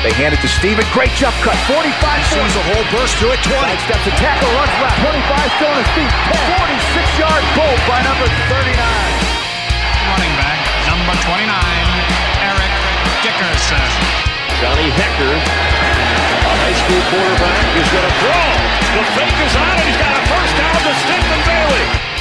They 0.00 0.16
hand 0.16 0.32
it 0.32 0.40
to 0.40 0.48
Steven. 0.48 0.80
Great 0.96 1.12
jump 1.12 1.36
cut. 1.44 1.52
45 1.68 1.92
sees 2.32 2.54
a 2.56 2.64
whole 2.72 2.86
burst 2.88 3.20
through 3.20 3.36
it. 3.36 3.42
20. 3.44 3.52
Steps 3.84 4.06
a 4.08 4.14
tackle, 4.16 4.48
runs 4.56 4.72
left. 4.80 4.96
25 4.96 5.60
still 5.60 5.68
on 5.68 5.76
his 5.76 5.92
feet. 5.92 6.12
46 6.56 7.20
yard 7.20 7.44
goal 7.52 7.76
by 7.84 8.00
number 8.00 8.24
39. 8.48 8.80
running 10.08 10.34
back, 10.40 10.56
number 10.88 11.14
29, 11.20 11.52
Eric 12.48 12.72
Dickerson. 13.20 13.84
Johnny 14.56 14.88
Hekker, 14.88 15.36
a 15.36 16.52
high 16.64 16.76
school 16.80 17.02
quarterback, 17.12 17.64
is 17.76 17.88
going 17.92 18.08
to 18.08 18.14
throw. 18.24 18.44
The 18.96 19.04
fake 19.20 19.38
is 19.44 19.52
on 19.52 19.68
and 19.68 19.84
he's 19.84 20.00
got 20.00 20.16
a 20.16 20.22
first 20.32 20.54
down 20.56 20.80
to 20.80 20.92
Stephen 21.04 21.40
Bailey. 21.44 22.19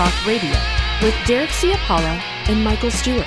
Talk 0.00 0.26
Radio 0.26 0.56
with 1.02 1.14
Derek 1.26 1.50
Ciapala 1.50 2.22
and 2.48 2.64
Michael 2.64 2.90
Stewart. 2.90 3.26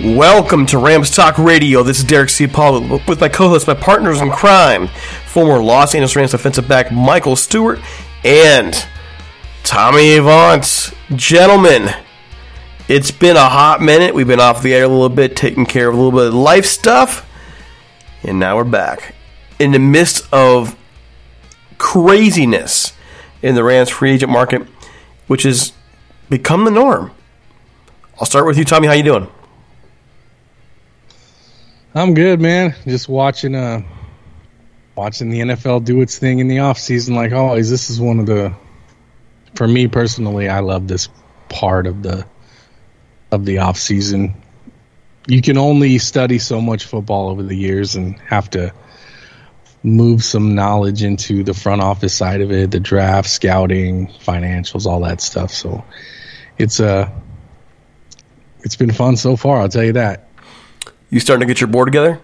Welcome 0.00 0.66
to 0.66 0.78
Rams 0.78 1.14
Talk 1.14 1.38
Radio. 1.38 1.84
This 1.84 1.98
is 1.98 2.04
Derek 2.04 2.30
Ciapala 2.30 3.06
with 3.06 3.20
my 3.20 3.28
co-host, 3.28 3.68
my 3.68 3.74
partners 3.74 4.20
in 4.20 4.28
crime, 4.28 4.88
former 5.24 5.62
Los 5.62 5.94
Angeles 5.94 6.16
Rams 6.16 6.32
defensive 6.32 6.66
back 6.66 6.90
Michael 6.90 7.36
Stewart 7.36 7.78
and 8.24 8.74
Tommy 9.62 10.16
Avant. 10.16 10.94
Gentlemen, 11.14 11.88
it's 12.88 13.12
been 13.12 13.36
a 13.36 13.48
hot 13.48 13.80
minute. 13.80 14.16
We've 14.16 14.26
been 14.26 14.40
off 14.40 14.64
the 14.64 14.74
air 14.74 14.82
a 14.82 14.88
little 14.88 15.08
bit, 15.10 15.36
taking 15.36 15.64
care 15.64 15.88
of 15.88 15.94
a 15.94 15.96
little 15.96 16.18
bit 16.18 16.26
of 16.26 16.34
life 16.34 16.66
stuff, 16.66 17.24
and 18.24 18.40
now 18.40 18.56
we're 18.56 18.64
back 18.64 19.14
in 19.60 19.70
the 19.70 19.78
midst 19.78 20.26
of 20.32 20.76
craziness 21.78 22.94
in 23.42 23.54
the 23.54 23.64
Rams 23.64 23.90
free 23.90 24.12
agent 24.12 24.30
market, 24.30 24.62
which 25.26 25.44
has 25.44 25.72
become 26.28 26.64
the 26.64 26.70
norm. 26.70 27.10
I'll 28.18 28.26
start 28.26 28.46
with 28.46 28.58
you, 28.58 28.64
Tommy. 28.64 28.86
How 28.86 28.92
you 28.92 29.02
doing? 29.02 29.28
I'm 31.94 32.14
good, 32.14 32.40
man. 32.40 32.74
Just 32.86 33.08
watching 33.08 33.54
uh 33.54 33.82
watching 34.94 35.30
the 35.30 35.40
NFL 35.40 35.84
do 35.84 36.02
its 36.02 36.18
thing 36.18 36.38
in 36.38 36.48
the 36.48 36.58
off 36.60 36.78
season 36.78 37.14
like 37.14 37.32
always. 37.32 37.70
This 37.70 37.90
is 37.90 38.00
one 38.00 38.20
of 38.20 38.26
the 38.26 38.54
for 39.54 39.66
me 39.66 39.88
personally, 39.88 40.48
I 40.48 40.60
love 40.60 40.88
this 40.88 41.08
part 41.48 41.86
of 41.86 42.02
the 42.02 42.26
of 43.32 43.44
the 43.44 43.58
off 43.58 43.76
season. 43.76 44.34
You 45.26 45.42
can 45.42 45.58
only 45.58 45.98
study 45.98 46.38
so 46.38 46.60
much 46.60 46.84
football 46.84 47.28
over 47.28 47.42
the 47.42 47.56
years 47.56 47.94
and 47.94 48.18
have 48.20 48.50
to 48.50 48.72
move 49.82 50.22
some 50.22 50.54
knowledge 50.54 51.02
into 51.02 51.42
the 51.42 51.54
front 51.54 51.82
office 51.82 52.14
side 52.14 52.40
of 52.40 52.52
it, 52.52 52.70
the 52.70 52.80
draft, 52.80 53.28
scouting, 53.28 54.08
financials, 54.08 54.86
all 54.86 55.00
that 55.00 55.20
stuff. 55.20 55.52
So 55.52 55.84
it's 56.58 56.80
uh 56.80 57.10
it's 58.62 58.76
been 58.76 58.92
fun 58.92 59.16
so 59.16 59.36
far, 59.36 59.60
I'll 59.60 59.68
tell 59.68 59.84
you 59.84 59.94
that. 59.94 60.28
You 61.08 61.18
starting 61.20 61.46
to 61.46 61.52
get 61.52 61.60
your 61.60 61.68
board 61.68 61.86
together? 61.86 62.20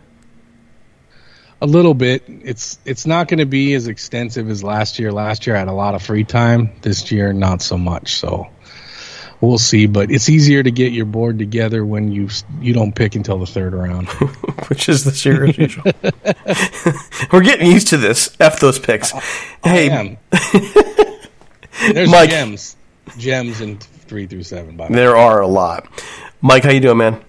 A 1.61 1.67
little 1.67 1.95
bit. 1.95 2.25
It's 2.29 2.79
it's 2.85 3.07
not 3.07 3.29
going 3.29 3.39
to 3.39 3.47
be 3.47 3.73
as 3.75 3.89
extensive 3.89 4.51
as 4.51 4.63
last 4.63 4.99
year. 4.99 5.11
Last 5.11 5.47
year 5.47 5.57
I 5.57 5.59
had 5.61 5.69
a 5.69 5.73
lot 5.73 5.95
of 5.95 6.03
free 6.03 6.25
time. 6.25 6.73
This 6.83 7.11
year 7.11 7.33
not 7.33 7.63
so 7.63 7.79
much. 7.79 8.17
So 8.17 8.49
we'll 9.41 9.59
see. 9.59 9.87
But 9.87 10.11
it's 10.11 10.29
easier 10.29 10.63
to 10.63 10.71
get 10.71 10.93
your 10.93 11.07
board 11.07 11.39
together 11.39 11.85
when 11.85 12.11
you 12.13 12.29
you 12.61 12.73
don't 12.73 12.95
pick 12.95 13.15
until 13.15 13.39
the 13.39 13.47
third 13.47 13.73
round. 13.75 14.09
Which 14.69 14.89
is 14.89 15.05
this 15.05 15.25
year 15.25 15.45
as 15.45 15.57
usual. 15.59 15.85
We're 17.33 17.43
getting 17.43 17.71
used 17.71 17.89
to 17.89 17.97
this. 17.97 18.37
F 18.41 18.59
those 18.61 18.79
picks. 18.79 19.13
Hey, 19.63 19.89
Damn. 19.89 20.17
There's 21.93 22.11
Mike. 22.11 22.31
gems, 22.31 22.77
gems 23.19 23.61
in 23.61 23.79
three 23.79 24.27
through 24.27 24.43
seven. 24.45 24.77
By 24.77 24.87
the 24.87 24.93
way. 24.93 24.99
there 24.99 25.17
are 25.17 25.41
a 25.41 25.47
lot. 25.47 25.87
Mike, 26.41 26.65
how 26.65 26.71
you 26.71 26.81
doing, 26.81 26.99
man? 26.99 27.23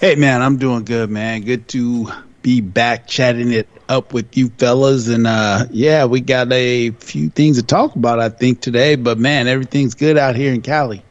Hey 0.00 0.14
man, 0.14 0.42
I'm 0.42 0.58
doing 0.58 0.84
good, 0.84 1.10
man. 1.10 1.42
Good 1.42 1.66
to 1.68 2.08
be 2.40 2.60
back 2.60 3.08
chatting 3.08 3.52
it 3.52 3.68
up 3.88 4.12
with 4.12 4.36
you 4.36 4.48
fellas 4.58 5.08
and 5.08 5.26
uh 5.26 5.66
yeah, 5.70 6.04
we 6.04 6.20
got 6.20 6.52
a 6.52 6.90
few 6.90 7.30
things 7.30 7.56
to 7.56 7.62
talk 7.64 7.96
about 7.96 8.20
I 8.20 8.28
think 8.28 8.60
today, 8.60 8.94
but 8.94 9.18
man, 9.18 9.48
everything's 9.48 9.94
good 9.94 10.16
out 10.16 10.36
here 10.36 10.52
in 10.54 10.62
Cali. 10.62 11.02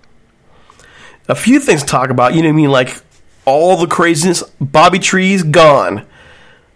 A 1.28 1.36
few 1.36 1.60
things 1.60 1.82
to 1.82 1.88
talk 1.88 2.10
about. 2.10 2.34
You 2.34 2.42
know 2.42 2.50
what 2.50 2.54
I 2.54 2.58
mean? 2.58 2.72
Like 2.72 3.02
all 3.46 3.78
the 3.78 3.88
craziness. 3.88 4.44
Bobby 4.62 5.00
Trees 5.00 5.44
gone. 5.44 6.06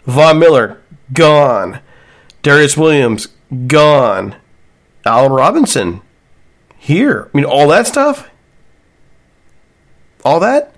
Von 0.06 0.39
Miller 0.39 0.81
gone. 1.13 1.79
Darious 2.43 2.75
Williams 2.75 3.28
gone. 3.67 4.35
Allen 5.05 5.31
Robinson 5.31 6.02
here. 6.78 7.29
I 7.34 7.37
mean, 7.37 7.46
all 7.46 7.67
that 7.67 7.87
stuff. 7.87 8.29
All 10.23 10.40
that. 10.40 10.73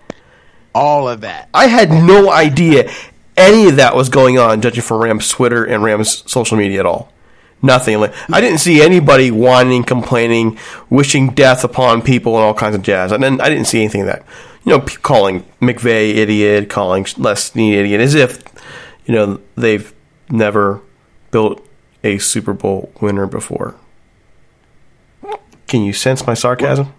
All 0.76 1.08
of 1.08 1.22
that. 1.22 1.50
I 1.54 1.68
had 1.68 1.92
no 1.92 2.32
idea 2.32 2.92
any 3.38 3.70
of 3.70 3.78
that 3.78 3.96
was 3.96 4.10
going 4.10 4.38
on, 4.38 4.62
judging 4.62 4.84
from 4.84 5.02
Rams 5.02 5.30
Twitter 5.30 5.64
and 5.64 5.84
Rams 5.84 6.24
social 6.32 6.58
media 6.58 6.82
at 6.82 6.86
all. 6.86 7.13
Nothing. 7.64 8.00
Like 8.02 8.14
I 8.30 8.42
didn't 8.42 8.60
see 8.60 8.82
anybody 8.82 9.32
whining, 9.32 9.84
complaining, 9.84 10.60
wishing 10.90 11.30
death 11.30 11.64
upon 11.64 12.02
people, 12.02 12.36
and 12.36 12.44
all 12.44 12.54
kinds 12.54 12.76
of 12.76 12.84
jazz. 12.84 13.12
And 13.12 13.24
then 13.24 13.40
I 13.42 13.50
didn't 13.50 13.66
see 13.66 13.80
anything 13.80 14.02
of 14.02 14.08
that. 14.08 14.24
You 14.66 14.74
know, 14.74 14.80
calling 14.82 15.46
McVay 15.62 16.16
idiot, 16.16 16.70
calling 16.70 17.08
Les 17.18 17.44
Snead 17.44 17.74
idiot, 17.80 18.02
as 18.02 18.16
if 18.16 18.44
you 19.06 19.16
know 19.16 19.40
they've 19.56 19.94
never 20.30 20.82
built 21.32 21.66
a 22.04 22.18
Super 22.18 22.54
Bowl 22.54 22.92
winner 23.00 23.26
before. 23.26 23.76
Can 25.68 25.84
you 25.84 25.94
sense 25.94 26.28
my 26.28 26.34
sarcasm? 26.34 26.94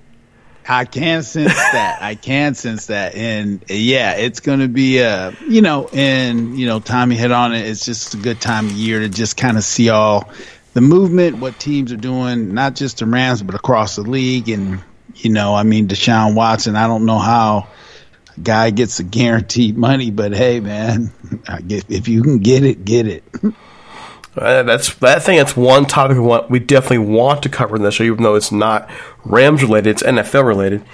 I 0.66 0.84
can 0.86 1.22
sense 1.22 1.54
that. 1.54 1.98
I 2.00 2.14
can 2.14 2.54
sense 2.54 2.86
that. 2.86 3.14
And 3.14 3.62
yeah, 3.68 4.12
it's 4.12 4.40
going 4.40 4.60
to 4.60 4.68
be, 4.68 5.02
uh, 5.02 5.32
you 5.46 5.60
know, 5.60 5.88
and, 5.92 6.58
you 6.58 6.66
know, 6.66 6.80
Tommy 6.80 7.16
hit 7.16 7.32
on 7.32 7.54
it. 7.54 7.66
It's 7.66 7.84
just 7.84 8.14
a 8.14 8.16
good 8.16 8.40
time 8.40 8.66
of 8.66 8.72
year 8.72 9.00
to 9.00 9.08
just 9.08 9.36
kind 9.36 9.58
of 9.58 9.64
see 9.64 9.90
all 9.90 10.30
the 10.72 10.80
movement, 10.80 11.36
what 11.36 11.58
teams 11.58 11.92
are 11.92 11.96
doing, 11.96 12.54
not 12.54 12.74
just 12.74 12.98
the 12.98 13.06
Rams, 13.06 13.42
but 13.42 13.54
across 13.54 13.96
the 13.96 14.02
league. 14.02 14.48
And, 14.48 14.82
you 15.14 15.30
know, 15.30 15.54
I 15.54 15.64
mean, 15.64 15.86
Deshaun 15.86 16.34
Watson, 16.34 16.76
I 16.76 16.86
don't 16.86 17.04
know 17.04 17.18
how 17.18 17.68
a 18.36 18.40
guy 18.40 18.70
gets 18.70 19.00
a 19.00 19.04
guaranteed 19.04 19.76
money, 19.76 20.10
but 20.10 20.32
hey, 20.32 20.60
man, 20.60 21.12
if 21.68 22.08
you 22.08 22.22
can 22.22 22.38
get 22.38 22.64
it, 22.64 22.84
get 22.84 23.06
it. 23.06 23.24
Uh, 24.36 24.62
that's 24.64 24.94
that 24.96 25.22
thing. 25.22 25.38
That's 25.38 25.56
one 25.56 25.86
topic 25.86 26.16
we 26.16 26.22
want. 26.22 26.50
We 26.50 26.58
definitely 26.58 26.98
want 26.98 27.42
to 27.44 27.48
cover 27.48 27.76
in 27.76 27.82
this 27.82 27.94
show, 27.94 28.04
even 28.04 28.22
though 28.22 28.34
it's 28.34 28.50
not 28.50 28.90
Rams 29.24 29.62
related. 29.62 29.90
It's 29.90 30.02
NFL 30.02 30.46
related. 30.46 30.84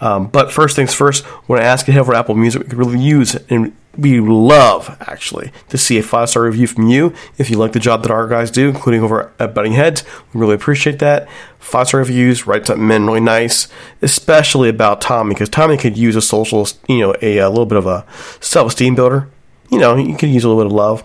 Um, 0.00 0.26
but 0.26 0.52
first 0.52 0.76
things 0.76 0.92
first, 0.92 1.24
when 1.46 1.60
I 1.60 1.64
ask 1.64 1.86
you 1.88 2.04
for 2.04 2.14
Apple 2.14 2.34
Music, 2.34 2.62
we 2.62 2.68
could 2.68 2.78
really 2.78 3.00
use 3.00 3.36
and 3.48 3.74
we 3.96 4.20
love 4.20 4.96
actually 5.00 5.52
to 5.68 5.78
see 5.78 5.98
a 5.98 6.02
five 6.02 6.28
star 6.28 6.42
review 6.42 6.66
from 6.66 6.88
you 6.88 7.14
if 7.38 7.48
you 7.48 7.56
like 7.56 7.72
the 7.72 7.80
job 7.80 8.02
that 8.02 8.10
our 8.10 8.26
guys 8.26 8.50
do, 8.50 8.68
including 8.68 9.02
over 9.02 9.32
at 9.38 9.54
Butting 9.54 9.72
Heads. 9.72 10.04
We 10.32 10.40
really 10.40 10.54
appreciate 10.54 10.98
that. 10.98 11.28
Five 11.58 11.88
star 11.88 12.00
reviews, 12.00 12.46
write 12.46 12.66
something 12.66 12.90
in 12.90 13.06
really 13.06 13.20
nice, 13.20 13.68
especially 14.02 14.68
about 14.68 15.00
Tommy 15.00 15.34
because 15.34 15.48
Tommy 15.48 15.76
could 15.76 15.96
use 15.96 16.16
a 16.16 16.22
social, 16.22 16.66
you 16.88 17.00
know, 17.00 17.14
a, 17.22 17.38
a 17.38 17.48
little 17.48 17.66
bit 17.66 17.78
of 17.78 17.86
a 17.86 18.04
self 18.40 18.68
esteem 18.68 18.94
builder. 18.94 19.28
You 19.70 19.78
know, 19.78 19.96
you 19.96 20.16
could 20.16 20.28
use 20.28 20.44
a 20.44 20.48
little 20.48 20.62
bit 20.62 20.66
of 20.66 20.72
love, 20.72 21.04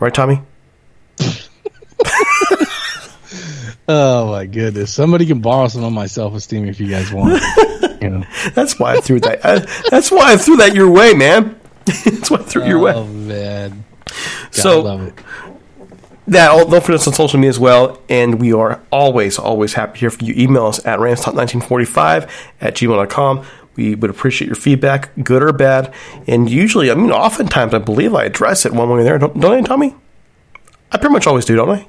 right, 0.00 0.14
Tommy? 0.14 0.42
Oh 3.92 4.30
my 4.30 4.46
goodness! 4.46 4.92
Somebody 4.94 5.26
can 5.26 5.40
borrow 5.40 5.66
some 5.66 5.82
of 5.82 5.92
my 5.92 6.06
self 6.06 6.32
esteem 6.34 6.66
if 6.66 6.78
you 6.78 6.86
guys 6.86 7.12
want. 7.12 7.42
you 8.00 8.08
know. 8.08 8.24
That's 8.54 8.78
why 8.78 8.94
I 8.94 9.00
threw 9.00 9.18
that. 9.18 9.44
I, 9.44 9.58
that's 9.90 10.12
why 10.12 10.32
I 10.32 10.36
threw 10.36 10.56
that 10.58 10.76
your 10.76 10.88
way, 10.88 11.12
man. 11.12 11.58
that's 12.04 12.30
why 12.30 12.38
I 12.38 12.42
threw 12.42 12.62
it 12.62 12.68
your 12.68 12.78
oh, 12.78 12.82
way. 12.82 12.92
Oh 12.94 13.04
man! 13.06 13.84
God, 14.04 14.52
so 14.52 14.80
love 14.82 15.02
it. 15.08 15.14
that 16.28 16.50
all, 16.50 16.68
don't 16.68 16.80
forget 16.80 17.00
us 17.00 17.08
on 17.08 17.14
social 17.14 17.40
media 17.40 17.50
as 17.50 17.58
well. 17.58 18.00
And 18.08 18.40
we 18.40 18.52
are 18.52 18.80
always, 18.92 19.40
always 19.40 19.72
happy 19.72 19.94
to 19.94 19.98
hear 19.98 20.10
from 20.10 20.28
you. 20.28 20.34
Email 20.36 20.66
us 20.66 20.84
at 20.86 21.00
ramstop1945 21.00 22.30
at 22.60 22.74
gmail.com. 22.74 23.46
We 23.74 23.96
would 23.96 24.10
appreciate 24.10 24.46
your 24.46 24.54
feedback, 24.54 25.10
good 25.24 25.42
or 25.42 25.52
bad. 25.52 25.92
And 26.28 26.48
usually, 26.48 26.92
I 26.92 26.94
mean, 26.94 27.10
oftentimes, 27.10 27.74
I 27.74 27.78
believe 27.78 28.14
I 28.14 28.24
address 28.24 28.64
it 28.66 28.72
one 28.72 28.88
way 28.88 29.00
or 29.00 29.02
the 29.02 29.10
other. 29.10 29.18
Don't, 29.18 29.40
don't 29.40 29.64
I, 29.64 29.66
Tommy? 29.66 29.96
I 30.92 30.98
pretty 30.98 31.12
much 31.12 31.26
always 31.26 31.44
do, 31.44 31.56
don't 31.56 31.70
I? 31.70 31.88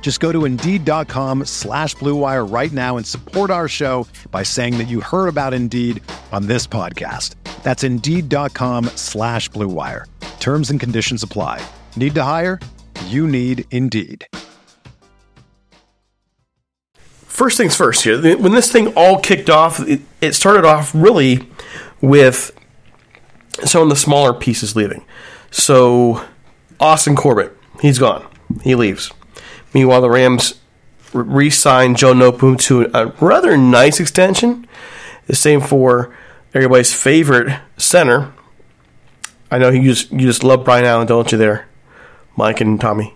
Just 0.00 0.20
go 0.20 0.32
to 0.32 0.46
Indeed.com 0.46 1.44
slash 1.44 1.94
BlueWire 1.96 2.50
right 2.50 2.72
now 2.72 2.96
and 2.96 3.06
support 3.06 3.50
our 3.50 3.68
show 3.68 4.06
by 4.30 4.42
saying 4.42 4.78
that 4.78 4.88
you 4.88 5.02
heard 5.02 5.28
about 5.28 5.52
Indeed 5.52 6.02
on 6.32 6.46
this 6.46 6.66
podcast. 6.66 7.34
That's 7.62 7.84
Indeed.com 7.84 8.86
slash 8.96 9.50
BlueWire. 9.50 10.06
Terms 10.40 10.70
and 10.70 10.80
conditions 10.80 11.22
apply. 11.22 11.60
Need 11.94 12.14
to 12.14 12.22
hire? 12.22 12.58
You 13.08 13.28
need 13.28 13.66
Indeed. 13.70 14.26
first 17.38 17.56
things 17.56 17.76
first 17.76 18.02
here. 18.02 18.36
When 18.36 18.50
this 18.50 18.70
thing 18.70 18.92
all 18.96 19.20
kicked 19.20 19.48
off, 19.48 19.78
it, 19.80 20.00
it 20.20 20.34
started 20.34 20.64
off 20.64 20.92
really 20.92 21.48
with 22.00 22.50
some 23.64 23.82
of 23.82 23.88
the 23.90 23.96
smaller 23.96 24.34
pieces 24.34 24.74
leaving. 24.74 25.04
So 25.52 26.24
Austin 26.80 27.14
Corbett, 27.14 27.56
he's 27.80 28.00
gone. 28.00 28.26
He 28.64 28.74
leaves. 28.74 29.12
Meanwhile, 29.74 30.00
the 30.00 30.10
Rams 30.10 30.60
re 31.12 31.50
signed 31.50 31.96
Joe 31.96 32.14
Noteboom 32.14 32.58
to 32.60 32.90
a 32.94 33.06
rather 33.20 33.56
nice 33.56 34.00
extension. 34.00 34.66
The 35.26 35.36
same 35.36 35.60
for 35.60 36.14
everybody's 36.54 36.94
favorite 36.94 37.60
center. 37.76 38.32
I 39.50 39.58
know 39.58 39.70
you 39.70 39.82
just 39.82 40.10
you 40.10 40.20
just 40.20 40.44
love 40.44 40.64
Brian 40.64 40.84
Allen, 40.84 41.06
don't 41.06 41.30
you? 41.30 41.38
There, 41.38 41.66
Mike 42.36 42.60
and 42.60 42.80
Tommy, 42.80 43.14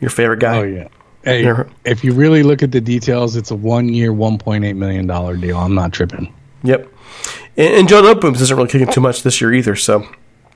your 0.00 0.10
favorite 0.10 0.40
guy. 0.40 0.58
Oh 0.58 0.62
yeah. 0.62 0.88
Hey, 1.24 1.48
if 1.84 2.02
you 2.02 2.14
really 2.14 2.42
look 2.42 2.64
at 2.64 2.72
the 2.72 2.80
details, 2.80 3.36
it's 3.36 3.52
a 3.52 3.54
one-year, 3.54 4.12
one 4.12 4.38
point 4.38 4.64
eight 4.64 4.72
million 4.72 5.06
dollar 5.06 5.36
deal. 5.36 5.56
I'm 5.56 5.74
not 5.74 5.92
tripping. 5.92 6.34
Yep. 6.64 6.92
And, 7.56 7.74
and 7.74 7.88
Joe 7.88 8.02
Noteboom's 8.02 8.40
isn't 8.40 8.56
really 8.56 8.68
kicking 8.68 8.90
too 8.90 9.00
much 9.00 9.22
this 9.22 9.40
year 9.40 9.52
either. 9.52 9.76
So 9.76 10.04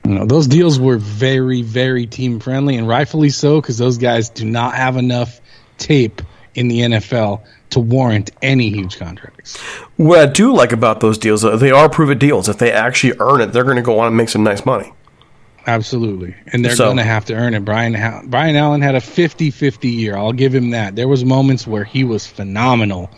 You 0.07 0.13
know, 0.19 0.25
those 0.25 0.47
deals 0.47 0.79
were 0.79 0.97
very, 0.97 1.61
very 1.61 2.05
team 2.05 2.39
friendly, 2.39 2.77
and 2.77 2.87
rightfully 2.87 3.29
so, 3.29 3.59
because 3.59 3.77
those 3.77 3.97
guys 3.97 4.29
do 4.29 4.45
not 4.45 4.73
have 4.75 4.95
enough 4.95 5.41
tape 5.77 6.21
in 6.55 6.69
the 6.69 6.79
NFL 6.79 7.41
to 7.71 7.79
warrant 7.81 8.31
any 8.41 8.69
huge 8.69 8.97
contracts. 8.97 9.57
what 9.97 10.19
I 10.19 10.25
do 10.31 10.53
like 10.55 10.71
about 10.71 11.01
those 11.01 11.17
deals, 11.17 11.41
though, 11.41 11.57
they 11.57 11.71
are 11.71 11.89
prove 11.89 12.09
it 12.09 12.19
deals. 12.19 12.47
If 12.47 12.57
they 12.57 12.71
actually 12.71 13.13
earn 13.19 13.41
it, 13.41 13.47
they're 13.47 13.65
going 13.65 13.75
to 13.75 13.81
go 13.81 13.99
on 13.99 14.07
and 14.07 14.15
make 14.15 14.29
some 14.29 14.43
nice 14.43 14.65
money. 14.65 14.93
Absolutely. 15.65 16.33
And 16.53 16.63
they're 16.63 16.75
So- 16.75 16.85
going 16.85 16.97
to 16.97 17.03
have 17.03 17.25
to 17.25 17.33
earn 17.33 17.53
it. 17.53 17.65
Brian 17.65 17.93
Brian 18.29 18.55
Allen 18.55 18.81
had 18.81 18.95
a 18.95 19.01
50-50 19.01 19.93
year. 19.93 20.15
I'll 20.15 20.31
give 20.31 20.55
him 20.55 20.69
that. 20.71 20.95
There 20.95 21.09
was 21.09 21.25
moments 21.25 21.67
where 21.67 21.83
he 21.83 22.05
was 22.05 22.25
phenomenal. 22.25 23.09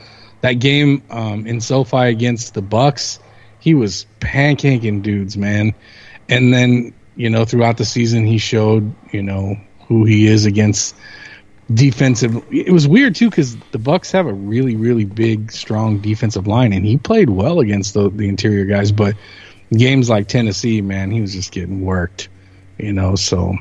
That 0.41 0.53
game 0.53 1.03
um, 1.11 1.45
in 1.45 1.61
SoFi 1.61 2.07
against 2.07 2.55
the 2.55 2.63
Bucs, 2.63 3.19
he 3.59 3.75
was 3.75 4.07
pancaking 4.19 5.03
dudes, 5.03 5.37
man. 5.37 5.75
And 6.29 6.53
then, 6.53 6.93
you 7.15 7.29
know, 7.29 7.43
throughout 7.43 7.77
the 7.77 7.85
season 7.85 8.25
he 8.25 8.37
showed, 8.37 8.93
you 9.11 9.23
know, 9.23 9.57
who 9.87 10.05
he 10.05 10.27
is 10.27 10.45
against 10.45 10.95
defensive. 11.73 12.43
It 12.51 12.71
was 12.71 12.87
weird 12.87 13.15
too 13.15 13.29
because 13.29 13.55
the 13.71 13.77
Bucs 13.77 14.11
have 14.11 14.25
a 14.25 14.33
really 14.33 14.75
really 14.75 15.05
big 15.05 15.51
strong 15.51 15.99
defensive 15.99 16.47
line 16.47 16.73
and 16.73 16.83
he 16.83 16.97
played 16.97 17.29
well 17.29 17.59
against 17.59 17.93
the, 17.93 18.09
the 18.09 18.27
interior 18.27 18.65
guys 18.65 18.91
but 18.91 19.15
games 19.71 20.09
like 20.09 20.27
tennessee 20.27 20.81
man 20.81 21.11
he 21.11 21.21
was 21.21 21.31
just 21.31 21.51
getting 21.51 21.81
worked 21.85 22.27
you 22.79 22.91
know 22.91 23.15
so 23.15 23.55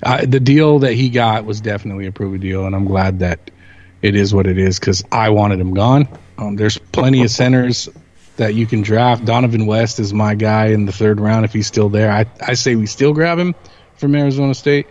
the 0.00 0.38
deal 0.38 0.78
that 0.78 0.92
he 0.92 1.08
got 1.08 1.44
was 1.44 1.60
definitely 1.60 2.06
a 2.06 2.12
proven 2.12 2.40
deal 2.40 2.66
and 2.66 2.76
i'm 2.76 2.84
glad 2.84 3.18
that 3.18 3.50
it 4.02 4.14
is 4.14 4.32
what 4.32 4.46
it 4.46 4.58
is 4.58 4.78
because 4.78 5.02
i 5.10 5.30
wanted 5.30 5.58
him 5.58 5.74
gone. 5.74 6.06
Um, 6.38 6.54
there's 6.54 6.78
plenty 6.78 7.22
of 7.24 7.30
centers 7.30 7.88
that 8.36 8.54
you 8.54 8.66
can 8.66 8.82
draft 8.82 9.24
Dohnovan 9.24 9.66
West 9.66 9.98
is 9.98 10.12
my 10.12 10.34
guy 10.34 10.66
in 10.66 10.84
the 10.86 10.92
third 10.92 11.20
round 11.20 11.44
if 11.44 11.52
he's 11.52 11.66
still 11.66 11.88
there 11.88 12.10
i, 12.10 12.24
I 12.40 12.54
say 12.54 12.74
we 12.76 12.86
still 12.86 13.12
grab 13.12 13.38
him 13.38 13.54
from 13.96 14.14
arizona 14.14 14.54
state 14.54 14.86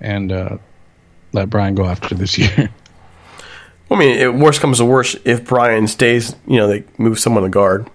and 0.00 0.32
uh, 0.32 0.58
let 1.32 1.48
brian 1.50 1.74
go 1.74 1.84
after 1.86 2.14
this 2.14 2.36
year 2.38 2.70
I 3.90 3.94
mean, 3.96 4.18
it, 4.18 4.32
worst 4.34 4.62
comes 4.62 4.78
to 4.78 4.86
worst, 4.86 5.16
if 5.26 5.44
Brian 5.44 5.86
stays, 5.86 6.34
you 6.46 6.56
know, 6.56 6.66
they 6.66 6.82
move 6.96 7.18
someone 7.18 7.42
to 7.42 7.50
guard. 7.50 7.90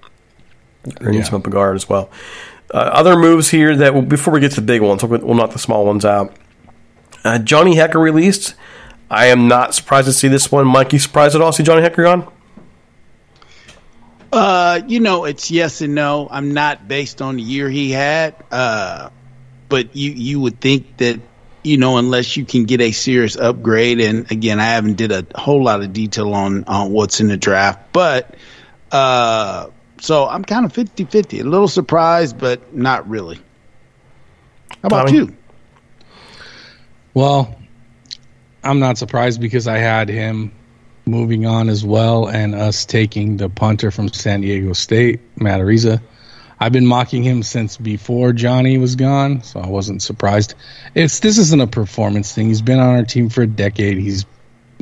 Or 1.02 1.10
need 1.10 1.18
Yeah. 1.18 1.24
someone 1.24 1.42
to 1.42 1.50
guard 1.50 1.76
as 1.76 1.90
well. 1.90 2.12
Uh, 2.72 2.78
other 2.78 3.16
moves 3.18 3.50
here 3.50 3.76
that, 3.76 3.96
well, 3.96 4.04
before 4.04 4.32
we 4.32 4.40
get 4.40 4.50
to 4.52 4.62
the 4.62 4.68
big 4.68 4.84
ones, 4.84 5.04
we'll, 5.04 5.20
we'll 5.22 5.34
knock 5.34 5.54
the 5.54 5.58
small 5.60 5.88
ones 5.88 6.06
out. 6.06 6.36
Uh, 7.24 7.40
Johnny 7.40 7.74
Hekker 7.78 8.00
released. 8.00 8.54
I 9.10 9.26
am 9.28 9.48
not 9.48 9.74
surprised 9.74 10.06
to 10.06 10.14
see 10.14 10.28
this 10.28 10.52
one. 10.52 10.68
Mike, 10.68 10.94
you 10.94 11.00
surprised 11.00 11.34
at 11.34 11.42
all? 11.42 11.52
See 11.52 11.64
Johnny 11.64 11.82
Hekker 11.82 12.04
gone? 12.04 12.32
Uh, 14.38 14.82
you 14.88 15.00
know, 15.00 15.26
it's 15.26 15.50
yes 15.50 15.82
and 15.82 15.96
no. 15.96 16.28
I'm 16.30 16.54
not 16.54 16.88
based 16.88 17.24
on 17.24 17.38
the 17.38 17.42
year 17.42 17.70
he 17.70 17.90
had. 17.92 18.36
Uh, 18.52 19.10
but 19.68 19.96
you 19.96 20.12
you 20.12 20.40
would 20.40 20.62
think 20.62 20.98
that 20.98 21.20
you 21.64 21.78
know 21.78 21.98
unless 21.98 22.38
you 22.38 22.46
can 22.46 22.66
get 22.66 22.80
a 22.80 22.92
serious 22.92 23.36
upgrade, 23.36 24.00
and 24.00 24.32
again, 24.32 24.60
I 24.60 24.66
haven't 24.66 24.96
did 24.96 25.12
a 25.12 25.26
whole 25.36 25.64
lot 25.64 25.82
of 25.82 25.92
detail 25.92 26.34
on 26.34 26.66
on 26.66 26.92
what's 26.92 27.20
in 27.20 27.30
the 27.30 27.38
draft, 27.38 27.92
but 27.92 28.36
uh, 28.92 29.68
so 30.00 30.28
I'm 30.28 30.46
kind 30.46 30.66
of 30.66 30.74
50 30.74 31.06
50. 31.06 31.40
A 31.40 31.44
little 31.44 31.68
surprised, 31.68 32.38
but 32.38 32.76
not 32.76 33.10
really. 33.10 33.40
How 34.70 34.88
about 34.88 35.08
Tommy? 35.08 35.18
you? 35.18 35.36
Well, 37.16 37.60
I'm 38.64 38.80
not 38.80 39.00
surprised 39.00 39.42
because 39.42 39.68
I 39.68 39.80
had 39.80 40.10
him 40.10 40.52
moving 41.08 41.46
on 41.46 41.70
as 41.70 41.86
well 41.86 42.28
and 42.28 42.54
us 42.54 42.86
taking 42.86 43.38
the 43.38 43.50
punter 43.50 43.92
from 43.92 44.10
San 44.10 44.42
Diego 44.42 44.74
State, 44.74 45.22
Matt 45.38 45.60
Araiza. 45.60 46.02
I've 46.60 46.72
been 46.72 46.88
mocking 46.88 47.24
him 47.24 47.44
since 47.44 47.78
before 47.78 48.34
Johnny 48.34 48.78
was 48.78 48.96
gone, 48.96 49.44
so 49.44 49.60
I 49.60 49.68
wasn't 49.68 50.02
surprised. 50.02 50.56
It's 50.96 51.20
this 51.20 51.38
isn't 51.38 51.62
a 51.62 51.68
performance 51.68 52.34
thing. 52.34 52.48
He's 52.48 52.64
been 52.64 52.80
on 52.80 52.96
our 52.96 53.06
team 53.06 53.30
for 53.30 53.44
a 53.44 53.48
decade. 53.48 53.98
He's, 53.98 54.26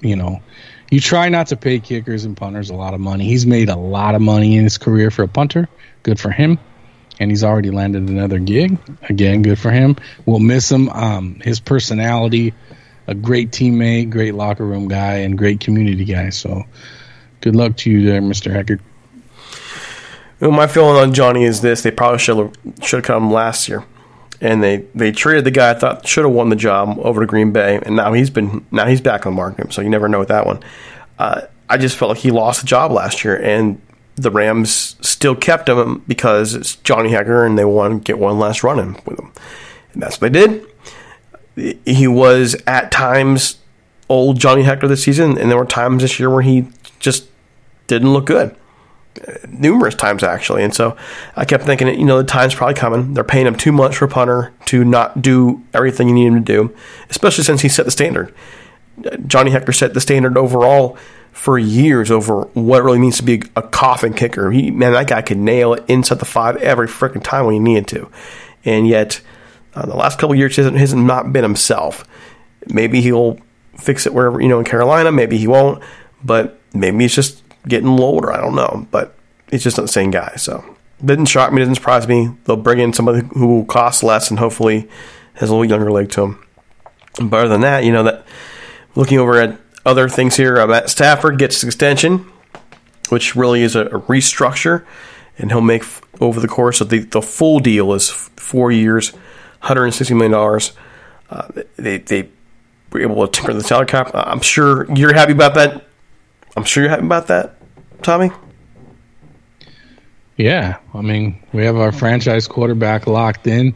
you 0.01 0.15
know, 0.15 0.41
you 0.89 1.01
try 1.01 1.29
not 1.29 1.47
to 1.47 1.57
pay 1.57 1.79
kickers 1.79 2.23
and 2.23 2.37
punters 2.37 2.69
a 2.69 2.75
lot 2.75 2.93
of 2.93 3.01
money. 3.01 3.25
He's 3.25 3.45
made 3.45 3.69
a 3.69 3.75
lot 3.75 4.15
of 4.15 4.21
money 4.21 4.55
in 4.55 4.63
his 4.63 4.77
career 4.77 5.11
for 5.11 5.23
a 5.23 5.27
punter. 5.27 5.67
Good 6.03 6.19
for 6.19 6.31
him. 6.31 6.59
And 7.19 7.31
he's 7.31 7.43
already 7.43 7.71
landed 7.71 8.09
another 8.09 8.39
gig. 8.39 8.77
Again, 9.09 9.41
good 9.41 9.57
for 9.57 9.71
him. 9.71 9.95
We'll 10.25 10.39
miss 10.39 10.71
him. 10.71 10.89
Um, 10.89 11.35
his 11.35 11.59
personality, 11.59 12.53
a 13.07 13.15
great 13.15 13.51
teammate, 13.51 14.09
great 14.09 14.35
locker 14.35 14.65
room 14.65 14.87
guy, 14.87 15.15
and 15.15 15.37
great 15.37 15.59
community 15.59 16.05
guy. 16.05 16.29
So 16.29 16.63
good 17.41 17.55
luck 17.55 17.77
to 17.77 17.91
you 17.91 18.05
there, 18.05 18.21
Mr. 18.21 18.51
Hekker. 18.51 18.79
Well, 20.39 20.51
my 20.51 20.67
feeling 20.67 20.97
on 20.97 21.13
Johnny 21.13 21.43
is 21.43 21.61
this: 21.61 21.81
they 21.81 21.91
probably 21.91 22.19
should 22.19 22.37
have 22.37 22.53
should 22.83 22.97
have 22.97 23.05
come 23.05 23.31
last 23.31 23.69
year, 23.69 23.85
and 24.41 24.61
they 24.61 24.85
they 24.93 25.11
traded 25.11 25.45
the 25.45 25.51
guy 25.51 25.71
I 25.71 25.73
thought 25.75 26.07
should 26.07 26.25
have 26.25 26.33
won 26.33 26.49
the 26.49 26.55
job 26.55 26.97
over 26.99 27.21
to 27.21 27.27
Green 27.27 27.51
Bay, 27.51 27.79
and 27.81 27.95
now 27.95 28.13
he's 28.13 28.29
been 28.29 28.65
now 28.71 28.85
he's 28.85 29.01
back 29.01 29.25
on 29.25 29.33
the 29.33 29.37
market, 29.37 29.71
so 29.71 29.81
you 29.81 29.89
never 29.89 30.09
know 30.09 30.19
with 30.19 30.27
that 30.27 30.45
one. 30.45 30.61
Uh, 31.17 31.41
I 31.69 31.77
just 31.77 31.97
felt 31.97 32.09
like 32.09 32.19
he 32.19 32.31
lost 32.31 32.61
the 32.61 32.67
job 32.67 32.91
last 32.91 33.23
year, 33.23 33.41
and 33.41 33.81
the 34.17 34.31
Rams 34.31 34.95
still 35.01 35.35
kept 35.35 35.69
him 35.69 36.03
because 36.07 36.53
it's 36.53 36.75
Johnny 36.77 37.09
Hekker, 37.09 37.45
and 37.45 37.57
they 37.57 37.65
want 37.65 38.05
to 38.05 38.11
get 38.11 38.19
one 38.19 38.37
last 38.37 38.63
run 38.63 38.79
in 38.79 38.93
with 39.05 39.19
him, 39.19 39.31
and 39.93 40.01
that's 40.03 40.19
what 40.19 40.33
they 40.33 40.47
did. 40.47 40.65
He 41.55 42.07
was 42.07 42.55
at 42.67 42.91
times 42.91 43.57
old 44.09 44.39
Johnny 44.39 44.63
Hekker 44.63 44.87
this 44.87 45.03
season, 45.03 45.37
and 45.37 45.49
there 45.49 45.57
were 45.57 45.65
times 45.65 46.01
this 46.01 46.19
year 46.19 46.29
where 46.29 46.41
he 46.41 46.67
just 46.99 47.27
didn't 47.87 48.11
look 48.11 48.25
good 48.25 48.55
numerous 49.47 49.95
times 49.95 50.23
actually. 50.23 50.63
And 50.63 50.73
so 50.73 50.95
I 51.35 51.45
kept 51.45 51.63
thinking, 51.63 51.87
you 51.87 52.05
know, 52.05 52.17
the 52.17 52.23
time's 52.23 52.55
probably 52.55 52.75
coming. 52.75 53.13
They're 53.13 53.23
paying 53.23 53.47
him 53.47 53.55
too 53.55 53.71
much 53.71 53.97
for 53.97 54.07
punter 54.07 54.53
to 54.65 54.83
not 54.83 55.21
do 55.21 55.63
everything 55.73 56.07
you 56.09 56.15
need 56.15 56.27
him 56.27 56.35
to 56.35 56.41
do, 56.41 56.75
especially 57.09 57.43
since 57.43 57.61
he 57.61 57.69
set 57.69 57.85
the 57.85 57.91
standard. 57.91 58.33
Johnny 59.27 59.51
Hekker 59.51 59.75
set 59.75 59.93
the 59.93 60.01
standard 60.01 60.37
overall 60.37 60.97
for 61.31 61.59
years 61.59 62.09
over 62.11 62.43
what 62.53 62.83
really 62.83 62.99
means 62.99 63.17
to 63.17 63.23
be 63.23 63.41
a 63.55 63.61
coffin 63.61 64.13
kicker. 64.13 64.51
He, 64.51 64.71
man, 64.71 64.93
that 64.93 65.07
guy 65.07 65.21
could 65.21 65.37
nail 65.37 65.73
it 65.73 65.83
inside 65.87 66.19
the 66.19 66.25
five 66.25 66.55
every 66.57 66.87
freaking 66.87 67.23
time 67.23 67.45
when 67.45 67.53
he 67.53 67.59
needed 67.59 67.87
to. 67.89 68.09
And 68.63 68.87
yet, 68.87 69.21
uh, 69.75 69.85
the 69.85 69.95
last 69.95 70.19
couple 70.19 70.35
years, 70.35 70.55
he 70.55 70.61
hasn't, 70.61 70.77
hasn't 70.77 71.03
not 71.03 71.33
been 71.33 71.43
himself. 71.43 72.07
Maybe 72.67 73.01
he'll 73.01 73.37
fix 73.77 74.05
it 74.05 74.13
wherever, 74.13 74.41
you 74.41 74.47
know, 74.47 74.59
in 74.59 74.65
Carolina. 74.65 75.11
Maybe 75.11 75.37
he 75.37 75.47
won't. 75.47 75.83
But 76.23 76.59
maybe 76.73 76.99
he's 76.99 77.15
just 77.15 77.43
getting 77.67 77.87
older. 77.87 78.31
I 78.31 78.41
don't 78.41 78.55
know, 78.55 78.87
but 78.91 79.15
he's 79.51 79.63
just 79.63 79.77
not 79.77 79.83
the 79.83 79.91
same 79.91 80.11
guy. 80.11 80.35
So 80.37 80.63
didn't 81.03 81.25
shock 81.25 81.51
me, 81.51 81.61
didn't 81.61 81.75
surprise 81.75 82.07
me. 82.07 82.31
They'll 82.45 82.55
bring 82.55 82.79
in 82.79 82.93
somebody 82.93 83.27
who 83.33 83.47
will 83.47 83.65
cost 83.65 84.03
less 84.03 84.29
and 84.29 84.39
hopefully 84.39 84.89
has 85.33 85.49
a 85.49 85.53
little 85.53 85.69
younger 85.69 85.91
leg 85.91 86.09
to 86.11 86.23
him. 86.23 86.45
But 87.21 87.41
other 87.41 87.49
than 87.49 87.61
that, 87.61 87.83
you 87.83 87.91
know 87.91 88.03
that 88.03 88.25
looking 88.95 89.19
over 89.19 89.39
at 89.39 89.59
other 89.85 90.09
things 90.09 90.35
here, 90.35 90.59
uh, 90.59 90.67
Matt 90.67 90.89
Stafford 90.89 91.37
gets 91.37 91.61
an 91.63 91.69
extension, 91.69 92.31
which 93.09 93.35
really 93.35 93.61
is 93.61 93.75
a, 93.75 93.81
a 93.85 94.01
restructure, 94.01 94.85
and 95.37 95.51
he'll 95.51 95.61
make 95.61 95.83
f- 95.83 96.01
over 96.19 96.39
the 96.39 96.47
course 96.47 96.81
of 96.81 96.89
the 96.89 96.99
the 96.99 97.21
full 97.21 97.59
deal 97.59 97.93
is 97.93 98.09
f- 98.09 98.31
four 98.35 98.71
years, 98.71 99.13
160 99.65 100.13
million 100.13 100.31
dollars. 100.31 100.73
Uh, 101.29 101.47
they 101.75 101.97
they 101.97 102.29
were 102.91 103.01
able 103.01 103.27
to 103.27 103.31
temper 103.31 103.53
the 103.53 103.63
salary 103.63 103.87
cap. 103.87 104.11
I'm 104.13 104.41
sure 104.41 104.85
you're 104.93 105.13
happy 105.13 105.31
about 105.31 105.55
that. 105.55 105.85
I'm 106.55 106.63
sure 106.63 106.83
you're 106.83 106.91
happy 106.91 107.05
about 107.05 107.27
that, 107.27 107.55
Tommy. 108.03 108.29
Yeah, 110.37 110.77
I 110.93 111.01
mean, 111.01 111.41
we 111.51 111.65
have 111.65 111.77
our 111.77 111.91
franchise 111.91 112.47
quarterback 112.47 113.07
locked 113.07 113.47
in, 113.47 113.73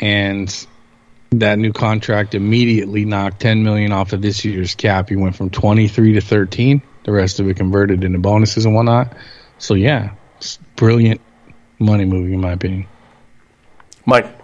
and 0.00 0.66
that 1.30 1.58
new 1.58 1.72
contract 1.72 2.36
immediately 2.36 3.04
knocked 3.04 3.40
10 3.40 3.64
million 3.64 3.90
off 3.90 4.12
of 4.12 4.22
this 4.22 4.44
year's 4.44 4.74
cap. 4.76 5.08
He 5.08 5.16
went 5.16 5.34
from 5.34 5.50
23 5.50 6.12
to 6.12 6.20
13. 6.20 6.80
The 7.04 7.12
rest 7.12 7.40
of 7.40 7.48
it 7.48 7.56
converted 7.56 8.04
into 8.04 8.18
bonuses 8.18 8.66
and 8.66 8.74
whatnot. 8.74 9.16
So 9.58 9.74
yeah, 9.74 10.12
it's 10.36 10.58
brilliant 10.76 11.20
money 11.80 12.04
moving 12.04 12.34
in 12.34 12.40
my 12.40 12.52
opinion. 12.52 12.86
Mike. 14.04 14.35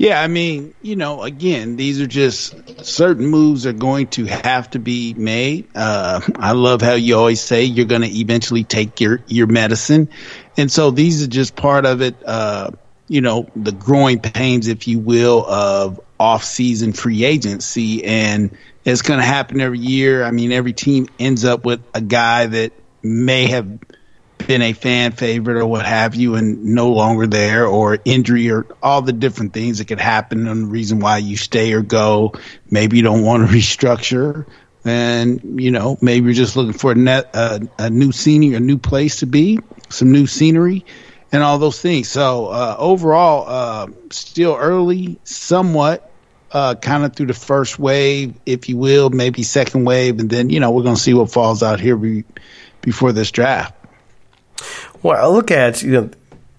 Yeah, 0.00 0.18
I 0.18 0.28
mean, 0.28 0.72
you 0.80 0.96
know, 0.96 1.22
again, 1.24 1.76
these 1.76 2.00
are 2.00 2.06
just 2.06 2.86
certain 2.86 3.26
moves 3.26 3.66
are 3.66 3.74
going 3.74 4.06
to 4.06 4.24
have 4.24 4.70
to 4.70 4.78
be 4.78 5.12
made. 5.12 5.68
Uh, 5.74 6.22
I 6.36 6.52
love 6.52 6.80
how 6.80 6.94
you 6.94 7.18
always 7.18 7.42
say 7.42 7.64
you're 7.64 7.84
going 7.84 8.00
to 8.00 8.08
eventually 8.08 8.64
take 8.64 8.98
your 9.02 9.20
your 9.26 9.46
medicine, 9.46 10.08
and 10.56 10.72
so 10.72 10.90
these 10.90 11.22
are 11.22 11.26
just 11.26 11.54
part 11.54 11.84
of 11.84 12.00
it. 12.00 12.14
Uh, 12.24 12.70
you 13.08 13.20
know, 13.20 13.50
the 13.54 13.72
growing 13.72 14.20
pains, 14.20 14.68
if 14.68 14.88
you 14.88 15.00
will, 15.00 15.44
of 15.44 16.00
off-season 16.18 16.94
free 16.94 17.22
agency, 17.22 18.02
and 18.02 18.56
it's 18.86 19.02
going 19.02 19.20
to 19.20 19.26
happen 19.26 19.60
every 19.60 19.80
year. 19.80 20.24
I 20.24 20.30
mean, 20.30 20.50
every 20.50 20.72
team 20.72 21.08
ends 21.18 21.44
up 21.44 21.66
with 21.66 21.82
a 21.92 22.00
guy 22.00 22.46
that 22.46 22.72
may 23.02 23.48
have 23.48 23.78
been 24.46 24.62
a 24.62 24.72
fan 24.72 25.12
favorite 25.12 25.58
or 25.58 25.66
what 25.66 25.86
have 25.86 26.14
you 26.14 26.34
and 26.34 26.64
no 26.64 26.92
longer 26.92 27.26
there 27.26 27.66
or 27.66 27.98
injury 28.04 28.50
or 28.50 28.66
all 28.82 29.02
the 29.02 29.12
different 29.12 29.52
things 29.52 29.78
that 29.78 29.86
could 29.86 30.00
happen 30.00 30.46
and 30.46 30.64
the 30.64 30.66
reason 30.66 31.00
why 31.00 31.18
you 31.18 31.36
stay 31.36 31.72
or 31.72 31.82
go. 31.82 32.32
Maybe 32.70 32.96
you 32.96 33.02
don't 33.02 33.22
want 33.22 33.48
to 33.48 33.54
restructure 33.56 34.46
and, 34.84 35.60
you 35.60 35.70
know, 35.70 35.98
maybe 36.00 36.26
you're 36.26 36.34
just 36.34 36.56
looking 36.56 36.72
for 36.72 36.92
a, 36.92 36.94
net, 36.94 37.30
uh, 37.34 37.60
a 37.78 37.90
new 37.90 38.12
scenery, 38.12 38.54
a 38.54 38.60
new 38.60 38.78
place 38.78 39.20
to 39.20 39.26
be, 39.26 39.58
some 39.90 40.10
new 40.10 40.26
scenery 40.26 40.86
and 41.32 41.42
all 41.42 41.58
those 41.58 41.80
things. 41.80 42.08
So, 42.08 42.46
uh, 42.46 42.76
overall, 42.78 43.44
uh, 43.46 43.86
still 44.10 44.56
early, 44.56 45.18
somewhat, 45.24 46.10
uh, 46.50 46.74
kind 46.76 47.04
of 47.04 47.14
through 47.14 47.26
the 47.26 47.34
first 47.34 47.78
wave, 47.78 48.34
if 48.46 48.68
you 48.68 48.76
will, 48.76 49.10
maybe 49.10 49.42
second 49.42 49.84
wave. 49.84 50.18
And 50.18 50.30
then, 50.30 50.50
you 50.50 50.60
know, 50.60 50.70
we're 50.70 50.82
to 50.84 50.96
see 50.96 51.14
what 51.14 51.30
falls 51.30 51.62
out 51.62 51.78
here 51.78 51.96
be, 51.96 52.24
before 52.80 53.12
this 53.12 53.30
draft. 53.30 53.74
Well, 55.02 55.22
I 55.22 55.28
look 55.28 55.50
at 55.50 55.82
you 55.82 55.92
know 55.92 56.10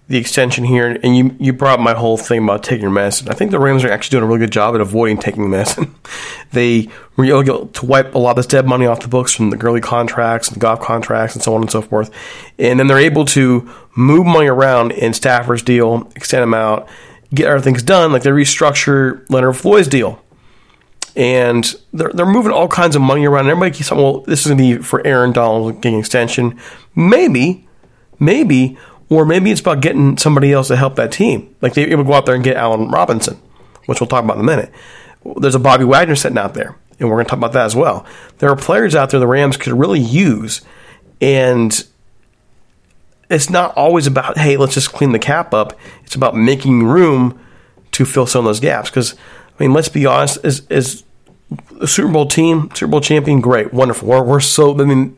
the 0.08 0.18
extension 0.18 0.66
here, 0.66 1.00
and 1.04 1.16
you 1.16 1.36
you 1.40 1.54
brought 1.54 1.80
my 1.80 1.94
whole 1.94 2.18
thing 2.18 2.44
about 2.44 2.64
taking 2.64 2.82
your 2.82 2.92
medicine. 2.92 3.30
I 3.30 3.34
think 3.34 3.52
the 3.52 3.60
Rams 3.60 3.84
are 3.84 3.92
actually 3.92 4.20
doing 4.20 4.24
a 4.24 4.28
really 4.28 4.40
good 4.40 4.52
job 4.52 4.76
at 4.76 4.82
avoiding 4.82 5.18
taking 5.18 5.50
medicine. 5.50 5.96
they 6.52 6.90
were 7.16 7.26
able 7.26 7.68
to 7.68 7.86
wipe 7.86 8.14
a 8.14 8.18
lot 8.18 8.32
of 8.32 8.36
this 8.38 8.48
dead 8.48 8.68
money 8.68 8.86
off 8.86 9.00
the 9.00 9.08
books 9.08 9.34
from 9.34 9.52
the 9.52 9.58
Gurley 9.58 9.82
contracts 9.82 10.48
and 10.48 10.56
the 10.56 10.60
Goff 10.60 10.82
contracts 10.82 11.36
and 11.36 11.44
so 11.44 11.56
on 11.56 11.62
and 11.62 11.72
so 11.72 11.82
forth, 11.82 12.12
and 12.60 12.80
then 12.80 12.88
they're 12.88 13.00
able 13.00 13.26
to 13.26 13.72
move 13.96 14.26
money 14.26 14.48
around 14.48 14.92
in 14.92 15.14
Stafford's 15.14 15.64
deal, 15.64 16.10
extend 16.16 16.44
them 16.44 16.54
out, 16.54 16.88
get 17.34 17.48
other 17.48 17.62
things 17.62 17.84
done, 17.84 18.12
like 18.12 18.24
they 18.24 18.30
restructure 18.30 19.26
Leonard 19.30 19.58
Floyd's 19.58 19.88
deal. 19.88 20.22
And 21.16 21.76
they're, 21.92 22.12
they're 22.14 22.26
moving 22.26 22.54
all 22.54 22.70
kinds 22.70 22.96
of 22.96 23.02
money 23.02 23.26
around. 23.26 23.42
And 23.42 23.52
everybody 23.52 23.76
keeps 23.76 23.90
saying, 23.90 24.02
well, 24.02 24.22
this 24.22 24.42
is 24.42 24.48
going 24.48 24.58
to 24.58 24.78
be 24.78 24.84
for 24.84 25.06
Aaron 25.06 25.34
Donald 25.34 25.82
getting 25.82 26.00
extension. 26.00 26.58
Maybe, 26.96 27.68
maybe, 28.22 28.78
or 29.10 29.26
maybe 29.26 29.52
it's 29.52 29.60
about 29.60 29.82
getting 29.82 30.18
somebody 30.18 30.54
else 30.54 30.70
to 30.70 30.78
help 30.78 30.96
that 30.96 31.12
team. 31.12 31.54
Like 31.60 31.74
they 31.74 31.84
able 31.84 32.04
to 32.04 32.08
go 32.08 32.14
out 32.14 32.26
there 32.26 32.36
and 32.36 32.44
get 32.44 32.56
Allen 32.56 32.90
Robinson, 32.90 33.36
which 33.88 34.00
we'll 34.00 34.08
talk 34.08 34.24
about 34.24 34.38
in 34.38 34.42
a 34.42 34.46
minute. 34.46 34.72
There's 35.38 35.56
a 35.56 35.60
Bobby 35.60 35.84
Wagner 35.84 36.16
sitting 36.16 36.38
out 36.38 36.54
there, 36.54 36.78
and 37.00 37.10
we're 37.10 37.16
going 37.16 37.26
to 37.26 37.30
talk 37.30 37.40
about 37.40 37.54
that 37.54 37.66
as 37.66 37.76
well. 37.76 38.06
There 38.38 38.50
are 38.50 38.56
players 38.56 38.96
out 38.96 39.10
there 39.10 39.20
the 39.20 39.28
Rams 39.28 39.58
could 39.58 39.74
really 39.74 40.00
use, 40.00 40.62
and 41.20 41.86
it's 43.30 43.50
not 43.50 43.76
always 43.76 44.08
about 44.08 44.38
hey, 44.38 44.58
let's 44.58 44.76
just 44.76 44.94
clean 44.94 45.12
the 45.12 45.20
cap 45.20 45.54
up. 45.54 45.78
It's 46.04 46.16
about 46.16 46.36
making 46.36 46.84
room 46.86 47.40
to 47.94 48.06
fill 48.06 48.26
some 48.26 48.40
of 48.40 48.46
those 48.46 48.60
gaps. 48.60 48.90
Because 48.90 49.16
I 49.60 49.64
mean, 49.64 49.74
let's 49.74 49.90
be 49.90 50.06
honest, 50.06 50.44
as 50.46 50.66
as 50.70 51.04
a 51.82 51.88
Super 51.88 52.12
Bowl 52.12 52.28
team, 52.28 52.70
Super 52.74 52.92
Bowl 52.92 53.02
champion, 53.02 53.42
great, 53.42 53.74
wonderful. 53.74 54.08
We're, 54.08 54.24
we're 54.24 54.40
so 54.40 54.80
I 54.80 54.86
mean. 54.86 55.18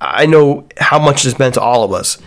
I 0.00 0.26
know 0.26 0.66
how 0.78 0.98
much 0.98 1.24
it's 1.24 1.38
meant 1.38 1.54
to 1.54 1.60
all 1.60 1.84
of 1.84 1.92
us. 1.92 2.18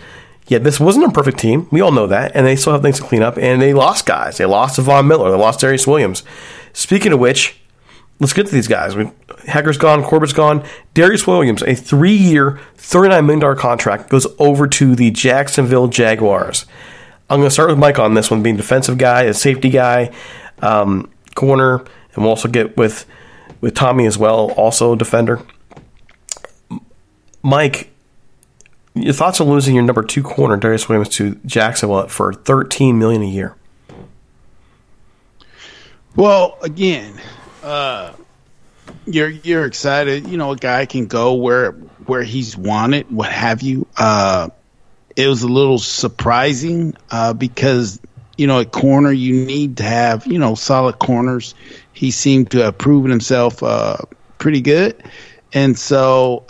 Yet 0.46 0.62
this 0.62 0.78
wasn't 0.78 1.06
a 1.06 1.10
perfect 1.10 1.38
team. 1.38 1.68
We 1.70 1.80
all 1.80 1.90
know 1.90 2.06
that. 2.06 2.32
And 2.34 2.46
they 2.46 2.56
still 2.56 2.74
have 2.74 2.82
things 2.82 2.98
to 3.00 3.06
clean 3.06 3.22
up. 3.22 3.38
And 3.38 3.60
they 3.60 3.72
lost 3.72 4.06
guys. 4.06 4.36
They 4.36 4.44
lost 4.44 4.78
Von 4.78 5.08
Miller. 5.08 5.30
They 5.30 5.36
lost 5.36 5.60
Darious 5.60 5.86
Williams. 5.86 6.22
Speaking 6.72 7.12
of 7.12 7.20
which, 7.20 7.58
let's 8.20 8.32
get 8.34 8.46
to 8.46 8.52
these 8.52 8.68
guys. 8.68 8.94
We, 8.94 9.04
Hekker's 9.46 9.78
gone. 9.78 10.02
Corbett's 10.02 10.34
gone. 10.34 10.64
Darious 10.94 11.26
Williams, 11.26 11.62
a 11.62 11.74
three 11.74 12.12
year, 12.14 12.60
$39 12.76 13.26
million 13.26 13.56
contract, 13.56 14.10
goes 14.10 14.26
over 14.38 14.66
to 14.66 14.94
the 14.94 15.10
Jacksonville 15.10 15.88
Jaguars. 15.88 16.66
I'm 17.30 17.38
going 17.38 17.48
to 17.48 17.52
start 17.52 17.70
with 17.70 17.78
Mike 17.78 17.98
on 17.98 18.12
this 18.14 18.30
one, 18.30 18.42
being 18.42 18.56
defensive 18.56 18.98
guy, 18.98 19.22
a 19.22 19.34
safety 19.34 19.70
guy, 19.70 20.12
um, 20.60 21.10
corner, 21.34 21.78
and 21.78 22.18
we'll 22.18 22.28
also 22.28 22.48
get 22.48 22.76
with, 22.76 23.06
with 23.62 23.74
Tommy 23.74 24.04
as 24.04 24.18
well, 24.18 24.52
also 24.52 24.94
defender. 24.94 25.40
Mike, 27.44 27.90
Your 28.94 29.12
thoughts 29.12 29.38
on 29.38 29.50
losing 29.50 29.74
your 29.74 29.84
number 29.84 30.02
two 30.02 30.22
corner, 30.22 30.56
Darious 30.56 30.88
Williams, 30.88 31.10
to 31.10 31.34
Jacksonville 31.44 32.08
for 32.08 32.32
thirteen 32.32 32.98
million 32.98 33.22
a 33.22 33.26
year? 33.26 33.54
Well, 36.16 36.56
again, 36.62 37.20
uh, 37.62 38.14
you're 39.04 39.28
you're 39.28 39.66
excited. 39.66 40.26
You 40.26 40.38
know, 40.38 40.52
a 40.52 40.56
guy 40.56 40.86
can 40.86 41.06
go 41.06 41.34
where 41.34 41.72
where 42.06 42.22
he's 42.22 42.56
wanted, 42.56 43.10
what 43.10 43.30
have 43.30 43.60
you. 43.60 43.86
Uh, 43.98 44.48
it 45.14 45.28
was 45.28 45.42
a 45.42 45.48
little 45.48 45.78
surprising 45.78 46.96
uh, 47.10 47.34
because 47.34 48.00
you 48.38 48.46
know 48.46 48.60
at 48.60 48.72
corner 48.72 49.12
you 49.12 49.44
need 49.44 49.76
to 49.76 49.82
have 49.82 50.26
you 50.26 50.38
know 50.38 50.54
solid 50.54 50.98
corners. 50.98 51.54
He 51.92 52.10
seemed 52.10 52.52
to 52.52 52.60
have 52.60 52.78
proven 52.78 53.10
himself 53.10 53.62
uh, 53.62 53.98
pretty 54.38 54.62
good, 54.62 55.04
and 55.52 55.78
so. 55.78 56.44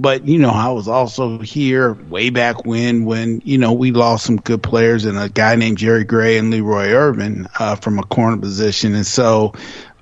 But 0.00 0.28
you 0.28 0.38
know, 0.38 0.50
I 0.50 0.68
was 0.68 0.86
also 0.86 1.40
here 1.40 1.92
way 1.92 2.30
back 2.30 2.64
when, 2.64 3.04
when 3.04 3.42
you 3.44 3.58
know 3.58 3.72
we 3.72 3.90
lost 3.90 4.26
some 4.26 4.36
good 4.36 4.62
players 4.62 5.04
and 5.04 5.18
a 5.18 5.28
guy 5.28 5.56
named 5.56 5.78
Jerry 5.78 6.04
Gray 6.04 6.38
and 6.38 6.50
Leroy 6.50 6.90
Irvin 6.90 7.48
uh, 7.58 7.74
from 7.74 7.98
a 7.98 8.04
corner 8.04 8.36
position, 8.36 8.94
and 8.94 9.06
so 9.06 9.54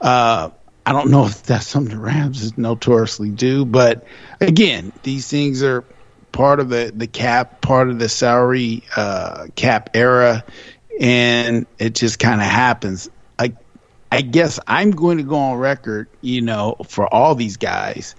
uh, 0.02 0.50
I 0.84 0.92
don't 0.92 1.10
know 1.10 1.24
if 1.26 1.42
that's 1.44 1.66
something 1.66 1.94
the 1.94 2.00
Rams 2.00 2.42
is 2.42 2.58
notoriously 2.58 3.30
do, 3.30 3.64
but 3.64 4.06
again, 4.40 4.92
these 5.02 5.28
things 5.28 5.62
are 5.62 5.82
part 6.30 6.60
of 6.60 6.68
the 6.68 6.92
the 6.94 7.06
cap, 7.06 7.62
part 7.62 7.88
of 7.88 7.98
the 7.98 8.10
salary 8.10 8.82
uh, 8.96 9.46
cap 9.56 9.90
era, 9.94 10.44
and 11.00 11.66
it 11.78 11.94
just 11.94 12.18
kind 12.18 12.42
of 12.42 12.46
happens. 12.46 13.08
I 13.38 13.54
I 14.12 14.20
guess 14.20 14.60
I'm 14.66 14.90
going 14.90 15.16
to 15.16 15.24
go 15.24 15.36
on 15.36 15.58
record, 15.58 16.08
you 16.20 16.42
know, 16.42 16.76
for 16.86 17.12
all 17.12 17.34
these 17.34 17.56
guys, 17.56 18.14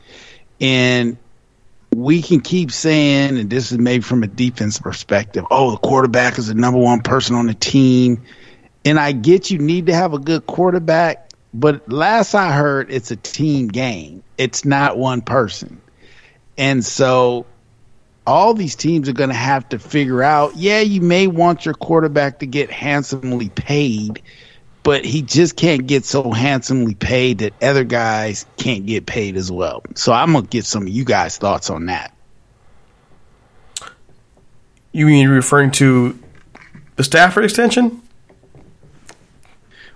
and 0.60 1.18
we 1.94 2.22
can 2.22 2.42
keep 2.42 2.72
saying, 2.72 3.38
and 3.38 3.50
this 3.50 3.72
is 3.72 3.78
maybe 3.78 4.04
from 4.04 4.24
a 4.24 4.28
defense 4.28 4.80
perspective, 4.80 5.46
oh, 5.50 5.72
the 5.72 5.78
quarterback 5.78 6.38
is 6.38 6.48
the 6.48 6.54
number 6.54 6.80
one 6.80 7.02
person 7.02 7.36
on 7.36 7.48
the 7.48 7.54
team. 7.54 8.24
And 8.86 9.00
I 9.00 9.12
get 9.12 9.50
you 9.52 9.58
need 9.58 9.88
to 9.88 9.94
have 9.94 10.14
a 10.14 10.20
good 10.20 10.46
quarterback, 10.46 11.32
but 11.54 11.92
last 11.92 12.36
I 12.36 12.52
heard, 12.52 12.92
it's 12.92 13.12
a 13.12 13.16
team 13.16 13.68
game. 13.68 14.24
It's 14.38 14.64
not 14.64 14.98
one 14.98 15.22
person. 15.22 15.82
And 16.58 16.86
so 16.86 17.46
all 18.26 18.54
these 18.54 18.76
teams 18.76 19.08
are 19.08 19.14
going 19.14 19.30
to 19.30 19.36
have 19.36 19.70
to 19.70 19.80
figure 19.80 20.22
out, 20.22 20.56
yeah, 20.56 20.82
you 20.82 21.02
may 21.02 21.28
want 21.28 21.66
your 21.66 21.74
quarterback 21.74 22.40
to 22.40 22.46
get 22.46 22.70
handsomely 22.70 23.50
paid, 23.50 24.22
but 24.88 25.04
he 25.04 25.22
just 25.22 25.58
can't 25.58 25.86
get 25.86 26.06
so 26.06 26.32
handsomely 26.32 26.96
paid 26.96 27.40
that 27.40 27.62
other 27.62 27.84
guys 27.84 28.46
can't 28.56 28.86
get 28.86 29.06
paid 29.06 29.36
as 29.36 29.52
well. 29.52 29.84
So 29.96 30.14
I'm 30.14 30.32
gonna 30.32 30.48
get 30.48 30.64
some 30.64 30.84
of 30.84 30.88
you 30.88 31.04
guys' 31.04 31.38
thoughts 31.38 31.70
on 31.70 31.88
that. 31.88 32.14
You 34.94 35.08
mean 35.08 35.28
referring 35.28 35.72
to 35.72 36.18
the 36.96 37.04
Stafford 37.04 37.44
extension? 37.44 38.02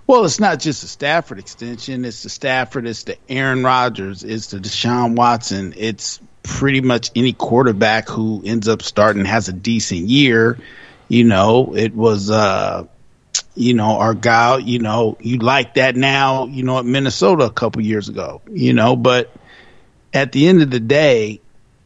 Well, 0.06 0.26
it's 0.26 0.38
not 0.38 0.60
just 0.60 0.82
the 0.82 0.88
Stafford 0.88 1.38
extension. 1.38 2.04
It's 2.04 2.22
the 2.22 2.28
Stafford. 2.28 2.86
It's 2.86 3.04
the 3.04 3.16
Aaron 3.30 3.64
Rodgers. 3.64 4.22
It's 4.22 4.48
the 4.48 4.58
Deshaun 4.58 5.16
Watson. 5.16 5.72
It's 5.74 6.20
pretty 6.42 6.82
much 6.82 7.10
any 7.16 7.32
quarterback 7.32 8.10
who 8.10 8.42
ends 8.44 8.68
up 8.68 8.82
starting 8.82 9.24
has 9.24 9.48
a 9.48 9.54
decent 9.54 10.02
year. 10.02 10.58
You 11.08 11.24
know, 11.24 11.74
it 11.74 11.96
was 11.96 12.30
uh, 12.30 12.84
you 13.54 13.74
know, 13.74 13.98
our 13.98 14.14
guy, 14.14 14.58
you 14.58 14.78
know, 14.78 15.16
you 15.20 15.38
like 15.38 15.74
that 15.74 15.96
now, 15.96 16.46
you 16.46 16.62
know, 16.62 16.78
at 16.78 16.84
Minnesota 16.84 17.44
a 17.44 17.50
couple 17.50 17.82
years 17.82 18.08
ago, 18.08 18.40
you 18.50 18.72
know, 18.72 18.96
but 18.96 19.30
at 20.12 20.32
the 20.32 20.48
end 20.48 20.62
of 20.62 20.70
the 20.70 20.80
day, 20.80 21.40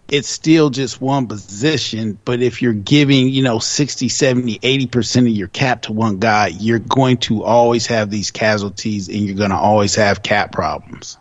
it's 0.08 0.28
still 0.28 0.70
just 0.70 1.00
one 1.00 1.26
position. 1.26 2.18
But 2.24 2.40
if 2.40 2.62
you're 2.62 2.72
giving, 2.72 3.28
you 3.28 3.42
know, 3.42 3.58
60, 3.58 4.08
70, 4.08 4.58
80% 4.60 5.22
of 5.22 5.28
your 5.28 5.48
cap 5.48 5.82
to 5.82 5.92
one 5.92 6.18
guy, 6.18 6.48
you're 6.48 6.78
going 6.78 7.16
to 7.18 7.42
always 7.42 7.86
have 7.86 8.10
these 8.10 8.30
casualties 8.30 9.08
and 9.08 9.18
you're 9.18 9.36
going 9.36 9.50
to 9.50 9.56
always 9.56 9.96
have 9.96 10.22
cap 10.22 10.52
problems. 10.52 11.18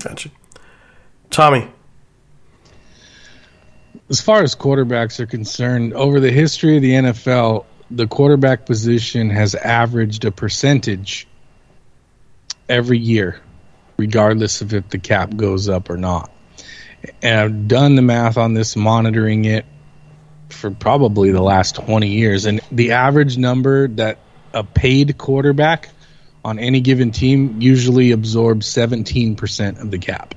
Gotcha. 0.00 0.30
Tommy. 1.30 1.68
As 4.08 4.20
far 4.20 4.42
as 4.42 4.56
quarterbacks 4.56 5.20
are 5.20 5.26
concerned, 5.26 5.92
over 5.94 6.18
the 6.18 6.32
history 6.32 6.76
of 6.76 6.82
the 6.82 6.92
NFL, 6.92 7.64
the 7.90 8.06
quarterback 8.06 8.66
position 8.66 9.30
has 9.30 9.54
averaged 9.54 10.24
a 10.24 10.30
percentage 10.30 11.26
every 12.68 12.98
year, 12.98 13.40
regardless 13.96 14.60
of 14.60 14.72
if 14.72 14.88
the 14.88 14.98
cap 14.98 15.36
goes 15.36 15.68
up 15.68 15.90
or 15.90 15.96
not. 15.96 16.30
And 17.22 17.38
I've 17.38 17.68
done 17.68 17.96
the 17.96 18.02
math 18.02 18.36
on 18.36 18.54
this, 18.54 18.76
monitoring 18.76 19.44
it 19.44 19.64
for 20.50 20.70
probably 20.70 21.32
the 21.32 21.42
last 21.42 21.76
20 21.76 22.08
years. 22.08 22.46
And 22.46 22.60
the 22.70 22.92
average 22.92 23.38
number 23.38 23.88
that 23.88 24.18
a 24.52 24.62
paid 24.62 25.16
quarterback 25.16 25.88
on 26.44 26.58
any 26.58 26.80
given 26.80 27.10
team 27.10 27.60
usually 27.60 28.12
absorbs 28.12 28.66
17% 28.66 29.80
of 29.80 29.90
the 29.90 29.98
cap. 29.98 30.34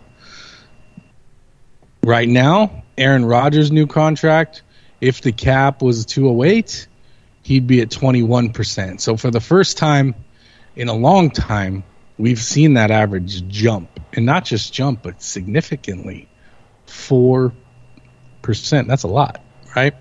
Right 2.03 2.27
now, 2.27 2.83
Aaron 2.97 3.25
Rodgers' 3.25 3.71
new 3.71 3.87
contract, 3.87 4.61
if 4.99 5.21
the 5.21 5.31
cap 5.31 5.81
was 5.81 6.05
208, 6.05 6.87
he'd 7.43 7.67
be 7.67 7.81
at 7.81 7.89
21%. 7.89 8.99
So 8.99 9.15
for 9.15 9.29
the 9.29 9.39
first 9.39 9.77
time 9.77 10.15
in 10.75 10.87
a 10.87 10.93
long 10.93 11.29
time, 11.29 11.83
we've 12.17 12.39
seen 12.39 12.73
that 12.73 12.89
average 12.89 13.47
jump. 13.47 13.99
And 14.13 14.25
not 14.25 14.45
just 14.45 14.73
jump, 14.73 15.03
but 15.03 15.21
significantly. 15.21 16.27
4%. 16.87 17.51
That's 18.87 19.03
a 19.03 19.07
lot, 19.07 19.43
right? 19.75 19.93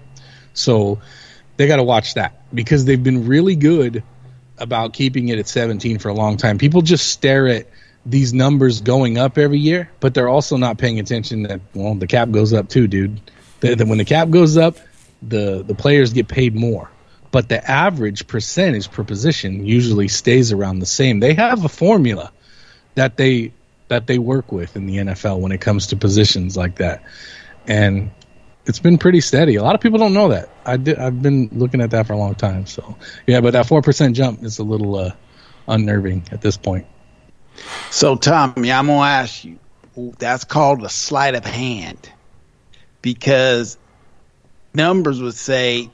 So 0.55 1.00
they 1.57 1.66
got 1.66 1.76
to 1.76 1.83
watch 1.83 2.14
that 2.14 2.42
because 2.55 2.85
they've 2.85 3.02
been 3.02 3.26
really 3.26 3.57
good 3.57 4.02
about 4.59 4.92
keeping 4.92 5.28
it 5.28 5.38
at 5.38 5.48
17 5.48 5.98
for 5.98 6.09
a 6.09 6.14
long 6.14 6.37
time. 6.37 6.59
People 6.59 6.83
just 6.83 7.09
stare 7.09 7.48
at 7.48 7.66
these 8.05 8.33
numbers 8.33 8.81
going 8.81 9.16
up 9.16 9.38
every 9.38 9.59
year, 9.59 9.90
but 10.00 10.12
they're 10.12 10.28
also 10.28 10.57
not 10.57 10.76
paying 10.76 10.98
attention 10.98 11.44
that 11.44 11.61
well, 11.74 11.94
the 11.94 12.07
cap 12.07 12.31
goes 12.31 12.52
up 12.52 12.68
too, 12.68 12.87
dude. 12.87 13.20
That 13.61 13.78
when 13.87 13.98
the 13.98 14.05
cap 14.05 14.31
goes 14.31 14.57
up, 14.57 14.76
the 15.22 15.62
the 15.62 15.74
players 15.74 16.12
get 16.12 16.28
paid 16.28 16.55
more 16.55 16.90
but 17.33 17.49
the 17.49 17.68
average 17.68 18.29
percentage 18.29 18.90
per 18.90 19.03
position 19.03 19.66
usually 19.66 20.07
stays 20.07 20.53
around 20.53 20.79
the 20.79 20.87
same. 20.87 21.18
They 21.18 21.35
have 21.35 21.64
a 21.64 21.68
formula 21.68 22.31
that 22.95 23.16
they 23.16 23.53
that 23.88 24.07
they 24.07 24.18
work 24.18 24.53
with 24.53 24.77
in 24.77 24.87
the 24.87 24.99
NFL 24.99 25.40
when 25.40 25.51
it 25.51 25.61
comes 25.61 25.88
to 25.88 25.97
positions 25.97 26.57
like 26.57 26.77
that, 26.77 27.03
and 27.66 28.11
it's 28.66 28.79
been 28.79 28.99
pretty 28.99 29.21
steady. 29.21 29.57
A 29.57 29.62
lot 29.62 29.75
of 29.75 29.81
people 29.81 29.99
don't 29.99 30.12
know 30.12 30.29
that. 30.29 30.51
I 30.64 30.77
did. 30.77 30.99
I've 30.99 31.23
been 31.23 31.49
looking 31.53 31.81
at 31.81 31.90
that 31.90 32.07
for 32.07 32.12
a 32.12 32.18
long 32.18 32.35
time. 32.35 32.66
So 32.66 32.97
yeah, 33.27 33.40
but 33.40 33.55
that 33.55 33.66
four 33.66 33.81
percent 33.81 34.14
jump 34.14 34.45
is 34.45 34.59
a 34.59 34.64
little 34.64 34.95
uh, 34.97 35.12
unnerving 35.66 36.25
at 36.31 36.42
this 36.42 36.59
point. 36.59 36.87
So 37.90 38.14
Tommy, 38.16 38.71
I'm 38.71 38.87
gonna 38.87 39.01
ask 39.01 39.42
you. 39.45 39.59
That's 40.18 40.45
called 40.45 40.83
a 40.85 40.88
sleight 40.88 41.35
of 41.35 41.45
hand, 41.45 42.11
because 43.03 43.77
numbers 44.75 45.21
would 45.21 45.35
say 45.35 45.90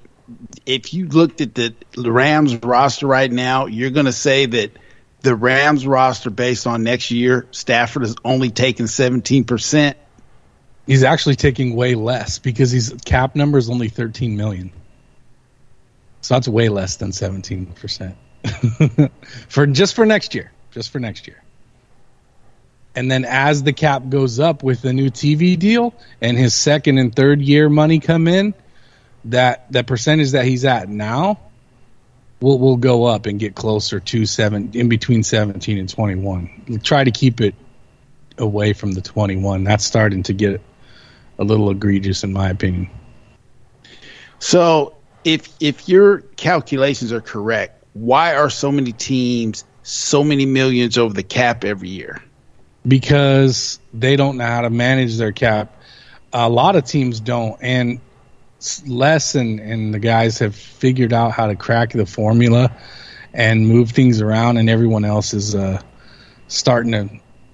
if 0.69 0.93
you 0.93 1.09
looked 1.09 1.41
at 1.41 1.55
the 1.55 1.75
Rams 1.97 2.55
roster 2.57 3.07
right 3.07 3.33
now, 3.33 3.67
you're 3.67 3.89
going 3.89 4.05
to 4.05 4.13
say 4.13 4.45
that 4.45 4.73
the 5.23 5.35
Rams 5.35 5.87
roster 5.87 6.29
based 6.29 6.67
on 6.67 6.83
next 6.83 7.11
year, 7.11 7.47
Stafford 7.53 8.03
is 8.03 8.15
only 8.23 8.51
taking 8.51 8.85
17%. 8.85 9.95
He's 10.87 11.05
actually 11.05 11.37
taking 11.37 11.75
way 11.75 11.95
less 11.95 12.39
because 12.39 12.71
his 12.71 12.95
cap 13.07 13.35
number 13.35 13.57
is 13.57 13.71
only 13.71 13.89
13 13.89 14.37
million. 14.37 14.71
So 16.21 16.35
that's 16.35 16.49
way 16.49 16.69
less 16.69 16.97
than 16.97 17.13
17% 17.13 18.15
for 19.49 19.67
just 19.67 19.95
for 19.95 20.05
next 20.05 20.35
year, 20.35 20.53
just 20.71 20.91
for 20.91 20.99
next 20.99 21.27
year. 21.27 21.43
And 22.95 23.11
then 23.11 23.25
as 23.25 23.63
the 23.63 23.73
cap 23.73 24.07
goes 24.11 24.39
up 24.39 24.63
with 24.63 24.83
the 24.83 24.93
new 24.93 25.09
TV 25.09 25.59
deal 25.59 25.95
and 26.21 26.37
his 26.37 26.55
second 26.55 26.99
and 26.99 27.15
third 27.15 27.41
year 27.41 27.71
money 27.71 28.01
come 28.01 28.29
in, 28.29 28.53
that 29.27 29.71
that 29.73 29.87
percentage 29.87 30.33
that 30.33 30.45
he's 30.45 30.65
at 30.65 30.89
now 30.89 31.39
will 32.41 32.59
will 32.59 32.77
go 32.77 33.05
up 33.05 33.27
and 33.27 33.39
get 33.39 33.55
closer 33.55 34.01
to 34.01 34.27
seven 34.27 34.71
in 34.75 34.89
between 34.89 35.23
17 35.23 35.79
and 35.79 35.89
21. 35.89 36.65
We'll 36.69 36.79
try 36.79 37.05
to 37.05 37.11
keep 37.11 37.41
it 37.41 37.55
away 38.39 38.73
from 38.73 38.93
the 38.93 39.01
21. 39.01 39.65
That's 39.65 39.85
starting 39.85 40.23
to 40.25 40.33
get 40.33 40.61
a 41.39 41.45
little 41.45 41.71
egregious 41.71 42.25
in 42.25 42.33
my 42.33 42.49
opinion. 42.49 42.91
So, 44.39 44.95
if 45.25 45.53
if 45.61 45.89
your 45.89 46.21
calculations 46.37 47.13
are 47.13 47.21
correct, 47.21 47.85
why 47.95 48.35
are 48.35 48.51
so 48.51 48.71
many 48.71 48.93
teams 48.93 49.65
so 49.83 50.23
many 50.23 50.47
millions 50.47 50.99
over 50.99 51.15
the 51.15 51.23
cap 51.23 51.65
every 51.65 51.89
year? 51.89 52.23
Because 52.87 53.81
they 53.93 54.17
don't 54.17 54.37
know 54.37 54.47
how 54.47 54.61
to 54.61 54.71
manage 54.71 55.17
their 55.17 55.33
cap. 55.33 55.75
A 56.33 56.49
lot 56.49 56.77
of 56.77 56.85
teams 56.85 57.21
don't, 57.21 57.59
and 57.63 58.01
Les 58.87 59.35
and, 59.35 59.61
and 59.61 59.95
the 59.95 59.99
guys 59.99 60.39
have 60.39 60.55
figured 60.55 61.13
out 61.13 61.33
how 61.33 61.47
to 61.47 61.55
crack 61.55 61.93
the 61.93 62.07
formula 62.07 62.77
and 63.33 63.69
move 63.69 63.91
things 63.91 64.21
around, 64.21 64.57
and 64.57 64.69
everyone 64.69 65.05
else 65.05 65.33
is 65.33 65.55
uh, 65.55 65.81
starting 66.49 66.93
to 66.93 67.09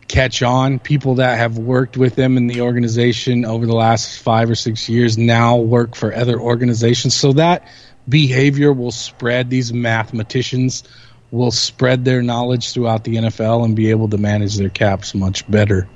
catch 0.08 0.42
on. 0.42 0.78
People 0.78 1.16
that 1.16 1.36
have 1.38 1.58
worked 1.58 1.96
with 1.96 2.14
them 2.14 2.36
in 2.36 2.46
the 2.46 2.60
organization 2.60 3.44
over 3.44 3.66
the 3.66 3.74
last 3.74 4.20
five 4.20 4.48
or 4.48 4.54
six 4.54 4.88
years 4.88 5.18
now 5.18 5.56
work 5.56 5.94
for 5.94 6.14
other 6.14 6.38
organizations. 6.38 7.14
So 7.14 7.32
that 7.34 7.68
behavior 8.08 8.72
will 8.72 8.92
spread. 8.92 9.50
These 9.50 9.72
mathematicians 9.72 10.84
will 11.30 11.50
spread 11.50 12.04
their 12.04 12.22
knowledge 12.22 12.72
throughout 12.72 13.04
the 13.04 13.16
NFL 13.16 13.64
and 13.64 13.74
be 13.74 13.90
able 13.90 14.08
to 14.08 14.18
manage 14.18 14.56
their 14.56 14.70
caps 14.70 15.14
much 15.14 15.50
better. 15.50 15.88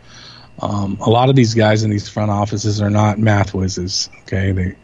Um, 0.60 0.98
a 1.00 1.10
lot 1.10 1.28
of 1.28 1.36
these 1.36 1.54
guys 1.54 1.84
in 1.84 1.90
these 1.90 2.08
front 2.08 2.30
offices 2.30 2.80
are 2.80 2.90
not 2.90 3.18
math 3.18 3.54
whizzes. 3.54 4.10
Okay, 4.22 4.52
they 4.52 4.76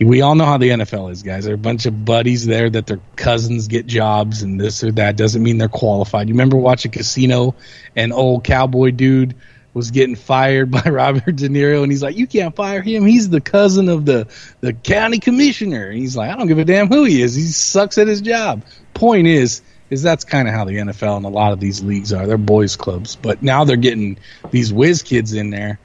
we 0.00 0.22
all 0.22 0.34
know 0.34 0.44
how 0.44 0.58
the 0.58 0.70
NFL 0.70 1.12
is, 1.12 1.22
guys. 1.22 1.44
There 1.44 1.52
are 1.52 1.54
a 1.54 1.58
bunch 1.58 1.86
of 1.86 2.04
buddies 2.04 2.46
there 2.46 2.68
that 2.68 2.86
their 2.86 3.00
cousins 3.14 3.68
get 3.68 3.86
jobs 3.86 4.42
and 4.42 4.60
this 4.60 4.82
or 4.82 4.90
that 4.92 5.16
doesn't 5.16 5.42
mean 5.42 5.58
they're 5.58 5.68
qualified. 5.68 6.28
You 6.28 6.34
remember 6.34 6.56
watching 6.56 6.90
Casino 6.90 7.54
and 7.94 8.12
old 8.12 8.42
cowboy 8.42 8.90
dude 8.90 9.36
was 9.72 9.90
getting 9.90 10.16
fired 10.16 10.70
by 10.70 10.82
Robert 10.82 11.36
De 11.36 11.48
Niro 11.48 11.82
and 11.82 11.92
he's 11.92 12.02
like, 12.02 12.16
You 12.16 12.26
can't 12.26 12.56
fire 12.56 12.82
him. 12.82 13.06
He's 13.06 13.28
the 13.28 13.40
cousin 13.40 13.88
of 13.88 14.04
the, 14.04 14.26
the 14.60 14.72
county 14.72 15.20
commissioner. 15.20 15.88
And 15.88 15.98
he's 15.98 16.16
like, 16.16 16.30
I 16.30 16.36
don't 16.36 16.48
give 16.48 16.58
a 16.58 16.64
damn 16.64 16.88
who 16.88 17.04
he 17.04 17.22
is. 17.22 17.34
He 17.34 17.42
sucks 17.42 17.98
at 17.98 18.08
his 18.08 18.20
job. 18.20 18.64
Point 18.94 19.26
is, 19.28 19.62
is 19.90 20.02
that's 20.02 20.24
kind 20.24 20.48
of 20.48 20.54
how 20.54 20.64
the 20.64 20.76
NFL 20.76 21.16
and 21.16 21.26
a 21.26 21.28
lot 21.28 21.52
of 21.52 21.60
these 21.60 21.82
leagues 21.82 22.12
are. 22.12 22.26
They're 22.26 22.38
boys 22.38 22.76
clubs. 22.76 23.16
But 23.16 23.42
now 23.42 23.64
they're 23.64 23.76
getting 23.76 24.18
these 24.50 24.72
whiz 24.72 25.02
kids 25.02 25.32
in 25.32 25.50
there 25.50 25.78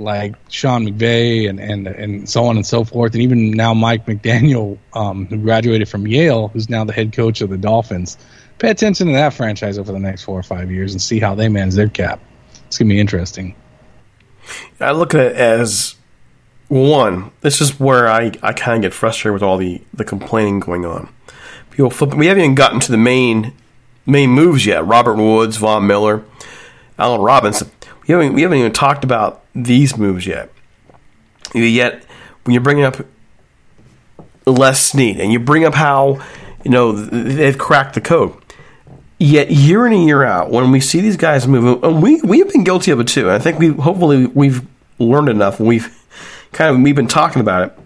like 0.00 0.34
Sean 0.48 0.86
McVay 0.86 1.48
and, 1.48 1.58
and 1.58 1.86
and 1.86 2.28
so 2.28 2.44
on 2.44 2.56
and 2.56 2.64
so 2.64 2.84
forth, 2.84 3.14
and 3.14 3.22
even 3.22 3.50
now 3.50 3.74
Mike 3.74 4.06
McDaniel, 4.06 4.78
um, 4.94 5.26
who 5.26 5.36
graduated 5.38 5.88
from 5.88 6.06
Yale, 6.06 6.48
who's 6.48 6.68
now 6.68 6.84
the 6.84 6.92
head 6.92 7.12
coach 7.12 7.40
of 7.40 7.50
the 7.50 7.58
Dolphins. 7.58 8.16
Pay 8.58 8.70
attention 8.70 9.06
to 9.08 9.12
that 9.12 9.34
franchise 9.34 9.78
over 9.78 9.92
the 9.92 10.00
next 10.00 10.24
four 10.24 10.38
or 10.38 10.42
five 10.42 10.70
years 10.70 10.92
and 10.92 11.00
see 11.00 11.20
how 11.20 11.34
they 11.34 11.48
manage 11.48 11.74
their 11.74 11.88
cap. 11.88 12.20
It's 12.66 12.78
gonna 12.78 12.88
be 12.88 13.00
interesting. 13.00 13.54
I 14.80 14.92
look 14.92 15.14
at 15.14 15.20
it 15.20 15.36
as 15.36 15.94
one. 16.68 17.30
This 17.40 17.60
is 17.60 17.78
where 17.78 18.08
I, 18.08 18.32
I 18.42 18.52
kind 18.52 18.76
of 18.76 18.82
get 18.82 18.94
frustrated 18.94 19.34
with 19.34 19.42
all 19.42 19.58
the, 19.58 19.80
the 19.94 20.04
complaining 20.04 20.60
going 20.60 20.84
on. 20.84 21.08
People 21.78 21.90
flip. 21.90 22.12
We 22.14 22.26
haven't 22.26 22.42
even 22.42 22.54
gotten 22.56 22.80
to 22.80 22.90
the 22.90 22.98
main 22.98 23.52
main 24.04 24.30
moves 24.30 24.66
yet. 24.66 24.84
Robert 24.84 25.14
Woods, 25.14 25.58
Von 25.58 25.86
Miller, 25.86 26.24
Allen 26.98 27.20
Robinson. 27.20 27.70
We 28.02 28.14
haven't 28.14 28.34
we 28.34 28.42
haven't 28.42 28.58
even 28.58 28.72
talked 28.72 29.04
about 29.04 29.44
these 29.54 29.96
moves 29.96 30.26
yet. 30.26 30.50
Yet, 31.54 32.04
when 32.42 32.54
you're 32.54 32.64
bringing 32.64 32.82
up 32.82 33.06
Les 34.44 34.84
Snead 34.84 35.20
and 35.20 35.32
you 35.32 35.38
bring 35.38 35.64
up 35.64 35.74
how 35.74 36.20
you 36.64 36.72
know 36.72 36.90
they've 36.90 37.56
cracked 37.56 37.94
the 37.94 38.00
code, 38.00 38.34
yet 39.20 39.52
year 39.52 39.86
in 39.86 39.92
and 39.92 40.04
year 40.04 40.24
out, 40.24 40.50
when 40.50 40.72
we 40.72 40.80
see 40.80 41.00
these 41.00 41.16
guys 41.16 41.46
move, 41.46 41.84
and 41.84 42.02
we 42.02 42.20
we've 42.22 42.52
been 42.52 42.64
guilty 42.64 42.90
of 42.90 42.98
it 42.98 43.06
too. 43.06 43.30
I 43.30 43.38
think 43.38 43.60
we 43.60 43.68
hopefully 43.68 44.26
we've 44.26 44.66
learned 44.98 45.28
enough. 45.28 45.60
We've 45.60 45.96
kind 46.52 46.74
of 46.74 46.82
we've 46.82 46.96
been 46.96 47.06
talking 47.06 47.40
about 47.40 47.70
it. 47.70 47.78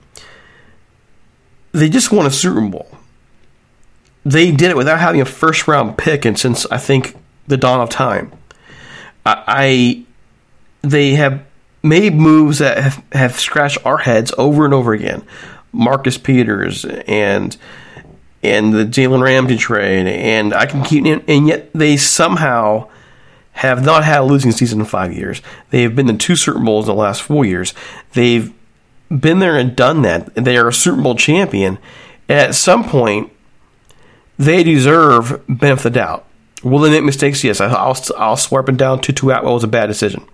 They 1.72 1.90
just 1.90 2.10
won 2.10 2.24
a 2.24 2.30
Super 2.30 2.62
Bowl. 2.62 2.91
They 4.24 4.52
did 4.52 4.70
it 4.70 4.76
without 4.76 5.00
having 5.00 5.20
a 5.20 5.24
first 5.24 5.66
round 5.66 5.98
pick, 5.98 6.24
and 6.24 6.38
since 6.38 6.66
I 6.66 6.78
think 6.78 7.16
the 7.48 7.56
dawn 7.56 7.80
of 7.80 7.88
time, 7.88 8.32
I, 9.26 9.44
I 9.46 10.04
they 10.82 11.10
have 11.12 11.44
made 11.82 12.14
moves 12.14 12.58
that 12.58 12.78
have, 12.78 13.04
have 13.12 13.40
scratched 13.40 13.78
our 13.84 13.98
heads 13.98 14.32
over 14.38 14.64
and 14.64 14.74
over 14.74 14.92
again. 14.92 15.22
Marcus 15.72 16.18
Peters 16.18 16.84
and 16.84 17.56
and 18.42 18.72
the 18.72 18.84
Jalen 18.84 19.22
Ramsey 19.22 19.56
trade, 19.56 20.06
and 20.06 20.52
I 20.52 20.66
can 20.66 20.82
keep, 20.82 21.04
and 21.04 21.46
yet 21.46 21.72
they 21.72 21.96
somehow 21.96 22.88
have 23.52 23.84
not 23.84 24.04
had 24.04 24.20
a 24.20 24.24
losing 24.24 24.50
season 24.50 24.80
in 24.80 24.86
five 24.86 25.12
years. 25.12 25.42
They 25.70 25.82
have 25.82 25.94
been 25.94 26.08
in 26.08 26.18
two 26.18 26.36
Super 26.36 26.58
Bowls 26.58 26.88
in 26.88 26.94
the 26.94 27.00
last 27.00 27.22
four 27.22 27.44
years. 27.44 27.74
They've 28.14 28.52
been 29.08 29.38
there 29.38 29.56
and 29.56 29.76
done 29.76 30.02
that. 30.02 30.34
They 30.34 30.56
are 30.56 30.68
a 30.68 30.72
Super 30.72 31.00
Bowl 31.02 31.14
champion. 31.14 31.78
And 32.28 32.38
at 32.38 32.54
some 32.54 32.82
point, 32.82 33.30
they 34.38 34.62
deserve 34.62 35.42
benefit 35.48 35.86
of 35.86 35.92
the 35.92 35.98
doubt. 35.98 36.26
Will 36.62 36.80
they 36.80 36.90
make 36.90 37.04
mistakes? 37.04 37.42
Yes. 37.42 37.60
I'll, 37.60 37.96
I'll 38.16 38.36
swear 38.36 38.62
up 38.62 38.68
and 38.68 38.78
down 38.78 39.00
Tutu 39.00 39.30
Atwell 39.30 39.54
was 39.54 39.64
a 39.64 39.68
bad 39.68 39.86
decision. 39.86 40.24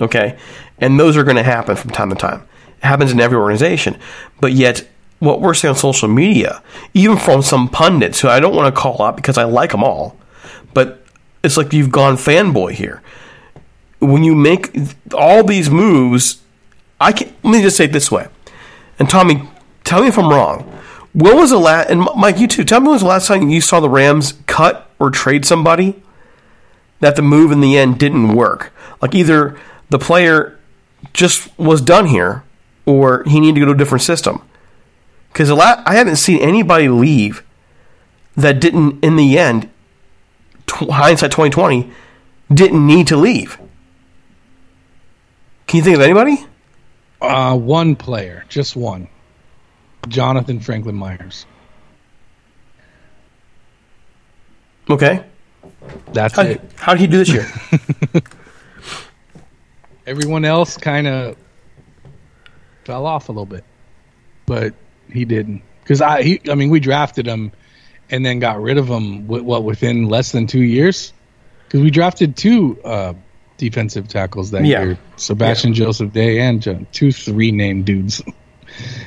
Okay? 0.00 0.38
And 0.78 0.98
those 0.98 1.16
are 1.16 1.24
going 1.24 1.36
to 1.36 1.42
happen 1.42 1.76
from 1.76 1.90
time 1.90 2.10
to 2.10 2.16
time. 2.16 2.46
It 2.78 2.86
happens 2.86 3.12
in 3.12 3.20
every 3.20 3.38
organization. 3.38 3.98
But 4.40 4.52
yet, 4.52 4.88
what 5.20 5.40
we're 5.40 5.54
seeing 5.54 5.70
on 5.70 5.76
social 5.76 6.08
media, 6.08 6.62
even 6.92 7.16
from 7.16 7.42
some 7.42 7.68
pundits 7.68 8.20
who 8.20 8.28
I 8.28 8.40
don't 8.40 8.54
want 8.54 8.74
to 8.74 8.80
call 8.80 9.00
out 9.02 9.16
because 9.16 9.38
I 9.38 9.44
like 9.44 9.70
them 9.70 9.84
all, 9.84 10.16
but 10.74 11.04
it's 11.42 11.56
like 11.56 11.72
you've 11.72 11.92
gone 11.92 12.16
fanboy 12.16 12.72
here. 12.72 13.02
When 14.00 14.24
you 14.24 14.34
make 14.34 14.76
all 15.14 15.44
these 15.44 15.70
moves, 15.70 16.42
I 17.00 17.12
can 17.12 17.32
let 17.42 17.52
me 17.52 17.62
just 17.62 17.76
say 17.76 17.84
it 17.84 17.92
this 17.92 18.10
way. 18.10 18.28
And 18.98 19.08
Tommy, 19.08 19.48
tell 19.84 20.02
me 20.02 20.08
if 20.08 20.18
I'm 20.18 20.28
wrong. 20.28 20.70
When 21.14 21.36
was 21.36 21.50
the 21.50 21.58
last 21.58 21.90
and 21.90 22.06
Mike, 22.16 22.38
you 22.38 22.48
too, 22.48 22.64
tell 22.64 22.80
me 22.80 22.86
when 22.86 22.94
was 22.94 23.02
the 23.02 23.08
last 23.08 23.28
time 23.28 23.48
you 23.48 23.60
saw 23.60 23.80
the 23.80 23.88
Rams 23.88 24.34
cut 24.46 24.90
or 24.98 25.10
trade 25.10 25.44
somebody 25.44 26.02
that 27.00 27.14
the 27.14 27.22
move 27.22 27.52
in 27.52 27.60
the 27.60 27.78
end 27.78 27.98
didn't 27.98 28.34
work? 28.34 28.72
Like 29.00 29.14
either 29.14 29.56
the 29.90 29.98
player 29.98 30.58
just 31.12 31.56
was 31.58 31.80
done 31.80 32.06
here, 32.06 32.42
or 32.86 33.22
he 33.24 33.38
needed 33.38 33.54
to 33.54 33.60
go 33.60 33.66
to 33.66 33.72
a 33.72 33.76
different 33.76 34.02
system. 34.02 34.42
Because 35.32 35.50
I 35.50 35.94
haven't 35.94 36.16
seen 36.16 36.40
anybody 36.40 36.88
leave 36.88 37.44
that 38.36 38.60
didn't, 38.60 39.04
in 39.04 39.16
the 39.16 39.38
end, 39.38 39.70
hindsight 40.68 41.30
2020, 41.30 41.90
didn't 42.52 42.86
need 42.86 43.06
to 43.08 43.16
leave. 43.16 43.58
Can 45.66 45.78
you 45.78 45.84
think 45.84 45.96
of 45.96 46.02
anybody? 46.02 46.44
Uh, 47.20 47.56
one 47.56 47.96
player, 47.96 48.44
just 48.48 48.76
one. 48.76 49.08
Jonathan 50.08 50.60
Franklin 50.60 50.96
Myers. 50.96 51.46
Okay. 54.88 55.24
That's 56.12 56.36
how, 56.36 56.42
it. 56.42 56.60
How 56.76 56.92
did 56.92 57.00
he 57.00 57.06
do 57.06 57.18
this 57.18 57.28
year? 57.28 57.46
Everyone 60.06 60.44
else 60.44 60.76
kind 60.76 61.06
of 61.06 61.36
fell 62.84 63.06
off 63.06 63.28
a 63.28 63.32
little 63.32 63.46
bit, 63.46 63.64
but 64.46 64.74
he 65.10 65.24
didn't. 65.24 65.62
Because 65.82 66.00
I, 66.00 66.22
he, 66.22 66.40
I 66.50 66.54
mean, 66.54 66.70
we 66.70 66.80
drafted 66.80 67.26
him 67.26 67.52
and 68.10 68.24
then 68.24 68.38
got 68.38 68.60
rid 68.60 68.78
of 68.78 68.88
him. 68.88 69.26
What 69.26 69.64
within 69.64 70.08
less 70.08 70.32
than 70.32 70.46
two 70.46 70.62
years? 70.62 71.12
Because 71.66 71.80
we 71.80 71.90
drafted 71.90 72.36
two 72.36 72.78
uh, 72.84 73.14
defensive 73.56 74.08
tackles 74.08 74.50
that 74.50 74.64
yeah. 74.64 74.84
year: 74.84 74.98
Sebastian 75.16 75.72
yeah. 75.72 75.86
Joseph 75.86 76.12
Day 76.12 76.40
and 76.40 76.62
John, 76.62 76.86
two 76.92 77.12
three 77.12 77.50
named 77.50 77.86
dudes, 77.86 78.22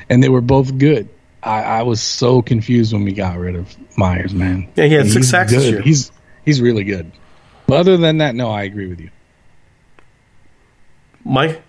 and 0.10 0.24
they 0.24 0.30
were 0.30 0.42
both 0.42 0.78
good. 0.78 1.10
I, 1.44 1.62
I, 1.62 1.84
was 1.84 2.02
so 2.02 2.42
confused 2.42 2.94
when 2.94 3.04
we 3.04 3.14
got 3.14 3.38
rid 3.38 3.56
of 3.56 3.74
Myers, 3.98 4.34
man. 4.34 4.70
Yeah, 4.76 4.86
he 4.86 4.94
had 4.94 5.10
six 5.10 5.30
sacks 5.30 5.52
this 5.52 5.66
year. 5.66 5.82
He's 5.82 6.12
he's 6.44 6.62
really 6.62 6.84
good. 6.84 7.12
But 7.68 7.78
other 7.82 7.98
than 7.98 8.18
that, 8.18 8.36
no, 8.36 8.50
I 8.50 8.64
agree 8.64 8.88
with 8.88 9.00
you. 9.00 9.12
Mike? 11.24 11.62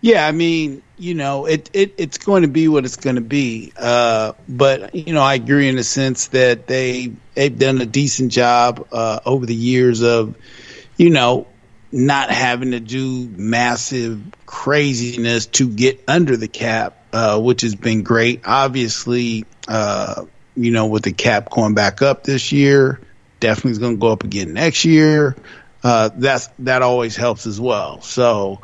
Yeah, 0.00 0.26
I 0.26 0.32
mean, 0.32 0.82
you 0.98 1.14
know, 1.14 1.46
it, 1.46 1.70
it 1.72 1.94
it's 1.96 2.18
going 2.18 2.42
to 2.42 2.48
be 2.48 2.68
what 2.68 2.84
it's 2.84 2.96
going 2.96 3.16
to 3.16 3.22
be. 3.22 3.72
Uh, 3.76 4.34
but 4.48 4.94
you 4.94 5.14
know, 5.14 5.22
I 5.22 5.34
agree 5.34 5.68
in 5.68 5.76
the 5.76 5.82
sense 5.82 6.28
that 6.28 6.66
they 6.66 7.12
they've 7.34 7.58
done 7.58 7.80
a 7.80 7.86
decent 7.86 8.30
job 8.30 8.86
uh, 8.92 9.20
over 9.24 9.46
the 9.46 9.54
years 9.54 10.02
of, 10.02 10.36
you 10.96 11.10
know, 11.10 11.46
not 11.94 12.30
having 12.30 12.72
to 12.72 12.80
do 12.80 13.28
massive 13.28 14.20
craziness 14.46 15.46
to 15.46 15.68
get 15.68 16.02
under 16.08 16.36
the 16.36 16.48
cap, 16.48 16.96
uh, 17.12 17.40
which 17.40 17.62
has 17.62 17.74
been 17.74 18.02
great. 18.02 18.42
Obviously, 18.44 19.44
uh, 19.68 20.24
you 20.56 20.70
know, 20.70 20.86
with 20.86 21.04
the 21.04 21.12
cap 21.12 21.50
going 21.50 21.74
back 21.74 22.02
up 22.02 22.24
this 22.24 22.52
year, 22.52 23.00
definitely 23.40 23.72
is 23.72 23.78
going 23.78 23.94
to 23.94 24.00
go 24.00 24.08
up 24.08 24.24
again 24.24 24.52
next 24.52 24.84
year 24.84 25.36
uh, 25.84 26.08
that's 26.16 26.48
that 26.60 26.82
always 26.82 27.14
helps 27.14 27.46
as 27.46 27.60
well. 27.60 28.00
So 28.00 28.60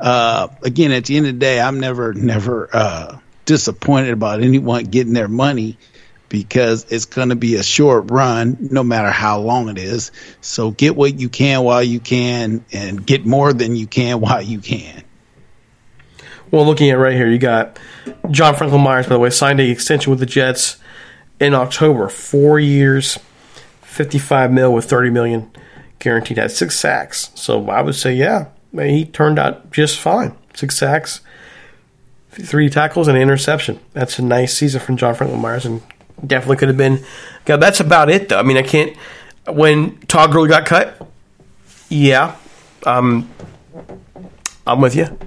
uh, 0.00 0.48
again, 0.62 0.90
at 0.90 1.04
the 1.04 1.18
end 1.18 1.26
of 1.26 1.34
the 1.34 1.38
day, 1.38 1.60
I'm 1.60 1.78
never 1.78 2.14
never 2.14 2.68
uh, 2.72 3.18
disappointed 3.44 4.12
about 4.12 4.42
anyone 4.42 4.84
getting 4.84 5.12
their 5.12 5.28
money 5.28 5.76
because 6.32 6.90
it's 6.90 7.04
going 7.04 7.28
to 7.28 7.36
be 7.36 7.56
a 7.56 7.62
short 7.62 8.10
run, 8.10 8.56
no 8.58 8.82
matter 8.82 9.10
how 9.10 9.38
long 9.38 9.68
it 9.68 9.76
is. 9.76 10.10
So 10.40 10.70
get 10.70 10.96
what 10.96 11.20
you 11.20 11.28
can 11.28 11.62
while 11.62 11.82
you 11.82 12.00
can, 12.00 12.64
and 12.72 13.06
get 13.06 13.26
more 13.26 13.52
than 13.52 13.76
you 13.76 13.86
can 13.86 14.18
while 14.20 14.40
you 14.40 14.58
can. 14.58 15.04
Well, 16.50 16.64
looking 16.64 16.88
at 16.88 16.94
right 16.94 17.14
here, 17.14 17.28
you 17.28 17.36
got 17.36 17.78
John 18.30 18.56
Franklin 18.56 18.80
Myers, 18.80 19.06
by 19.06 19.14
the 19.14 19.18
way, 19.18 19.28
signed 19.28 19.60
a 19.60 19.68
extension 19.68 20.10
with 20.10 20.20
the 20.20 20.26
Jets 20.26 20.78
in 21.38 21.52
October, 21.52 22.08
four 22.08 22.58
years, 22.58 23.18
fifty-five 23.82 24.50
mil 24.50 24.72
with 24.72 24.86
thirty 24.86 25.10
million 25.10 25.50
guaranteed 25.98 26.38
had 26.38 26.50
six 26.50 26.78
sacks. 26.78 27.30
So 27.34 27.68
I 27.68 27.82
would 27.82 27.94
say, 27.94 28.14
yeah, 28.14 28.46
he 28.74 29.04
turned 29.04 29.38
out 29.38 29.70
just 29.70 29.98
fine. 29.98 30.34
Six 30.54 30.78
sacks, 30.78 31.20
three 32.30 32.70
tackles, 32.70 33.06
and 33.06 33.18
an 33.18 33.22
interception. 33.22 33.80
That's 33.92 34.18
a 34.18 34.22
nice 34.22 34.56
season 34.56 34.80
from 34.80 34.96
John 34.96 35.14
Franklin 35.14 35.42
Myers, 35.42 35.66
and 35.66 35.82
definitely 36.26 36.56
could 36.56 36.68
have 36.68 36.76
been. 36.76 37.04
God, 37.44 37.58
that's 37.58 37.80
about 37.80 38.10
it, 38.10 38.28
though. 38.28 38.38
I 38.38 38.42
mean, 38.42 38.56
I 38.56 38.62
can't. 38.62 38.96
when 39.46 39.98
Todd 40.06 40.32
Gurley 40.32 40.48
got 40.48 40.66
cut, 40.66 41.06
yeah, 41.88 42.36
um, 42.86 43.28
I'm 44.66 44.80
with 44.80 44.94
you. 44.94 45.18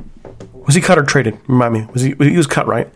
Was 0.66 0.76
he 0.76 0.82
cut 0.82 0.98
or 0.98 1.04
traded? 1.04 1.38
Remind 1.48 1.74
me. 1.74 1.88
Was 1.94 2.02
he? 2.02 2.16
He 2.18 2.38
was 2.38 2.48
cut, 2.48 2.68
right? 2.68 2.90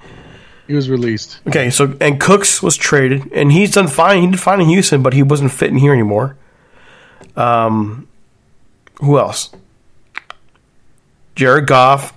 He 0.68 0.74
was 0.74 0.90
released. 0.90 1.40
Okay, 1.48 1.70
so 1.70 1.96
and 2.00 2.20
Cooks 2.20 2.62
was 2.62 2.76
traded, 2.78 3.32
and 3.34 3.52
he's 3.52 3.72
done 3.72 3.88
fine. 3.88 4.22
He 4.22 4.28
did 4.30 4.40
fine 4.40 4.62
in 4.62 4.68
Houston, 4.68 5.02
but 5.02 5.14
he 5.14 5.24
wasn't 5.24 5.52
fitting 5.52 5.78
here 5.78 5.94
anymore. 5.94 6.38
Um, 7.36 8.08
who 8.96 9.18
else? 9.18 9.50
Jared 11.36 11.68
Goff. 11.68 12.14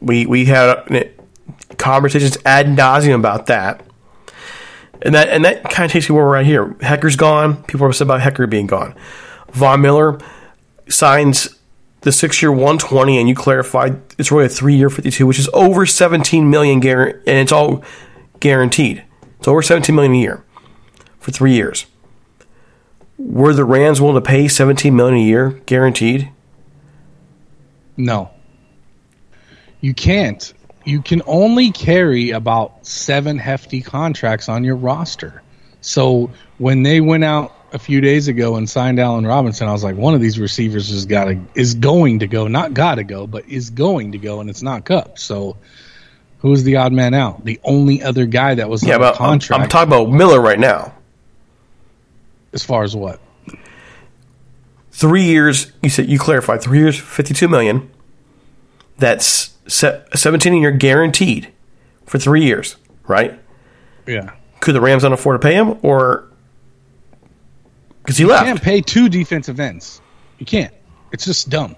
We 0.00 0.26
we 0.26 0.46
had 0.46 1.10
conversations 1.76 2.36
ad 2.44 2.66
nauseum 2.66 3.14
about 3.14 3.46
that, 3.46 3.82
and 5.02 5.14
that 5.14 5.28
and 5.28 5.44
that 5.44 5.64
kind 5.64 5.84
of 5.86 5.92
takes 5.92 6.08
you 6.08 6.14
where 6.14 6.24
we're 6.24 6.36
at 6.36 6.46
here. 6.46 6.68
Hekker's 6.80 7.16
gone. 7.16 7.62
People 7.64 7.86
are 7.86 7.90
upset 7.90 8.06
about 8.06 8.20
Hecker 8.20 8.46
being 8.46 8.66
gone. 8.66 8.94
Von 9.52 9.80
Miller 9.80 10.18
signs 10.88 11.58
the 12.02 12.12
six 12.12 12.40
year 12.42 12.52
120, 12.52 13.18
and 13.18 13.28
you 13.28 13.34
clarified 13.34 14.00
it's 14.18 14.30
really 14.30 14.46
a 14.46 14.48
three 14.48 14.74
year 14.74 14.90
52, 14.90 15.26
which 15.26 15.38
is 15.38 15.48
over 15.52 15.86
17 15.86 16.48
million, 16.48 16.84
and 16.86 17.20
it's 17.26 17.52
all 17.52 17.82
guaranteed. 18.40 19.04
It's 19.38 19.48
over 19.48 19.62
17 19.62 19.94
million 19.94 20.14
a 20.14 20.18
year 20.18 20.44
for 21.18 21.30
three 21.30 21.54
years. 21.54 21.86
Were 23.18 23.52
the 23.52 23.64
Rams 23.64 24.00
willing 24.00 24.14
to 24.14 24.20
pay 24.20 24.46
17 24.48 24.94
million 24.94 25.16
a 25.16 25.22
year 25.22 25.50
guaranteed? 25.66 26.30
No. 27.96 28.30
You 29.80 29.92
can't. 29.92 30.52
You 30.88 31.02
can 31.02 31.20
only 31.26 31.70
carry 31.70 32.30
about 32.30 32.86
seven 32.86 33.36
hefty 33.36 33.82
contracts 33.82 34.48
on 34.48 34.64
your 34.64 34.76
roster. 34.76 35.42
So 35.82 36.30
when 36.56 36.82
they 36.82 37.02
went 37.02 37.24
out 37.24 37.54
a 37.74 37.78
few 37.78 38.00
days 38.00 38.26
ago 38.26 38.56
and 38.56 38.66
signed 38.70 38.98
Allen 38.98 39.26
Robinson, 39.26 39.68
I 39.68 39.72
was 39.72 39.84
like, 39.84 39.96
one 39.96 40.14
of 40.14 40.22
these 40.22 40.38
receivers 40.38 40.88
is 40.88 41.04
got 41.04 41.26
to 41.26 41.38
is 41.54 41.74
going 41.74 42.20
to 42.20 42.26
go, 42.26 42.48
not 42.48 42.72
got 42.72 42.94
to 42.94 43.04
go, 43.04 43.26
but 43.26 43.46
is 43.46 43.68
going 43.68 44.12
to 44.12 44.18
go, 44.18 44.40
and 44.40 44.48
it's 44.48 44.62
not 44.62 44.86
Kupp. 44.86 45.18
So 45.18 45.58
who's 46.38 46.62
the 46.62 46.76
odd 46.76 46.94
man 46.94 47.12
out? 47.12 47.44
The 47.44 47.60
only 47.64 48.02
other 48.02 48.24
guy 48.24 48.54
that 48.54 48.70
was 48.70 48.82
Yeah, 48.82 48.94
on 48.94 49.00
but 49.00 49.12
I'm, 49.12 49.18
contract. 49.18 49.62
I'm 49.62 49.68
talking 49.68 49.92
about 49.92 50.10
Miller 50.10 50.40
right 50.40 50.58
now. 50.58 50.94
as 52.54 52.64
far 52.64 52.82
as 52.82 52.96
what? 52.96 53.20
Three 54.92 55.24
years. 55.24 55.70
You 55.82 55.90
said 55.90 56.08
you 56.08 56.18
clarified 56.18 56.62
three 56.62 56.78
years, 56.78 56.98
52 56.98 57.46
million. 57.46 57.90
That's 58.96 59.50
17 59.68 60.54
a 60.54 60.56
year 60.58 60.70
guaranteed 60.72 61.48
for 62.06 62.18
three 62.18 62.44
years, 62.44 62.76
right? 63.06 63.38
Yeah. 64.06 64.32
Could 64.60 64.74
the 64.74 64.80
Rams 64.80 65.02
not 65.02 65.12
afford 65.12 65.40
to 65.40 65.46
pay 65.46 65.54
him, 65.54 65.78
or 65.82 66.28
because 68.02 68.16
he 68.16 68.24
You 68.24 68.30
left? 68.30 68.44
can't 68.44 68.62
pay 68.62 68.80
two 68.80 69.08
defensive 69.08 69.60
ends. 69.60 70.00
You 70.38 70.46
can't. 70.46 70.72
It's 71.12 71.24
just 71.24 71.48
dumb. 71.48 71.76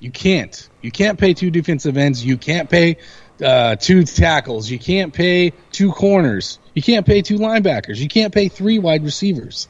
You 0.00 0.10
can't. 0.10 0.68
You 0.80 0.90
can't 0.90 1.18
pay 1.18 1.32
two 1.34 1.50
defensive 1.50 1.96
ends. 1.96 2.24
You 2.24 2.36
can't 2.36 2.68
pay 2.68 2.96
uh, 3.44 3.76
two 3.76 4.02
tackles. 4.02 4.68
You 4.68 4.78
can't 4.78 5.12
pay 5.12 5.52
two 5.70 5.92
corners. 5.92 6.58
You 6.74 6.82
can't 6.82 7.06
pay 7.06 7.22
two 7.22 7.36
linebackers. 7.38 7.98
You 7.98 8.08
can't 8.08 8.32
pay 8.34 8.48
three 8.48 8.78
wide 8.78 9.04
receivers. 9.04 9.68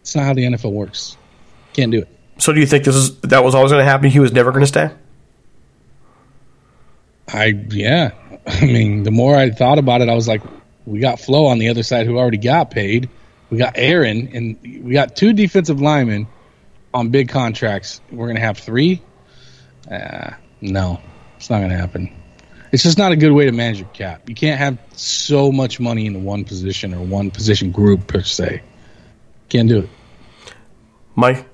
It's 0.00 0.14
not 0.16 0.24
how 0.24 0.34
the 0.34 0.44
NFL 0.44 0.72
works. 0.72 1.16
Can't 1.74 1.92
do 1.92 1.98
it. 1.98 2.08
So 2.38 2.52
do 2.52 2.60
you 2.60 2.66
think 2.66 2.84
this 2.84 2.94
is 2.96 3.18
that 3.20 3.44
was 3.44 3.54
always 3.54 3.72
going 3.72 3.84
to 3.84 3.90
happen? 3.90 4.08
He 4.10 4.20
was 4.20 4.32
never 4.32 4.50
going 4.52 4.62
to 4.62 4.66
stay. 4.66 4.90
I 7.28 7.46
yeah. 7.70 8.12
I 8.46 8.66
mean, 8.66 9.02
the 9.02 9.10
more 9.10 9.36
I 9.36 9.50
thought 9.50 9.78
about 9.78 10.00
it, 10.02 10.08
I 10.08 10.14
was 10.14 10.28
like, 10.28 10.42
we 10.84 10.98
got 10.98 11.18
Flo 11.18 11.46
on 11.46 11.58
the 11.58 11.68
other 11.68 11.82
side 11.82 12.06
who 12.06 12.18
already 12.18 12.38
got 12.38 12.70
paid. 12.70 13.08
We 13.50 13.58
got 13.58 13.74
Aaron, 13.76 14.30
and 14.34 14.84
we 14.84 14.92
got 14.92 15.16
two 15.16 15.32
defensive 15.32 15.80
linemen 15.80 16.26
on 16.92 17.10
big 17.10 17.28
contracts. 17.28 18.00
We're 18.10 18.26
gonna 18.26 18.40
have 18.40 18.58
three. 18.58 19.02
Uh, 19.90 20.32
no, 20.60 21.00
it's 21.36 21.50
not 21.50 21.60
gonna 21.60 21.76
happen. 21.76 22.14
It's 22.72 22.82
just 22.82 22.98
not 22.98 23.12
a 23.12 23.16
good 23.16 23.32
way 23.32 23.44
to 23.44 23.52
manage 23.52 23.78
your 23.78 23.88
cap. 23.88 24.28
You 24.28 24.34
can't 24.34 24.58
have 24.58 24.78
so 24.92 25.52
much 25.52 25.78
money 25.78 26.06
in 26.06 26.24
one 26.24 26.44
position 26.44 26.92
or 26.92 27.04
one 27.04 27.30
position 27.30 27.70
group 27.70 28.08
per 28.08 28.22
se. 28.22 28.62
Can't 29.48 29.68
do 29.68 29.80
it. 29.80 29.90
Mike, 31.14 31.46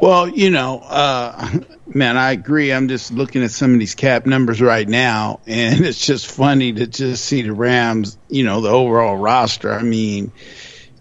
Well, 0.00 0.28
you 0.28 0.50
know, 0.50 0.78
uh, 0.78 1.58
man, 1.86 2.16
I 2.16 2.30
agree. 2.32 2.72
I'm 2.72 2.88
just 2.88 3.12
looking 3.12 3.42
at 3.42 3.50
some 3.50 3.72
of 3.72 3.80
these 3.80 3.96
cap 3.96 4.26
numbers 4.26 4.60
right 4.60 4.88
now, 4.88 5.40
and 5.46 5.80
it's 5.84 6.04
just 6.06 6.26
funny 6.28 6.72
to 6.74 6.86
just 6.86 7.24
see 7.24 7.42
the 7.42 7.52
Rams, 7.52 8.16
you 8.28 8.44
know, 8.44 8.60
the 8.60 8.68
overall 8.70 9.16
roster. 9.16 9.72
I 9.72 9.82
mean, 9.82 10.30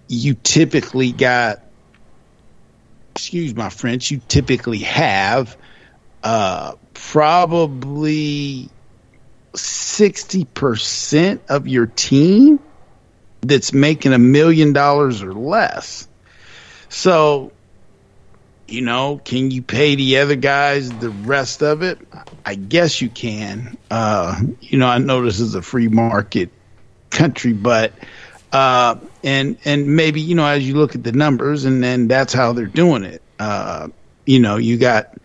you 0.07 0.33
typically 0.33 1.11
got, 1.11 1.61
excuse 3.15 3.55
my 3.55 3.69
French, 3.69 4.09
you 4.09 4.19
typically 4.27 4.79
have 4.79 5.55
uh, 6.23 6.73
probably 6.93 8.69
60% 9.53 11.39
of 11.49 11.67
your 11.67 11.85
team 11.85 12.59
that's 13.41 13.73
making 13.73 14.13
a 14.13 14.19
million 14.19 14.73
dollars 14.73 15.21
or 15.21 15.33
less. 15.33 16.07
So, 16.89 17.51
you 18.67 18.81
know, 18.81 19.19
can 19.23 19.51
you 19.51 19.61
pay 19.61 19.95
the 19.95 20.17
other 20.17 20.35
guys 20.35 20.91
the 20.91 21.09
rest 21.09 21.63
of 21.63 21.81
it? 21.81 21.99
I 22.45 22.55
guess 22.55 23.01
you 23.01 23.09
can. 23.09 23.77
Uh, 23.89 24.39
you 24.61 24.77
know, 24.77 24.87
I 24.87 24.97
know 24.97 25.23
this 25.23 25.39
is 25.39 25.55
a 25.55 25.61
free 25.61 25.87
market 25.87 26.51
country, 27.09 27.53
but 27.53 27.93
uh, 28.51 28.95
and 29.23 29.57
and 29.65 29.95
maybe 29.95 30.21
you 30.21 30.35
know 30.35 30.45
as 30.45 30.67
you 30.67 30.75
look 30.75 30.95
at 30.95 31.03
the 31.03 31.11
numbers, 31.11 31.65
and 31.65 31.83
then 31.83 32.07
that's 32.07 32.33
how 32.33 32.53
they're 32.53 32.65
doing 32.65 33.03
it. 33.03 33.21
Uh, 33.39 33.89
you 34.25 34.39
know, 34.39 34.57
you 34.57 34.77
got 34.77 35.17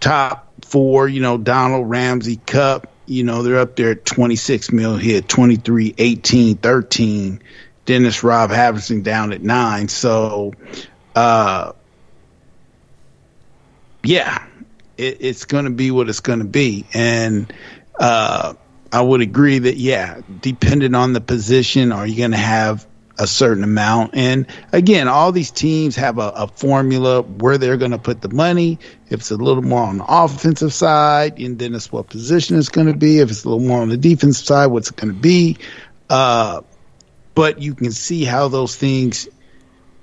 top 0.00 0.52
four. 0.64 1.08
You 1.08 1.20
know, 1.20 1.38
Donald 1.38 1.88
Ramsey 1.88 2.36
Kupp. 2.36 2.92
You 3.06 3.22
know, 3.22 3.42
they're 3.42 3.60
up 3.60 3.76
there 3.76 3.92
at 3.92 4.04
26 4.04 4.72
mil 4.72 4.96
hit, 4.96 5.28
23, 5.28 5.94
18, 5.96 6.56
13. 6.56 7.42
Dennis 7.84 8.24
Rob 8.24 8.50
Havison 8.50 9.04
down 9.04 9.32
at 9.32 9.42
nine. 9.42 9.86
So, 9.86 10.54
uh, 11.14 11.72
yeah, 14.06 14.46
it, 14.96 15.18
it's 15.20 15.44
going 15.44 15.64
to 15.64 15.70
be 15.70 15.90
what 15.90 16.08
it's 16.08 16.20
going 16.20 16.38
to 16.40 16.44
be. 16.44 16.86
And 16.92 17.52
uh, 17.98 18.54
I 18.92 19.00
would 19.00 19.20
agree 19.20 19.58
that, 19.58 19.76
yeah, 19.76 20.20
depending 20.40 20.94
on 20.94 21.12
the 21.12 21.20
position, 21.20 21.92
are 21.92 22.06
you 22.06 22.16
going 22.16 22.30
to 22.32 22.36
have 22.36 22.86
a 23.18 23.26
certain 23.26 23.64
amount? 23.64 24.14
And 24.14 24.46
again, 24.72 25.08
all 25.08 25.32
these 25.32 25.50
teams 25.50 25.96
have 25.96 26.18
a, 26.18 26.28
a 26.36 26.48
formula 26.48 27.22
where 27.22 27.58
they're 27.58 27.76
going 27.76 27.92
to 27.92 27.98
put 27.98 28.20
the 28.20 28.28
money. 28.28 28.78
If 29.08 29.20
it's 29.20 29.30
a 29.30 29.36
little 29.36 29.62
more 29.62 29.82
on 29.82 29.98
the 29.98 30.04
offensive 30.06 30.72
side, 30.72 31.38
and 31.38 31.58
then 31.58 31.74
it's 31.74 31.90
what 31.90 32.08
position 32.08 32.58
it's 32.58 32.68
going 32.68 32.88
to 32.88 32.96
be. 32.96 33.20
If 33.20 33.30
it's 33.30 33.44
a 33.44 33.48
little 33.48 33.66
more 33.66 33.80
on 33.80 33.88
the 33.88 33.96
defensive 33.96 34.46
side, 34.46 34.66
what's 34.66 34.90
it 34.90 34.96
going 34.96 35.14
to 35.14 35.20
be? 35.20 35.58
Uh, 36.08 36.62
but 37.34 37.60
you 37.60 37.74
can 37.74 37.92
see 37.92 38.24
how 38.24 38.48
those 38.48 38.76
things 38.76 39.28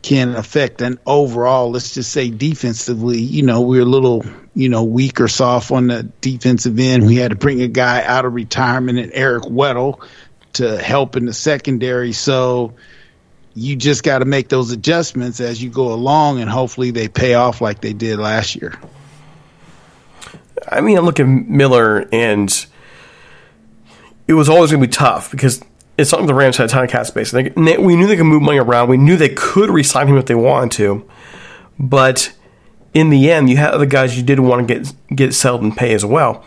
can 0.03 0.35
affect 0.35 0.81
an 0.81 0.99
overall, 1.05 1.71
let's 1.71 1.93
just 1.93 2.11
say 2.11 2.29
defensively, 2.29 3.19
you 3.19 3.41
know, 3.41 3.61
we're 3.61 3.81
a 3.81 3.85
little, 3.85 4.23
you 4.53 4.69
know, 4.69 4.83
weak 4.83 5.19
or 5.19 5.27
soft 5.27 5.71
on 5.71 5.87
the 5.87 6.03
defensive 6.21 6.77
end. 6.77 7.07
We 7.07 7.15
had 7.15 7.31
to 7.31 7.37
bring 7.37 7.61
a 7.61 7.67
guy 7.67 8.03
out 8.03 8.25
of 8.25 8.33
retirement 8.33 8.99
and 8.99 9.11
Eric 9.13 9.43
Weddle 9.43 10.05
to 10.53 10.77
help 10.81 11.15
in 11.15 11.25
the 11.25 11.33
secondary. 11.33 12.11
So 12.11 12.73
you 13.55 13.75
just 13.75 14.03
got 14.03 14.19
to 14.19 14.25
make 14.25 14.49
those 14.49 14.71
adjustments 14.71 15.39
as 15.39 15.63
you 15.63 15.69
go 15.69 15.93
along 15.93 16.41
and 16.41 16.49
hopefully 16.49 16.91
they 16.91 17.07
pay 17.07 17.35
off 17.35 17.61
like 17.61 17.81
they 17.81 17.93
did 17.93 18.19
last 18.19 18.55
year. 18.55 18.77
I 20.69 20.81
mean, 20.81 20.97
I 20.97 21.01
look 21.01 21.19
at 21.19 21.27
Miller, 21.27 22.07
and 22.11 22.65
it 24.27 24.33
was 24.33 24.49
always 24.49 24.71
going 24.71 24.81
to 24.81 24.87
be 24.87 24.91
tough 24.91 25.29
because 25.31 25.61
it's 25.97 26.09
something 26.09 26.27
the 26.27 26.33
Rams 26.33 26.57
had 26.57 26.65
a 26.65 26.69
ton 26.69 26.83
of 26.83 26.89
cap 26.89 27.05
space. 27.05 27.31
They, 27.31 27.51
we 27.55 27.95
knew 27.95 28.07
they 28.07 28.15
could 28.15 28.25
move 28.25 28.41
money 28.41 28.57
around. 28.57 28.89
We 28.89 28.97
knew 28.97 29.15
they 29.15 29.29
could 29.29 29.69
resign 29.69 30.07
him 30.07 30.17
if 30.17 30.25
they 30.25 30.35
wanted 30.35 30.71
to, 30.77 31.09
but 31.79 32.33
in 32.93 33.09
the 33.09 33.31
end, 33.31 33.49
you 33.49 33.57
had 33.57 33.71
other 33.71 33.85
guys 33.85 34.17
you 34.17 34.23
did 34.23 34.39
want 34.39 34.67
to 34.67 34.73
get 34.73 34.93
get 35.15 35.33
settled 35.33 35.63
and 35.63 35.75
pay 35.75 35.93
as 35.93 36.05
well. 36.05 36.43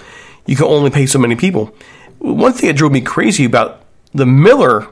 You 0.47 0.57
could 0.57 0.69
only 0.69 0.91
pay 0.91 1.07
so 1.07 1.19
many 1.19 1.37
people. 1.37 1.75
One 2.19 2.53
thing 2.53 2.69
that 2.69 2.77
drove 2.77 2.93
me 2.93 3.01
crazy 3.01 3.45
about 3.45 3.83
the 4.13 4.27
Miller 4.27 4.89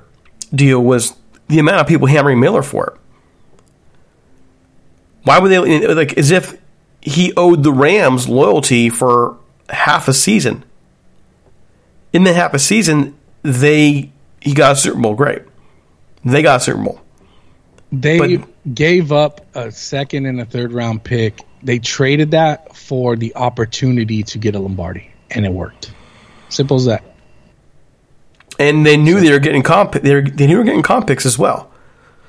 deal 0.53 0.83
was 0.83 1.14
the 1.49 1.59
amount 1.59 1.81
of 1.81 1.87
people 1.87 2.07
hammering 2.07 2.40
Miller 2.40 2.62
for 2.62 2.87
it. 2.88 3.01
Why 5.23 5.38
would 5.38 5.51
they 5.51 5.59
like 5.95 6.19
as 6.19 6.31
if 6.31 6.59
he 7.01 7.33
owed 7.37 7.62
the 7.62 7.73
Rams 7.73 8.29
loyalty 8.29 8.90
for 8.90 9.38
half 9.69 10.07
a 10.09 10.12
season? 10.12 10.64
In 12.12 12.25
the 12.25 12.33
half 12.33 12.53
a 12.53 12.59
season, 12.59 13.17
they 13.43 14.12
he 14.44 14.54
got 14.54 14.72
a 14.72 14.76
Super 14.76 14.98
Bowl. 15.00 15.14
Great, 15.14 15.42
they 16.24 16.42
got 16.42 16.61
a 16.61 16.64
Super 16.64 16.83
Bowl. 16.83 17.00
They 17.92 18.18
But- 18.38 18.74
gave 18.74 19.12
up 19.12 19.40
a 19.54 19.70
second 19.70 20.26
and 20.26 20.40
a 20.40 20.44
third 20.44 20.72
round 20.72 21.02
pick. 21.04 21.40
They 21.62 21.78
traded 21.78 22.33
that 22.33 22.76
for 22.76 23.16
the 23.16 23.35
opportunity 23.37 24.22
to 24.24 24.38
get 24.38 24.54
a 24.54 24.59
Lombardi, 24.59 25.11
and 25.30 25.44
it 25.46 25.52
worked. 25.52 25.92
Simple 26.50 26.76
as 26.76 26.85
that. 26.85 27.02
And 28.59 28.87
they 28.87 28.96
knew 28.96 29.20
they 29.20 29.33
were 29.33 29.38
getting 29.40 29.62
comp. 29.62 29.92
They, 29.92 30.14
were, 30.14 30.22
they 30.22 30.46
knew 30.46 30.54
they 30.54 30.59
were 30.59 30.64
getting 30.64 30.83
comp 30.83 31.07
picks 31.07 31.26
as 31.26 31.38
well. 31.38 31.70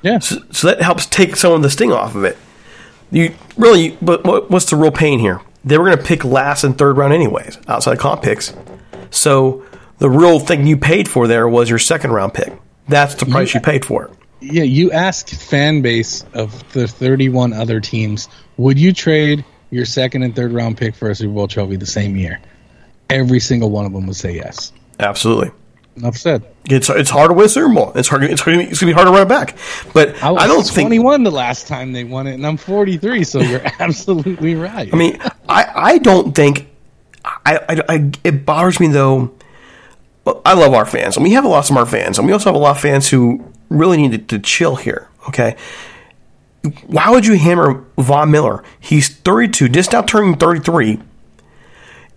Yeah. 0.02 0.20
So, 0.20 0.38
so 0.52 0.68
that 0.68 0.82
helps 0.82 1.06
take 1.06 1.36
some 1.36 1.52
of 1.54 1.62
the 1.62 1.70
sting 1.70 1.92
off 1.92 2.16
of 2.16 2.24
it. 2.24 2.38
You 3.12 3.34
really, 3.58 3.98
but 4.02 4.24
what, 4.24 4.50
what's 4.50 4.70
the 4.70 4.76
real 4.76 4.92
pain 4.92 5.20
here? 5.20 5.42
They 5.64 5.78
were 5.78 5.86
going 5.86 5.98
to 5.98 6.04
pick 6.04 6.24
last 6.24 6.64
and 6.64 6.78
third 6.78 6.98
round 6.98 7.14
anyways, 7.14 7.60
outside 7.68 7.94
of 7.94 8.00
comp 8.00 8.24
picks. 8.24 8.54
So 9.12 9.64
the 9.98 10.10
real 10.10 10.40
thing 10.40 10.68
you 10.68 10.78
paid 10.78 11.08
for 11.08 11.28
there 11.28 11.48
was 11.48 11.70
your 11.70 11.80
second 11.80 12.12
round 12.12 12.34
pick. 12.34 12.54
That's 12.88 13.16
the 13.16 13.26
price 13.26 13.54
you, 13.54 13.60
you 13.60 13.64
paid 13.64 13.86
for 13.86 14.06
it. 14.06 14.12
Yeah, 14.42 14.64
you 14.64 14.92
ask 14.92 15.30
fan 15.30 15.82
base 15.82 16.24
of 16.34 16.72
the 16.74 16.88
31 16.88 17.54
other 17.54 17.80
teams, 17.80 18.28
would 18.58 18.78
you 18.78 18.94
trade 18.94 19.44
your 19.72 19.86
second 19.86 20.24
and 20.24 20.36
third 20.36 20.52
round 20.52 20.78
pick 20.78 20.96
for 20.96 21.10
a 21.10 21.16
Super 21.16 21.34
Bowl 21.34 21.48
trophy 21.48 21.78
the 21.78 21.86
same 21.86 22.16
year? 22.16 22.40
Every 23.10 23.40
single 23.40 23.70
one 23.70 23.86
of 23.86 23.94
them 23.94 24.06
would 24.08 24.16
say 24.16 24.36
yes. 24.36 24.72
Absolutely. 25.00 25.52
Enough 25.98 26.18
said. 26.18 26.44
It's 26.66 26.90
it's 26.90 27.10
hard 27.10 27.30
to 27.30 27.34
win 27.34 27.46
a 27.46 27.50
Super 27.50 27.74
Bowl. 27.74 27.94
It's 27.96 28.10
hard. 28.10 28.24
It's, 28.24 28.42
hard, 28.42 28.58
it's 28.58 28.80
gonna 28.80 28.90
be 28.90 28.94
hard 28.94 29.08
to 29.08 29.12
run 29.12 29.22
it 29.22 29.30
back. 29.30 29.58
But 29.94 30.22
I, 30.22 30.32
was 30.32 30.44
I 30.44 30.48
don't 30.48 30.66
21 30.66 31.16
think 31.16 31.24
the 31.24 31.32
last 31.32 31.68
time 31.68 31.94
they 31.94 32.04
won 32.04 32.28
it, 32.28 32.34
and 32.34 32.46
I'm 32.46 32.58
43. 32.58 33.24
So 33.24 33.40
you're 33.40 33.62
absolutely 33.80 34.56
right. 34.56 34.94
I 34.94 34.98
mean, 34.98 35.18
I 35.48 35.72
I 35.74 35.98
don't 36.00 36.36
think. 36.36 36.68
I, 37.24 37.58
I, 37.58 37.82
I 37.90 38.12
it 38.24 38.46
bothers 38.46 38.80
me 38.80 38.88
though. 38.88 39.34
I 40.26 40.54
love 40.54 40.74
our 40.74 40.86
fans, 40.86 41.18
and 41.18 41.24
we 41.24 41.32
have 41.32 41.46
a 41.46 41.48
lot 41.48 41.70
of 41.70 41.78
our 41.78 41.86
fans, 41.86 42.18
and 42.18 42.26
we 42.26 42.34
also 42.34 42.50
have 42.50 42.56
a 42.56 42.60
lot 42.60 42.76
of 42.76 42.82
fans 42.82 43.10
who 43.10 43.52
really 43.70 43.98
need 43.98 44.12
to, 44.12 44.18
to 44.18 44.40
chill 44.40 44.76
here. 44.76 45.10
Okay, 45.28 45.56
why 46.88 47.10
would 47.10 47.26
you 47.26 47.38
hammer 47.38 47.86
Von 47.98 48.32
Miller? 48.32 48.64
He's 48.80 49.10
32, 49.10 49.70
just 49.70 49.92
now 49.92 50.02
turning 50.02 50.38
33, 50.38 51.00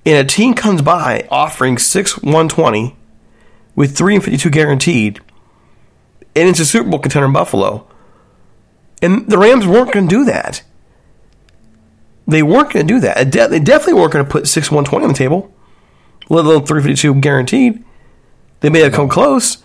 and 0.07 0.17
a 0.17 0.25
team 0.25 0.55
comes 0.55 0.81
by 0.81 1.27
offering 1.31 1.77
six 1.77 2.17
120 2.23 2.97
with 3.75 3.97
three 3.97 4.15
and 4.15 4.25
52 4.25 4.51
guaranteed, 4.51 5.21
and 6.35 6.49
it's 6.49 6.61
a 6.61 6.67
Super 6.67 6.89
Bowl 6.89 7.01
contender 7.01 7.27
in 7.27 7.33
Buffalo. 7.33 7.87
And 9.01 9.29
the 9.31 9.39
Rams 9.39 9.67
weren't 9.67 9.93
going 9.93 10.09
to 10.09 10.15
do 10.15 10.25
that. 10.25 10.63
They 12.27 12.43
weren't 12.43 12.73
going 12.73 12.87
to 12.87 12.95
do 12.95 13.01
that. 13.01 13.33
They 13.33 13.61
definitely 13.61 13.95
weren't 13.95 14.13
going 14.13 14.25
to 14.25 14.31
put 14.31 14.49
six 14.49 14.71
120 14.71 15.05
on 15.05 15.13
the 15.13 15.19
table, 15.19 15.53
let 16.29 16.45
alone 16.45 16.67
352 16.67 17.21
guaranteed. 17.21 17.85
They 18.61 18.71
may 18.71 18.81
have 18.81 18.93
come 18.93 19.09
close, 19.09 19.59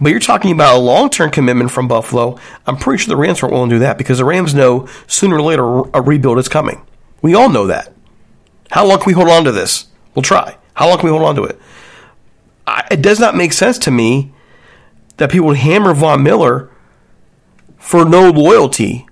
but 0.00 0.10
you're 0.10 0.20
talking 0.20 0.52
about 0.52 0.76
a 0.76 0.80
long 0.80 1.10
term 1.10 1.30
commitment 1.30 1.70
from 1.70 1.88
Buffalo. 1.88 2.38
I'm 2.66 2.76
pretty 2.76 3.02
sure 3.02 3.14
the 3.14 3.20
Rams 3.20 3.42
weren't 3.42 3.52
willing 3.52 3.70
to 3.70 3.76
do 3.76 3.80
that 3.80 3.98
because 3.98 4.18
the 4.18 4.24
Rams 4.24 4.54
know 4.54 4.88
sooner 5.06 5.36
or 5.36 5.42
later 5.42 5.64
a 5.94 6.02
rebuild 6.02 6.38
is 6.38 6.48
coming. 6.48 6.84
We 7.22 7.34
all 7.34 7.50
know 7.50 7.66
that. 7.66 7.92
How 8.70 8.86
long 8.86 8.98
can 8.98 9.06
we 9.06 9.12
hold 9.12 9.28
on 9.28 9.44
to 9.44 9.52
this? 9.52 9.86
We'll 10.14 10.22
try. 10.22 10.56
How 10.74 10.88
long 10.88 10.98
can 10.98 11.06
we 11.06 11.16
hold 11.16 11.24
on 11.24 11.36
to 11.36 11.44
it? 11.44 11.60
I, 12.66 12.86
it 12.90 13.02
does 13.02 13.20
not 13.20 13.36
make 13.36 13.52
sense 13.52 13.78
to 13.78 13.90
me 13.90 14.32
that 15.18 15.30
people 15.30 15.48
would 15.48 15.58
hammer 15.58 15.92
Von 15.92 16.22
Miller 16.22 16.70
for 17.78 18.04
no 18.04 18.30
loyalty. 18.30 19.06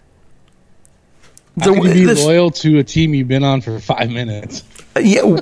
How 1.61 1.75
can 1.75 1.83
you 1.83 1.92
be 1.92 2.05
this, 2.05 2.25
loyal 2.25 2.51
to 2.51 2.79
a 2.79 2.85
team 2.85 3.14
you've 3.14 3.29
been 3.29 3.44
on 3.44 3.61
for 3.61 3.79
five 3.81 4.11
minutes? 4.11 4.64
Uh, 4.97 5.01
yeah, 5.01 5.21
real, 5.23 5.40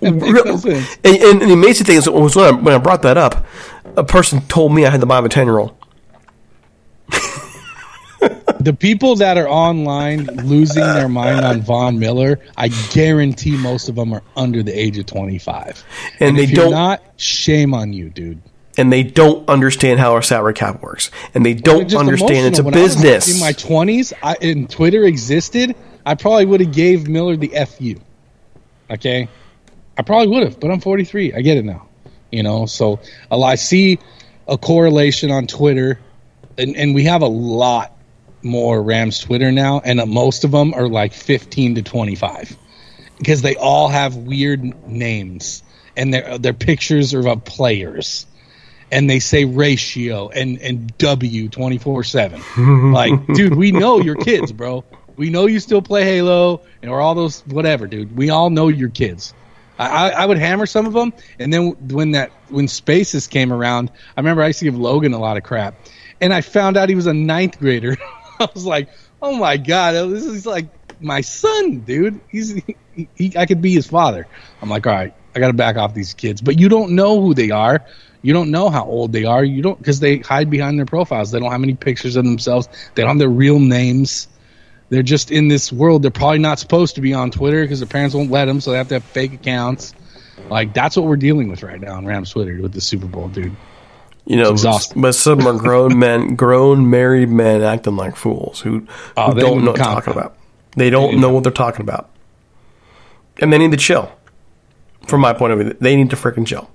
and, 0.00 0.66
and, 1.04 1.40
the 1.40 1.52
amazing 1.52 1.86
thing 1.86 1.96
is 1.96 2.08
was 2.08 2.36
when 2.36 2.46
I, 2.46 2.50
when 2.50 2.74
I 2.74 2.78
brought 2.78 3.02
that 3.02 3.16
up, 3.16 3.44
a 3.96 4.04
person 4.04 4.40
told 4.42 4.74
me 4.74 4.86
I 4.86 4.90
had 4.90 5.00
the 5.00 5.06
mind 5.06 5.20
of 5.20 5.24
a 5.26 5.28
ten 5.28 5.46
year 5.46 5.58
old. 5.58 5.74
the 8.60 8.76
people 8.78 9.16
that 9.16 9.36
are 9.36 9.48
online 9.48 10.26
losing 10.26 10.82
their 10.82 11.08
mind 11.08 11.44
on 11.44 11.62
Von 11.62 11.98
Miller, 11.98 12.38
I 12.56 12.68
guarantee 12.92 13.56
most 13.56 13.88
of 13.88 13.96
them 13.96 14.12
are 14.12 14.22
under 14.36 14.62
the 14.62 14.78
age 14.78 14.98
of 14.98 15.06
25. 15.06 15.84
And, 16.20 16.28
and 16.28 16.38
they 16.38 16.46
don't 16.46 16.70
not 16.70 17.02
shame 17.16 17.74
on 17.74 17.92
you, 17.92 18.10
dude. 18.10 18.40
And 18.78 18.92
they 18.92 19.02
don't 19.02 19.48
understand 19.48 20.00
how 20.00 20.12
our 20.12 20.22
salary 20.22 20.54
cap 20.54 20.82
works. 20.82 21.10
And 21.34 21.44
they 21.44 21.54
don't 21.54 21.92
understand 21.94 22.46
it's 22.46 22.58
a 22.58 22.62
when 22.62 22.72
business. 22.72 23.32
in 23.32 23.40
my 23.40 23.52
20s, 23.52 24.12
I, 24.22 24.36
and 24.40 24.68
Twitter 24.68 25.04
existed, 25.04 25.76
I 26.06 26.14
probably 26.14 26.46
would 26.46 26.60
have 26.60 26.72
gave 26.72 27.06
Miller 27.06 27.36
the 27.36 27.48
FU. 27.66 28.00
Okay? 28.90 29.28
I 29.98 30.02
probably 30.02 30.28
would 30.28 30.44
have, 30.44 30.58
but 30.58 30.70
I'm 30.70 30.80
43. 30.80 31.34
I 31.34 31.42
get 31.42 31.58
it 31.58 31.64
now. 31.64 31.86
You 32.30 32.42
know, 32.42 32.64
so 32.64 33.00
I 33.30 33.56
see 33.56 33.98
a 34.48 34.56
correlation 34.56 35.30
on 35.30 35.46
Twitter, 35.46 36.00
and, 36.56 36.74
and 36.76 36.94
we 36.94 37.04
have 37.04 37.20
a 37.20 37.28
lot 37.28 37.92
more 38.42 38.82
Rams 38.82 39.18
Twitter 39.18 39.52
now, 39.52 39.80
and 39.84 40.02
most 40.10 40.44
of 40.44 40.50
them 40.50 40.72
are 40.72 40.88
like 40.88 41.12
15 41.12 41.74
to 41.74 41.82
25 41.82 42.56
because 43.18 43.42
they 43.42 43.54
all 43.56 43.88
have 43.88 44.16
weird 44.16 44.62
names 44.88 45.62
and 45.96 46.12
their 46.12 46.38
their 46.38 46.54
pictures 46.54 47.14
are 47.14 47.26
of 47.28 47.44
players 47.44 48.26
and 48.92 49.08
they 49.08 49.18
say 49.18 49.44
ratio 49.44 50.28
and 50.28 50.60
and 50.60 50.96
W 50.98 51.48
24 51.48 52.04
7. 52.04 52.92
Like, 52.92 53.26
dude, 53.34 53.56
we 53.56 53.72
know 53.72 53.98
your 53.98 54.14
kids, 54.14 54.52
bro. 54.52 54.84
We 55.16 55.30
know 55.30 55.46
you 55.46 55.58
still 55.60 55.82
play 55.82 56.04
Halo 56.04 56.62
and 56.82 56.90
or 56.90 57.00
all 57.00 57.14
those 57.14 57.40
whatever, 57.46 57.86
dude. 57.86 58.16
We 58.16 58.30
all 58.30 58.50
know 58.50 58.68
your 58.68 58.90
kids. 58.90 59.34
I, 59.78 60.10
I 60.10 60.26
would 60.26 60.38
hammer 60.38 60.66
some 60.66 60.86
of 60.86 60.92
them, 60.92 61.12
and 61.38 61.52
then 61.52 61.70
when 61.88 62.12
that 62.12 62.30
when 62.50 62.68
Spaces 62.68 63.26
came 63.26 63.52
around, 63.52 63.90
I 64.16 64.20
remember 64.20 64.42
I 64.42 64.48
used 64.48 64.60
to 64.60 64.66
give 64.66 64.78
Logan 64.78 65.12
a 65.14 65.18
lot 65.18 65.36
of 65.36 65.42
crap, 65.42 65.74
and 66.20 66.32
I 66.32 66.42
found 66.42 66.76
out 66.76 66.88
he 66.88 66.94
was 66.94 67.06
a 67.06 67.14
ninth 67.14 67.58
grader. 67.58 67.96
I 68.40 68.48
was 68.54 68.66
like, 68.66 68.90
oh 69.20 69.34
my 69.36 69.56
god, 69.56 69.94
oh, 69.96 70.10
this 70.10 70.24
is 70.24 70.46
like 70.46 70.66
my 71.00 71.22
son, 71.22 71.80
dude. 71.80 72.20
He's 72.28 72.62
he, 72.94 73.08
he, 73.14 73.36
I 73.36 73.46
could 73.46 73.62
be 73.62 73.72
his 73.72 73.86
father. 73.86 74.28
I'm 74.60 74.68
like, 74.68 74.86
all 74.86 74.92
right, 74.92 75.14
I 75.34 75.40
got 75.40 75.48
to 75.48 75.54
back 75.54 75.76
off 75.76 75.94
these 75.94 76.14
kids, 76.14 76.42
but 76.42 76.60
you 76.60 76.68
don't 76.68 76.92
know 76.92 77.20
who 77.20 77.34
they 77.34 77.50
are. 77.50 77.84
You 78.22 78.32
don't 78.32 78.50
know 78.50 78.68
how 78.68 78.84
old 78.84 79.12
they 79.12 79.24
are. 79.24 79.44
You 79.44 79.62
don't 79.62 79.78
because 79.78 80.00
they 80.00 80.18
hide 80.18 80.48
behind 80.48 80.78
their 80.78 80.86
profiles. 80.86 81.32
They 81.32 81.40
don't 81.40 81.50
have 81.50 81.62
any 81.62 81.74
pictures 81.74 82.16
of 82.16 82.24
themselves. 82.24 82.68
They 82.94 83.02
don't 83.02 83.10
have 83.10 83.18
their 83.18 83.28
real 83.28 83.58
names. 83.58 84.28
They're 84.88 85.02
just 85.02 85.30
in 85.30 85.48
this 85.48 85.72
world. 85.72 86.02
They're 86.02 86.10
probably 86.10 86.38
not 86.38 86.58
supposed 86.58 86.94
to 86.96 87.00
be 87.00 87.14
on 87.14 87.30
Twitter 87.30 87.62
because 87.62 87.80
their 87.80 87.88
parents 87.88 88.14
won't 88.14 88.30
let 88.30 88.44
them, 88.44 88.60
so 88.60 88.70
they 88.70 88.76
have 88.76 88.88
to 88.88 88.94
have 88.94 89.04
fake 89.04 89.32
accounts. 89.32 89.94
Like 90.48 90.72
that's 90.72 90.96
what 90.96 91.06
we're 91.06 91.16
dealing 91.16 91.48
with 91.48 91.62
right 91.62 91.80
now 91.80 91.94
on 91.96 92.06
Rams 92.06 92.30
Twitter 92.30 92.60
with 92.60 92.72
the 92.72 92.80
Super 92.80 93.06
Bowl, 93.06 93.28
dude. 93.28 93.56
You 94.24 94.36
know, 94.36 94.54
but 94.94 95.12
some 95.12 95.46
are 95.46 95.58
grown 95.58 95.98
men, 95.98 96.36
grown 96.36 96.88
married 96.88 97.28
men 97.28 97.62
acting 97.62 97.96
like 97.96 98.14
fools 98.14 98.60
who, 98.60 98.86
oh, 99.16 99.32
who 99.32 99.40
don't 99.40 99.64
know 99.64 99.72
what 99.72 99.76
they're 99.76 99.84
talking 99.84 100.12
about. 100.12 100.36
They 100.76 100.90
don't 100.90 101.14
they 101.14 101.20
know 101.20 101.32
what 101.32 101.42
they're 101.42 101.52
talking 101.52 101.80
about, 101.80 102.08
and 103.40 103.52
they 103.52 103.58
need 103.58 103.72
to 103.72 103.76
chill. 103.76 104.12
From 105.08 105.20
my 105.20 105.32
point 105.32 105.52
of 105.52 105.58
view, 105.58 105.76
they 105.80 105.96
need 105.96 106.10
to 106.10 106.16
freaking 106.16 106.46
chill. 106.46 106.70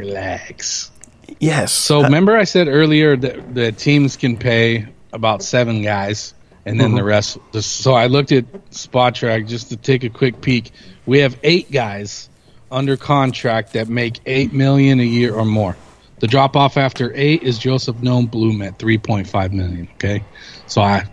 Relax. 0.00 0.90
Yes. 1.38 1.72
So 1.72 2.00
uh, 2.00 2.02
remember, 2.04 2.36
I 2.36 2.44
said 2.44 2.68
earlier 2.68 3.16
that 3.16 3.54
the 3.54 3.72
teams 3.72 4.16
can 4.16 4.36
pay 4.36 4.88
about 5.12 5.42
seven 5.42 5.82
guys, 5.82 6.34
and 6.64 6.78
then 6.78 6.88
mm-hmm. 6.88 6.96
the 6.96 7.04
rest. 7.04 7.38
So 7.62 7.94
I 7.94 8.06
looked 8.06 8.32
at 8.32 8.52
Spotrac 8.70 9.48
just 9.48 9.70
to 9.70 9.76
take 9.76 10.04
a 10.04 10.10
quick 10.10 10.40
peek. 10.40 10.72
We 11.06 11.20
have 11.20 11.38
eight 11.42 11.70
guys 11.70 12.28
under 12.70 12.96
contract 12.96 13.72
that 13.72 13.88
make 13.88 14.20
eight 14.26 14.52
million 14.52 15.00
a 15.00 15.04
year 15.04 15.34
or 15.34 15.44
more. 15.44 15.76
The 16.20 16.26
drop 16.26 16.54
off 16.54 16.76
after 16.76 17.12
eight 17.14 17.42
is 17.42 17.58
Joseph 17.58 17.96
Noteboom 17.96 18.64
at 18.64 18.78
three 18.78 18.98
point 18.98 19.26
five 19.26 19.52
million. 19.52 19.88
Okay, 19.94 20.22
so 20.66 20.82
I 20.82 21.08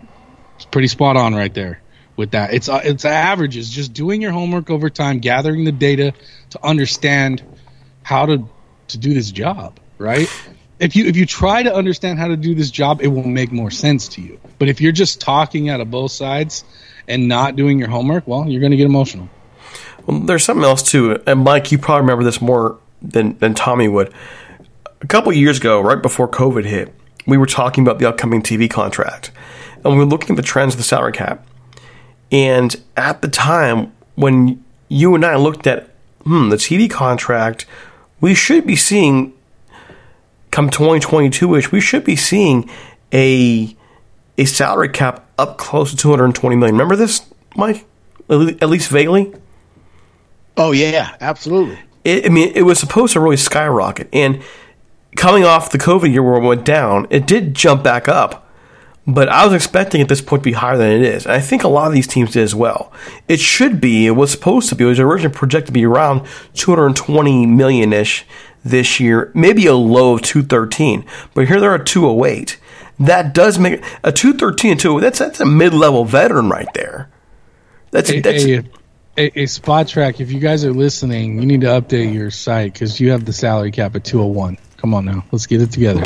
it's 0.56 0.66
pretty 0.66 0.88
spot 0.88 1.16
on 1.16 1.34
right 1.34 1.52
there 1.52 1.80
with 2.16 2.32
that. 2.32 2.52
It's 2.52 2.68
uh, 2.68 2.82
it's 2.84 3.04
averages. 3.04 3.70
Just 3.70 3.94
doing 3.94 4.20
your 4.20 4.32
homework 4.32 4.70
over 4.70 4.90
time, 4.90 5.18
gathering 5.18 5.64
the 5.64 5.72
data 5.72 6.12
to 6.50 6.64
understand 6.64 7.42
how 8.02 8.26
to 8.26 8.48
to 8.88 8.98
do 8.98 9.14
this 9.14 9.30
job. 9.30 9.78
Right. 9.98 10.28
If 10.78 10.94
you 10.94 11.06
if 11.06 11.16
you 11.16 11.26
try 11.26 11.62
to 11.62 11.74
understand 11.74 12.18
how 12.18 12.28
to 12.28 12.36
do 12.36 12.54
this 12.54 12.70
job, 12.70 13.02
it 13.02 13.08
will 13.08 13.26
make 13.26 13.50
more 13.50 13.70
sense 13.70 14.08
to 14.10 14.20
you. 14.20 14.38
But 14.58 14.68
if 14.68 14.80
you're 14.80 14.92
just 14.92 15.20
talking 15.20 15.68
out 15.68 15.80
of 15.80 15.90
both 15.90 16.12
sides 16.12 16.64
and 17.08 17.26
not 17.26 17.56
doing 17.56 17.78
your 17.78 17.88
homework, 17.88 18.28
well, 18.28 18.48
you're 18.48 18.60
going 18.60 18.70
to 18.70 18.76
get 18.76 18.86
emotional. 18.86 19.28
Well, 20.06 20.20
there's 20.20 20.44
something 20.44 20.64
else 20.64 20.82
too, 20.82 21.20
and 21.26 21.40
Mike, 21.40 21.72
you 21.72 21.78
probably 21.78 22.02
remember 22.02 22.24
this 22.24 22.40
more 22.40 22.78
than 23.02 23.36
than 23.38 23.54
Tommy 23.54 23.88
would 23.88 24.12
a 25.00 25.06
couple 25.06 25.32
years 25.32 25.58
ago, 25.58 25.80
right 25.80 26.00
before 26.00 26.28
COVID 26.28 26.64
hit, 26.64 26.94
we 27.26 27.36
were 27.36 27.46
talking 27.46 27.82
about 27.82 27.98
the 27.98 28.08
upcoming 28.08 28.42
TV 28.42 28.68
contract, 28.68 29.30
and 29.84 29.92
we 29.92 29.98
were 29.98 30.04
looking 30.04 30.30
at 30.30 30.36
the 30.36 30.42
trends 30.42 30.74
of 30.74 30.78
the 30.78 30.84
salary 30.84 31.12
cap. 31.12 31.46
And 32.30 32.74
at 32.96 33.22
the 33.22 33.28
time, 33.28 33.92
when 34.16 34.64
you 34.88 35.14
and 35.14 35.24
I 35.24 35.36
looked 35.36 35.66
at 35.66 35.90
hmm, 36.24 36.48
the 36.48 36.56
TV 36.56 36.90
contract, 36.90 37.66
we 38.20 38.34
should 38.34 38.66
be 38.66 38.76
seeing 38.76 39.32
come 40.50 40.70
2022 40.70 41.54
ish, 41.56 41.72
we 41.72 41.80
should 41.80 42.04
be 42.04 42.16
seeing 42.16 42.68
a 43.12 43.76
a 44.36 44.44
salary 44.44 44.88
cap 44.88 45.28
up 45.38 45.58
close 45.58 45.90
to 45.90 45.96
220 45.96 46.56
million. 46.56 46.74
Remember 46.74 46.96
this, 46.96 47.26
Mike? 47.56 47.84
At 48.30 48.68
least 48.68 48.90
vaguely. 48.90 49.34
Oh 50.56 50.72
yeah, 50.72 51.16
absolutely. 51.20 51.78
It, 52.04 52.26
I 52.26 52.28
mean, 52.28 52.52
it 52.54 52.62
was 52.62 52.78
supposed 52.78 53.12
to 53.14 53.20
really 53.20 53.36
skyrocket, 53.36 54.08
and 54.12 54.42
coming 55.16 55.44
off 55.44 55.70
the 55.70 55.78
COVID 55.78 56.10
year 56.10 56.22
where 56.22 56.40
it 56.40 56.46
went 56.46 56.64
down, 56.64 57.06
it 57.10 57.26
did 57.26 57.54
jump 57.54 57.82
back 57.82 58.08
up. 58.08 58.47
But 59.10 59.30
I 59.30 59.46
was 59.46 59.54
expecting 59.54 60.02
at 60.02 60.08
this 60.08 60.20
point 60.20 60.42
to 60.42 60.44
be 60.44 60.52
higher 60.52 60.76
than 60.76 60.90
it 60.90 61.02
is. 61.02 61.24
And 61.24 61.32
I 61.32 61.40
think 61.40 61.64
a 61.64 61.68
lot 61.68 61.86
of 61.86 61.94
these 61.94 62.06
teams 62.06 62.32
did 62.32 62.42
as 62.42 62.54
well. 62.54 62.92
It 63.26 63.40
should 63.40 63.80
be, 63.80 64.06
it 64.06 64.10
was 64.10 64.30
supposed 64.30 64.68
to 64.68 64.74
be, 64.74 64.84
it 64.84 64.88
was 64.88 65.00
originally 65.00 65.34
projected 65.34 65.68
to 65.68 65.72
be 65.72 65.86
around 65.86 66.26
220 66.54 67.46
million 67.46 67.92
ish 67.94 68.26
this 68.62 69.00
year, 69.00 69.32
maybe 69.34 69.66
a 69.66 69.74
low 69.74 70.14
of 70.14 70.22
213. 70.22 71.06
But 71.32 71.48
here 71.48 71.58
they're 71.58 71.74
at 71.74 71.86
208. 71.86 72.58
that 73.00 73.32
does 73.32 73.58
make 73.58 73.82
a 74.02 74.12
two 74.12 74.34
thirteen 74.34 74.76
two. 74.76 75.00
That's 75.00 75.18
that's 75.18 75.40
a 75.40 75.46
mid 75.46 75.72
level 75.72 76.04
veteran 76.04 76.48
right 76.48 76.68
there. 76.74 77.08
That's 77.90 78.10
a, 78.10 78.20
that's. 78.20 78.44
A, 78.44 78.58
a, 79.16 79.26
a, 79.26 79.44
Spotrac. 79.44 80.20
If 80.20 80.30
you 80.32 80.40
guys 80.40 80.64
are 80.64 80.72
listening, 80.72 81.38
you 81.38 81.46
need 81.46 81.60
to 81.62 81.68
update 81.68 82.12
your 82.12 82.30
site 82.30 82.72
because 82.72 83.00
you 83.00 83.10
have 83.10 83.24
the 83.24 83.32
salary 83.32 83.70
cap 83.70 83.94
at 83.96 84.04
two 84.04 84.18
hundred 84.18 84.32
one. 84.32 84.58
Come 84.76 84.94
on 84.94 85.04
now, 85.04 85.24
let's 85.32 85.46
get 85.46 85.62
it 85.62 85.70
together. 85.72 86.04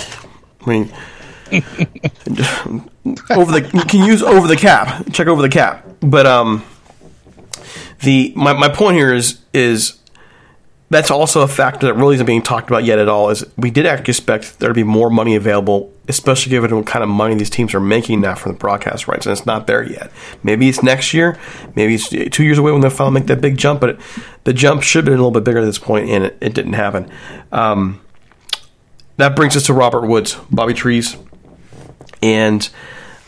I 0.64 0.70
mean, 0.70 0.92
over 3.30 3.52
the 3.52 3.70
you 3.74 3.84
can 3.84 4.06
use 4.06 4.22
over 4.22 4.46
the 4.46 4.56
cap. 4.56 5.04
Check 5.12 5.26
over 5.26 5.42
the 5.42 5.48
cap, 5.48 5.86
but 6.00 6.26
um, 6.26 6.64
the 8.00 8.32
my 8.34 8.52
my 8.52 8.68
point 8.68 8.96
here 8.96 9.12
is 9.12 9.40
is 9.52 9.98
that's 10.88 11.10
also 11.10 11.40
a 11.40 11.48
factor 11.48 11.86
that 11.86 11.94
really 11.94 12.14
isn't 12.14 12.26
being 12.26 12.42
talked 12.42 12.68
about 12.68 12.84
yet 12.84 12.98
at 12.98 13.08
all. 13.08 13.30
Is 13.30 13.44
we 13.56 13.70
did 13.70 13.86
actually 13.86 14.12
expect 14.12 14.60
there 14.60 14.68
to 14.68 14.74
be 14.74 14.82
more 14.82 15.10
money 15.10 15.34
available, 15.34 15.92
especially 16.08 16.50
given 16.50 16.74
what 16.76 16.86
kind 16.86 17.02
of 17.02 17.08
money 17.08 17.34
these 17.34 17.50
teams 17.50 17.74
are 17.74 17.80
making 17.80 18.20
now 18.20 18.34
from 18.34 18.52
the 18.52 18.58
broadcast 18.58 19.08
rights, 19.08 19.26
and 19.26 19.36
it's 19.36 19.46
not 19.46 19.66
there 19.66 19.82
yet. 19.82 20.10
Maybe 20.42 20.68
it's 20.68 20.82
next 20.82 21.12
year, 21.14 21.38
maybe 21.74 21.94
it's 21.94 22.08
two 22.08 22.44
years 22.44 22.58
away 22.58 22.72
when 22.72 22.82
they 22.82 22.90
finally 22.90 23.20
make 23.20 23.26
that 23.28 23.40
big 23.40 23.56
jump. 23.56 23.80
But 23.80 23.90
it, 23.90 24.00
the 24.44 24.52
jump 24.52 24.82
should 24.82 25.06
have 25.06 25.12
been 25.12 25.14
a 25.14 25.24
little 25.24 25.30
bit 25.30 25.44
bigger 25.44 25.58
at 25.58 25.64
this 25.64 25.78
point, 25.78 26.08
and 26.08 26.24
it, 26.24 26.38
it 26.40 26.54
didn't 26.54 26.74
happen. 26.74 27.10
Um, 27.50 28.00
that 29.16 29.36
brings 29.36 29.56
us 29.56 29.66
to 29.66 29.74
Robert 29.74 30.06
Woods, 30.06 30.36
Bobby 30.50 30.74
Trees, 30.74 31.16
and 32.22 32.68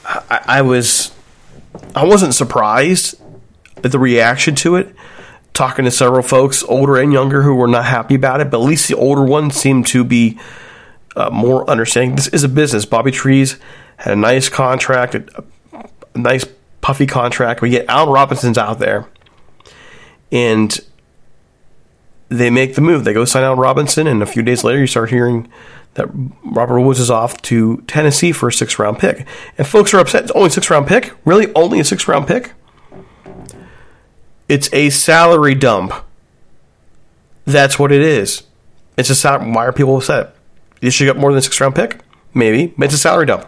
I, 0.05 0.41
I 0.47 0.63
was 0.63 1.13
I 1.95 2.05
wasn't 2.05 2.35
surprised 2.35 3.21
at 3.83 3.93
the 3.93 3.99
reaction 3.99 4.55
to 4.57 4.77
it 4.77 4.95
talking 5.55 5.85
to 5.85 5.91
several 5.91 6.23
folks, 6.23 6.63
older 6.65 6.97
and 6.97 7.13
younger, 7.13 7.43
who 7.43 7.55
were 7.55 7.69
not 7.69 7.85
happy 7.85 8.17
about 8.17 8.41
it, 8.41 8.51
but 8.51 8.61
at 8.61 8.65
least 8.65 8.89
the 8.89 8.97
older 8.97 9.23
ones 9.23 9.55
seemed 9.55 9.87
to 9.87 10.05
be 10.05 10.39
uh, 11.17 11.31
more 11.31 11.69
understanding. 11.71 12.17
This 12.17 12.27
is 12.29 12.43
a 12.43 12.49
business. 12.49 12.85
Bobby 12.85 13.13
Trees 13.13 13.57
had 13.99 14.13
a 14.13 14.17
nice 14.17 14.49
contract, 14.49 15.15
a, 15.15 15.45
a 16.15 16.19
nice 16.19 16.45
puffy 16.81 17.07
contract. 17.07 17.63
We 17.63 17.71
get 17.71 17.89
Al 17.89 18.13
Robinson's 18.13 18.59
out 18.59 18.81
there, 18.81 19.07
and 20.33 20.77
they 22.29 22.51
make 22.51 22.75
the 22.75 22.81
move. 22.81 23.05
They 23.05 23.13
go 23.13 23.25
sign 23.25 23.45
Al 23.45 23.55
Robinson, 23.55 24.09
and 24.09 24.23
a 24.23 24.27
few 24.27 24.43
days 24.43 24.65
later, 24.65 24.81
you 24.81 24.89
start 24.89 25.11
hearing 25.11 25.49
that 25.95 26.09
Robert 26.45 26.81
Woods 26.81 27.01
is 27.01 27.11
off 27.11 27.41
to 27.43 27.79
Tennessee 27.87 28.33
for 28.33 28.49
a 28.49 28.53
six 28.53 28.79
round 28.79 28.99
pick. 28.99 29.27
And 29.57 29.67
folks 29.67 29.95
are 29.95 29.99
upset. 29.99 30.25
It's 30.25 30.33
only 30.33 30.49
a 30.49 30.51
six 30.51 30.71
round 30.71 30.87
pick? 30.87 31.15
Really? 31.25 31.53
Only 31.55 31.81
a 31.81 31.85
six 31.85 32.07
round 32.09 32.27
pick? 32.27 32.53
It's 34.49 34.73
a 34.73 34.91
salary 34.91 35.55
dump. 35.55 35.95
That's 37.45 37.79
what 37.79 37.93
it 37.93 38.03
is. 38.03 38.43
It's 38.97 39.11
a 39.11 39.15
salary. 39.15 39.51
Why 39.51 39.67
are 39.67 39.73
people 39.73 39.97
upset? 39.97 40.35
You 40.81 40.91
should 40.91 41.07
get 41.07 41.17
more 41.17 41.31
than 41.31 41.39
a 41.39 41.43
six 41.43 41.61
round 41.61 41.75
pick? 41.75 42.01
Maybe. 42.35 42.75
It's 42.79 42.95
a 42.95 42.99
salary 42.99 43.27
dump. 43.27 43.47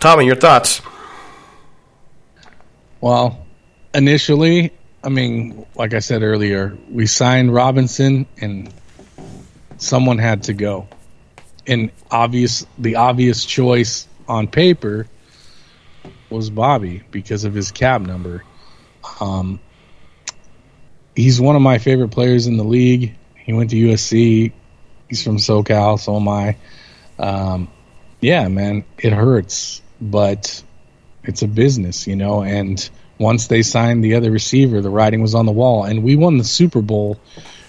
Tommy, 0.00 0.26
your 0.26 0.36
thoughts? 0.36 0.82
Well, 3.00 3.46
initially, 3.94 4.72
I 5.02 5.08
mean, 5.08 5.66
like 5.74 5.94
I 5.94 5.98
said 5.98 6.22
earlier, 6.22 6.76
we 6.90 7.06
signed 7.06 7.52
Robinson 7.52 8.26
and 8.40 8.72
someone 9.78 10.18
had 10.18 10.44
to 10.44 10.52
go. 10.52 10.88
And 11.66 11.90
obvious 12.10 12.66
the 12.78 12.96
obvious 12.96 13.44
choice 13.44 14.06
on 14.28 14.48
paper 14.48 15.06
was 16.30 16.50
Bobby 16.50 17.02
because 17.10 17.44
of 17.44 17.54
his 17.54 17.70
cab 17.70 18.06
number. 18.06 18.44
Um, 19.20 19.60
he's 21.14 21.40
one 21.40 21.56
of 21.56 21.62
my 21.62 21.78
favorite 21.78 22.10
players 22.10 22.46
in 22.46 22.56
the 22.56 22.64
league. 22.64 23.16
He 23.36 23.52
went 23.52 23.70
to 23.70 23.76
USC. 23.76 24.52
He's 25.08 25.22
from 25.22 25.36
SoCal, 25.36 25.98
so 25.98 26.16
am 26.16 26.28
I. 26.28 26.56
Um, 27.18 27.68
yeah, 28.20 28.48
man, 28.48 28.84
it 28.98 29.12
hurts, 29.12 29.82
but 30.00 30.62
it's 31.22 31.42
a 31.42 31.48
business, 31.48 32.06
you 32.06 32.16
know. 32.16 32.42
And 32.42 32.88
once 33.18 33.46
they 33.46 33.62
signed 33.62 34.02
the 34.02 34.14
other 34.14 34.30
receiver, 34.30 34.80
the 34.80 34.90
writing 34.90 35.22
was 35.22 35.34
on 35.34 35.46
the 35.46 35.52
wall, 35.52 35.84
and 35.84 36.02
we 36.02 36.16
won 36.16 36.38
the 36.38 36.44
Super 36.44 36.82
Bowl 36.82 37.18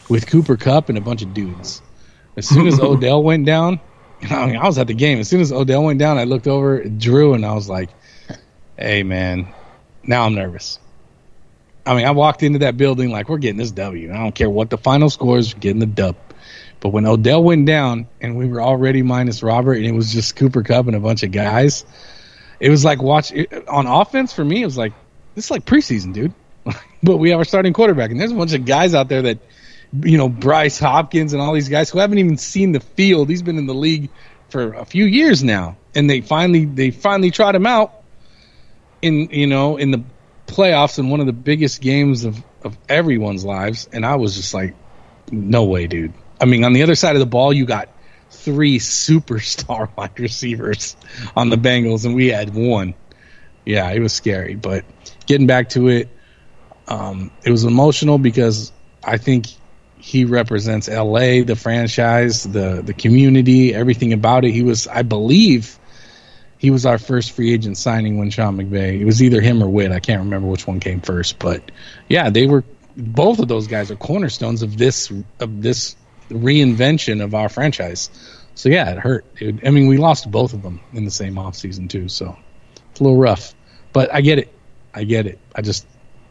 with 0.10 0.28
Cooper 0.28 0.56
Kupp 0.58 0.90
and 0.90 0.98
a 0.98 1.02
bunch 1.02 1.22
of 1.22 1.34
dudes. 1.34 1.82
As 2.38 2.48
soon 2.48 2.68
as 2.68 2.80
Odell 2.82 3.24
went 3.24 3.46
down, 3.46 3.80
I 4.30 4.46
mean, 4.48 4.58
I 4.58 4.66
was 4.66 4.78
at 4.78 4.88
the 4.88 4.94
game. 4.94 5.20
As 5.20 5.28
soon 5.28 5.42
as 5.42 5.52
Odell 5.52 5.84
went 5.84 6.00
down, 6.00 6.18
I 6.18 6.24
looked 6.24 6.48
over 6.48 6.82
at 6.82 6.98
Drew 6.98 7.34
and 7.34 7.46
I 7.46 7.54
was 7.54 7.70
like, 7.70 7.90
"Hey, 8.78 9.04
man, 9.04 9.48
now 10.04 10.26
I'm 10.26 10.36
nervous." 10.36 10.80
I 11.86 11.96
mean, 11.96 12.06
I 12.06 12.12
walked 12.12 12.42
into 12.42 12.60
that 12.60 12.78
building 12.78 13.12
like 13.12 13.30
we're 13.30 13.38
getting 13.38 13.58
this 13.58 13.72
W. 13.72 14.12
I 14.12 14.18
don't 14.18 14.34
care 14.34 14.50
what 14.50 14.70
the 14.70 14.78
final 14.78 15.10
score 15.10 15.38
is, 15.38 15.54
we're 15.54 15.60
getting 15.60 15.80
the 15.80 15.86
dub. 15.86 16.16
But 16.80 16.90
when 16.90 17.06
Odell 17.06 17.44
went 17.44 17.66
down 17.66 18.08
and 18.22 18.36
we 18.36 18.48
were 18.48 18.62
already 18.62 19.02
minus 19.02 19.44
Robert 19.44 19.74
and 19.74 19.86
it 19.86 19.92
was 19.92 20.12
just 20.12 20.36
Cooper 20.36 20.64
Kupp 20.64 20.88
and 20.88 20.96
a 20.96 21.00
bunch 21.00 21.24
of 21.24 21.32
guys, 21.32 21.86
it 22.60 22.70
was 22.70 22.84
like 22.84 23.02
watch 23.02 23.32
it, 23.32 23.68
on 23.68 23.86
offense 23.86 24.34
for 24.34 24.44
me. 24.44 24.62
It 24.62 24.66
was 24.66 24.78
like 24.78 24.94
this 25.36 25.46
is 25.46 25.52
like 25.52 25.66
preseason, 25.66 26.14
dude. 26.14 26.34
but 27.04 27.18
we 27.18 27.30
have 27.30 27.40
our 27.40 27.46
starting 27.46 27.74
quarterback 27.74 28.10
and 28.10 28.20
there's 28.20 28.32
a 28.32 28.36
bunch 28.36 28.54
of 28.54 28.66
guys 28.66 28.96
out 28.96 29.08
there 29.08 29.22
that, 29.22 29.38
you 30.04 30.18
know, 30.18 30.30
Bryce 30.30 30.80
Hopkins 30.80 31.34
and 31.34 31.42
all 31.42 31.54
these 31.54 31.70
guys 31.70 31.90
who 31.90 32.00
haven't 32.00 32.18
even 32.18 32.38
seen 32.38 32.72
the 32.72 32.80
field. 32.80 33.30
He's 33.30 33.42
been 33.42 33.58
in 33.58 33.68
the 33.68 33.74
league 33.74 34.10
for 34.50 34.74
a 34.74 34.86
few 34.86 35.06
years 35.06 35.44
now, 35.44 35.78
and 35.94 36.10
they 36.10 36.22
finally 36.22 36.66
they 36.66 36.92
finally 36.92 37.32
trot 37.32 37.56
him 37.56 37.66
out 37.66 37.94
in 39.02 39.30
you 39.32 39.48
know 39.48 39.78
in 39.78 39.92
the 39.92 40.04
playoffs 40.48 41.00
in 41.00 41.10
one 41.10 41.20
of 41.20 41.26
the 41.26 41.34
biggest 41.34 41.82
games 41.82 42.24
of, 42.24 42.42
of 42.64 42.78
everyone's 42.88 43.44
lives, 43.44 43.88
and 43.92 44.06
I 44.06 44.16
was 44.16 44.36
just 44.36 44.54
like, 44.54 44.76
no 45.32 45.64
way, 45.66 45.88
dude. 45.88 46.14
I 46.40 46.46
mean, 46.46 46.64
on 46.64 46.74
the 46.74 46.84
other 46.84 46.96
side 46.96 47.16
of 47.16 47.20
the 47.20 47.26
ball, 47.26 47.54
you 47.54 47.66
got 47.66 47.90
three 48.30 48.80
superstar 48.80 49.90
wide 49.98 50.20
receivers 50.20 50.96
on 51.36 51.50
the 51.50 51.56
Bengals, 51.56 52.06
and 52.06 52.16
we 52.16 52.28
had 52.28 52.54
one. 52.54 52.94
Yeah, 53.66 53.90
it 53.92 54.00
was 54.00 54.14
scary. 54.14 54.56
But 54.56 54.86
getting 55.26 55.48
back 55.48 55.70
to 55.70 55.88
it, 55.88 56.10
um, 56.88 57.32
it 57.44 57.50
was 57.50 57.64
emotional 57.64 58.20
because 58.20 58.72
I 59.04 59.18
think 59.18 59.48
he 60.06 60.24
represents 60.24 60.88
LA, 60.88 61.42
the 61.42 61.56
franchise, 61.60 62.44
the 62.44 62.84
the 62.84 62.94
community, 62.94 63.74
everything 63.74 64.14
about 64.14 64.46
it. 64.46 64.52
He 64.52 64.62
was, 64.62 64.88
I 64.88 65.02
believe, 65.02 65.80
he 66.60 66.70
was 66.70 66.86
our 66.86 67.00
first 67.00 67.32
free 67.32 67.52
agent 67.52 67.76
signing 67.76 68.20
when 68.20 68.30
Sean 68.30 68.56
McVay. 68.56 69.00
It 69.00 69.06
was 69.06 69.24
either 69.24 69.42
him 69.42 69.64
or 69.64 69.68
Whit. 69.68 69.92
I 69.92 70.00
can't 70.00 70.20
remember 70.20 70.48
which 70.48 70.68
one 70.68 70.80
came 70.80 71.02
first, 71.02 71.40
but 71.40 71.72
yeah, 72.08 72.30
they 72.30 72.46
were 72.46 72.64
both 72.96 73.40
of 73.40 73.48
those 73.48 73.66
guys 73.66 73.90
are 73.90 73.96
cornerstones 73.96 74.62
of 74.62 74.78
this 74.78 75.12
of 75.40 75.64
this 75.64 75.96
reinvention 76.30 77.24
of 77.24 77.34
our 77.34 77.50
franchise. 77.50 78.12
So 78.54 78.70
yeah, 78.70 78.92
it 78.92 79.00
hurt. 79.00 79.26
I 79.42 79.72
mean, 79.72 79.88
we 79.88 79.98
lost 79.98 80.30
both 80.30 80.54
of 80.54 80.62
them 80.62 80.82
in 80.94 81.06
the 81.06 81.12
same 81.12 81.34
offseason 81.34 81.90
too, 81.90 82.10
so 82.10 82.38
it's 82.92 83.00
a 83.00 83.04
little 83.04 83.18
rough. 83.18 83.56
But 83.92 84.14
I 84.14 84.22
get 84.22 84.38
it. 84.38 84.54
I 84.94 85.04
get 85.04 85.26
it. 85.26 85.40
I 85.56 85.64
just, 85.64 85.88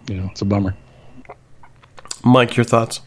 you 0.08 0.14
know, 0.14 0.28
it's 0.30 0.42
a 0.42 0.44
bummer. 0.44 0.76
Mike, 2.22 2.56
your 2.56 2.62
thoughts? 2.62 3.00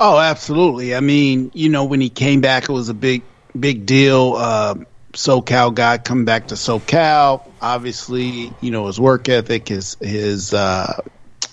Oh, 0.00 0.18
absolutely. 0.18 0.94
I 0.94 1.00
mean, 1.00 1.50
you 1.52 1.68
know, 1.68 1.84
when 1.84 2.00
he 2.00 2.08
came 2.08 2.40
back, 2.40 2.64
it 2.64 2.72
was 2.72 2.88
a 2.88 2.94
big, 2.94 3.22
big 3.58 3.84
deal. 3.84 4.34
Uh, 4.34 4.74
SoCal 5.12 5.74
guy 5.74 5.98
coming 5.98 6.24
back 6.24 6.48
to 6.48 6.54
SoCal. 6.54 7.46
Obviously, 7.60 8.50
you 8.62 8.70
know 8.70 8.86
his 8.86 8.98
work 8.98 9.28
ethic, 9.28 9.68
his 9.68 9.98
his, 10.00 10.54
uh, 10.54 11.02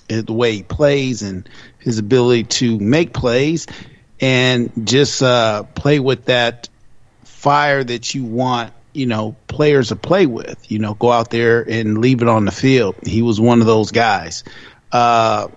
the 0.07 0.31
way 0.31 0.53
he 0.55 0.63
plays, 0.63 1.23
and 1.23 1.49
his 1.79 1.97
ability 1.99 2.45
to 2.45 2.79
make 2.79 3.13
plays, 3.13 3.67
and 4.21 4.71
just 4.87 5.21
uh, 5.21 5.63
play 5.63 5.99
with 5.99 6.25
that 6.25 6.69
fire 7.25 7.83
that 7.83 8.15
you 8.15 8.23
want. 8.23 8.73
You 8.93 9.07
know, 9.07 9.35
players 9.47 9.89
to 9.89 9.95
play 9.97 10.25
with. 10.25 10.71
You 10.71 10.79
know, 10.79 10.93
go 10.93 11.11
out 11.11 11.29
there 11.31 11.61
and 11.69 11.97
leave 11.99 12.21
it 12.21 12.29
on 12.29 12.45
the 12.45 12.51
field. 12.51 12.95
He 13.05 13.21
was 13.21 13.41
one 13.41 13.59
of 13.59 13.67
those 13.67 13.91
guys. 13.91 14.43
Uh, 14.91 15.49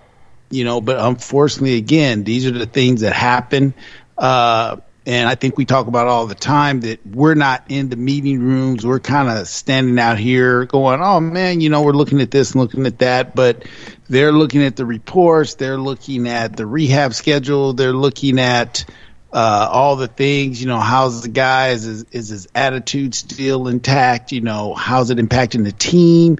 you 0.51 0.63
know, 0.63 0.81
but 0.81 0.99
unfortunately, 0.99 1.77
again, 1.77 2.23
these 2.23 2.45
are 2.45 2.51
the 2.51 2.65
things 2.65 3.01
that 3.01 3.13
happen. 3.13 3.73
Uh, 4.17 4.77
and 5.05 5.27
I 5.27 5.33
think 5.33 5.57
we 5.57 5.65
talk 5.65 5.87
about 5.87 6.07
all 6.07 6.27
the 6.27 6.35
time 6.35 6.81
that 6.81 7.05
we're 7.05 7.33
not 7.33 7.65
in 7.69 7.89
the 7.89 7.95
meeting 7.95 8.39
rooms. 8.39 8.85
We're 8.85 8.99
kind 8.99 9.29
of 9.29 9.47
standing 9.47 9.97
out 9.97 10.19
here 10.19 10.65
going, 10.65 11.01
oh 11.01 11.19
man, 11.19 11.59
you 11.59 11.69
know, 11.69 11.81
we're 11.81 11.93
looking 11.93 12.21
at 12.21 12.29
this 12.29 12.51
and 12.51 12.61
looking 12.61 12.85
at 12.85 12.99
that, 12.99 13.35
but 13.35 13.65
they're 14.09 14.31
looking 14.31 14.63
at 14.63 14.75
the 14.75 14.85
reports. 14.85 15.55
They're 15.55 15.79
looking 15.79 16.27
at 16.27 16.55
the 16.55 16.67
rehab 16.67 17.15
schedule. 17.15 17.73
They're 17.73 17.93
looking 17.93 18.39
at, 18.39 18.85
uh, 19.33 19.69
all 19.71 19.95
the 19.95 20.07
things, 20.07 20.61
you 20.61 20.67
know, 20.67 20.79
how's 20.79 21.21
the 21.21 21.29
guy? 21.29 21.69
Is 21.69 21.85
is 22.11 22.29
his 22.29 22.47
attitude 22.53 23.15
still 23.15 23.69
intact? 23.69 24.33
You 24.33 24.41
know, 24.41 24.73
how's 24.73 25.09
it 25.09 25.17
impacting 25.17 25.63
the 25.63 25.71
team? 25.71 26.37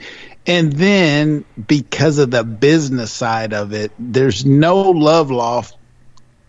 And 0.47 0.73
then 0.73 1.45
because 1.67 2.17
of 2.17 2.31
the 2.31 2.43
business 2.43 3.11
side 3.11 3.53
of 3.53 3.73
it, 3.73 3.91
there's 3.99 4.45
no 4.45 4.91
love 4.91 5.29
lost 5.29 5.75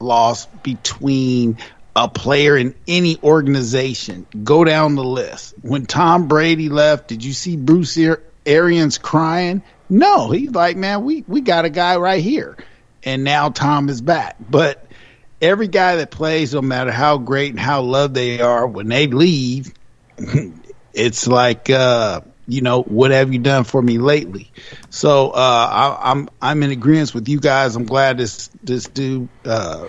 loss 0.01 0.47
between 0.47 1.59
a 1.95 2.09
player 2.09 2.57
in 2.57 2.74
any 2.88 3.18
organization. 3.22 4.26
Go 4.43 4.64
down 4.64 4.95
the 4.95 5.05
list. 5.05 5.55
When 5.62 5.86
Tom 5.86 6.28
Brady 6.28 6.68
left, 6.68 7.09
did 7.09 7.24
you 7.24 7.32
see 7.32 7.57
Bruce 7.57 7.99
Arians 8.47 8.99
crying? 8.99 9.62
No, 9.88 10.30
he's 10.30 10.51
like, 10.51 10.76
man, 10.76 11.05
we, 11.05 11.24
we 11.26 11.43
got 11.43 11.64
a 11.64 11.70
guy 11.70 11.97
right 11.97 12.22
here. 12.22 12.57
And 13.05 13.24
now 13.24 13.51
Tom 13.51 13.88
is 13.88 14.01
back. 14.01 14.36
But 14.40 14.86
every 15.40 15.68
guy 15.68 15.97
that 15.97 16.11
plays, 16.11 16.55
no 16.55 16.62
matter 16.62 16.90
how 16.90 17.18
great 17.18 17.51
and 17.51 17.61
how 17.61 17.82
loved 17.82 18.14
they 18.14 18.40
are, 18.40 18.66
when 18.66 18.88
they 18.88 19.07
leave, 19.07 19.72
it's 20.95 21.26
like 21.26 21.68
uh, 21.68 22.22
you 22.47 22.61
know, 22.61 22.82
what 22.82 23.11
have 23.11 23.32
you 23.32 23.38
done 23.38 23.64
for 23.64 23.80
me 23.80 23.99
lately? 23.99 24.51
So 24.90 25.30
uh, 25.30 25.99
I, 26.01 26.11
I'm 26.11 26.28
I'm 26.40 26.62
in 26.62 26.70
agreement 26.70 27.14
with 27.14 27.28
you 27.28 27.40
guys. 27.40 27.76
I'm 27.76 27.86
glad 27.86 28.18
this 28.18 28.51
this 28.62 28.86
dude 28.86 29.28
uh, 29.45 29.88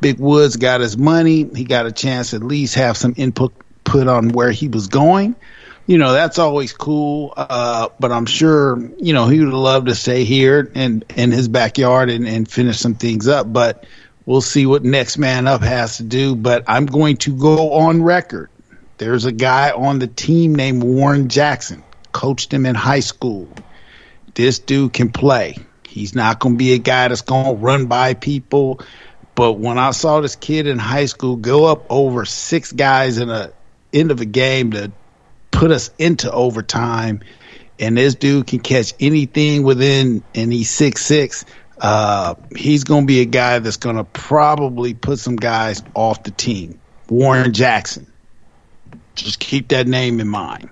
Big 0.00 0.18
Woods 0.18 0.56
got 0.56 0.80
his 0.80 0.96
money. 0.96 1.48
He 1.54 1.64
got 1.64 1.86
a 1.86 1.92
chance 1.92 2.34
at 2.34 2.42
least 2.42 2.74
have 2.74 2.96
some 2.96 3.14
input 3.16 3.52
put 3.84 4.08
on 4.08 4.30
where 4.30 4.50
he 4.50 4.68
was 4.68 4.88
going. 4.88 5.34
You 5.86 5.96
know, 5.96 6.12
that's 6.12 6.38
always 6.38 6.72
cool. 6.72 7.32
Uh, 7.34 7.88
but 7.98 8.12
I'm 8.12 8.26
sure, 8.26 8.78
you 8.98 9.14
know, 9.14 9.26
he 9.26 9.40
would 9.40 9.52
love 9.52 9.86
to 9.86 9.94
stay 9.94 10.24
here 10.24 10.70
and 10.74 11.04
in 11.16 11.32
his 11.32 11.48
backyard 11.48 12.10
and, 12.10 12.28
and 12.28 12.48
finish 12.48 12.78
some 12.78 12.94
things 12.94 13.26
up. 13.26 13.50
But 13.50 13.86
we'll 14.26 14.42
see 14.42 14.66
what 14.66 14.84
next 14.84 15.16
man 15.16 15.46
up 15.46 15.62
has 15.62 15.96
to 15.96 16.02
do. 16.02 16.36
But 16.36 16.64
I'm 16.66 16.84
going 16.84 17.16
to 17.18 17.34
go 17.34 17.72
on 17.72 18.02
record 18.02 18.50
there's 18.98 19.24
a 19.24 19.32
guy 19.32 19.70
on 19.70 20.00
the 20.00 20.08
team 20.08 20.54
named 20.54 20.82
Warren 20.82 21.28
Jackson. 21.28 21.84
Coached 22.12 22.52
him 22.52 22.66
in 22.66 22.74
high 22.74 23.00
school. 23.00 23.48
This 24.34 24.58
dude 24.58 24.92
can 24.92 25.10
play. 25.10 25.56
He's 25.86 26.14
not 26.14 26.40
going 26.40 26.56
to 26.56 26.58
be 26.58 26.72
a 26.72 26.78
guy 26.78 27.08
that's 27.08 27.22
going 27.22 27.46
to 27.46 27.62
run 27.62 27.86
by 27.86 28.14
people. 28.14 28.80
But 29.34 29.52
when 29.52 29.78
I 29.78 29.92
saw 29.92 30.20
this 30.20 30.34
kid 30.34 30.66
in 30.66 30.78
high 30.78 31.06
school 31.06 31.36
go 31.36 31.66
up 31.66 31.86
over 31.90 32.24
six 32.24 32.72
guys 32.72 33.18
in 33.18 33.30
a 33.30 33.52
end 33.92 34.10
of 34.10 34.20
a 34.20 34.24
game 34.24 34.72
to 34.72 34.90
put 35.52 35.70
us 35.70 35.90
into 35.98 36.30
overtime, 36.30 37.20
and 37.78 37.96
this 37.96 38.16
dude 38.16 38.48
can 38.48 38.58
catch 38.58 38.94
anything 38.98 39.62
within, 39.62 40.24
and 40.34 40.52
he's 40.52 40.70
six 40.70 41.06
six. 41.06 41.44
Uh, 41.80 42.34
he's 42.56 42.82
going 42.82 43.04
to 43.04 43.06
be 43.06 43.20
a 43.20 43.24
guy 43.26 43.60
that's 43.60 43.76
going 43.76 43.94
to 43.94 44.02
probably 44.02 44.92
put 44.94 45.20
some 45.20 45.36
guys 45.36 45.84
off 45.94 46.24
the 46.24 46.32
team. 46.32 46.80
Warren 47.08 47.52
Jackson. 47.52 48.07
Just 49.22 49.40
keep 49.40 49.68
that 49.68 49.86
name 49.86 50.20
in 50.20 50.28
mind. 50.28 50.70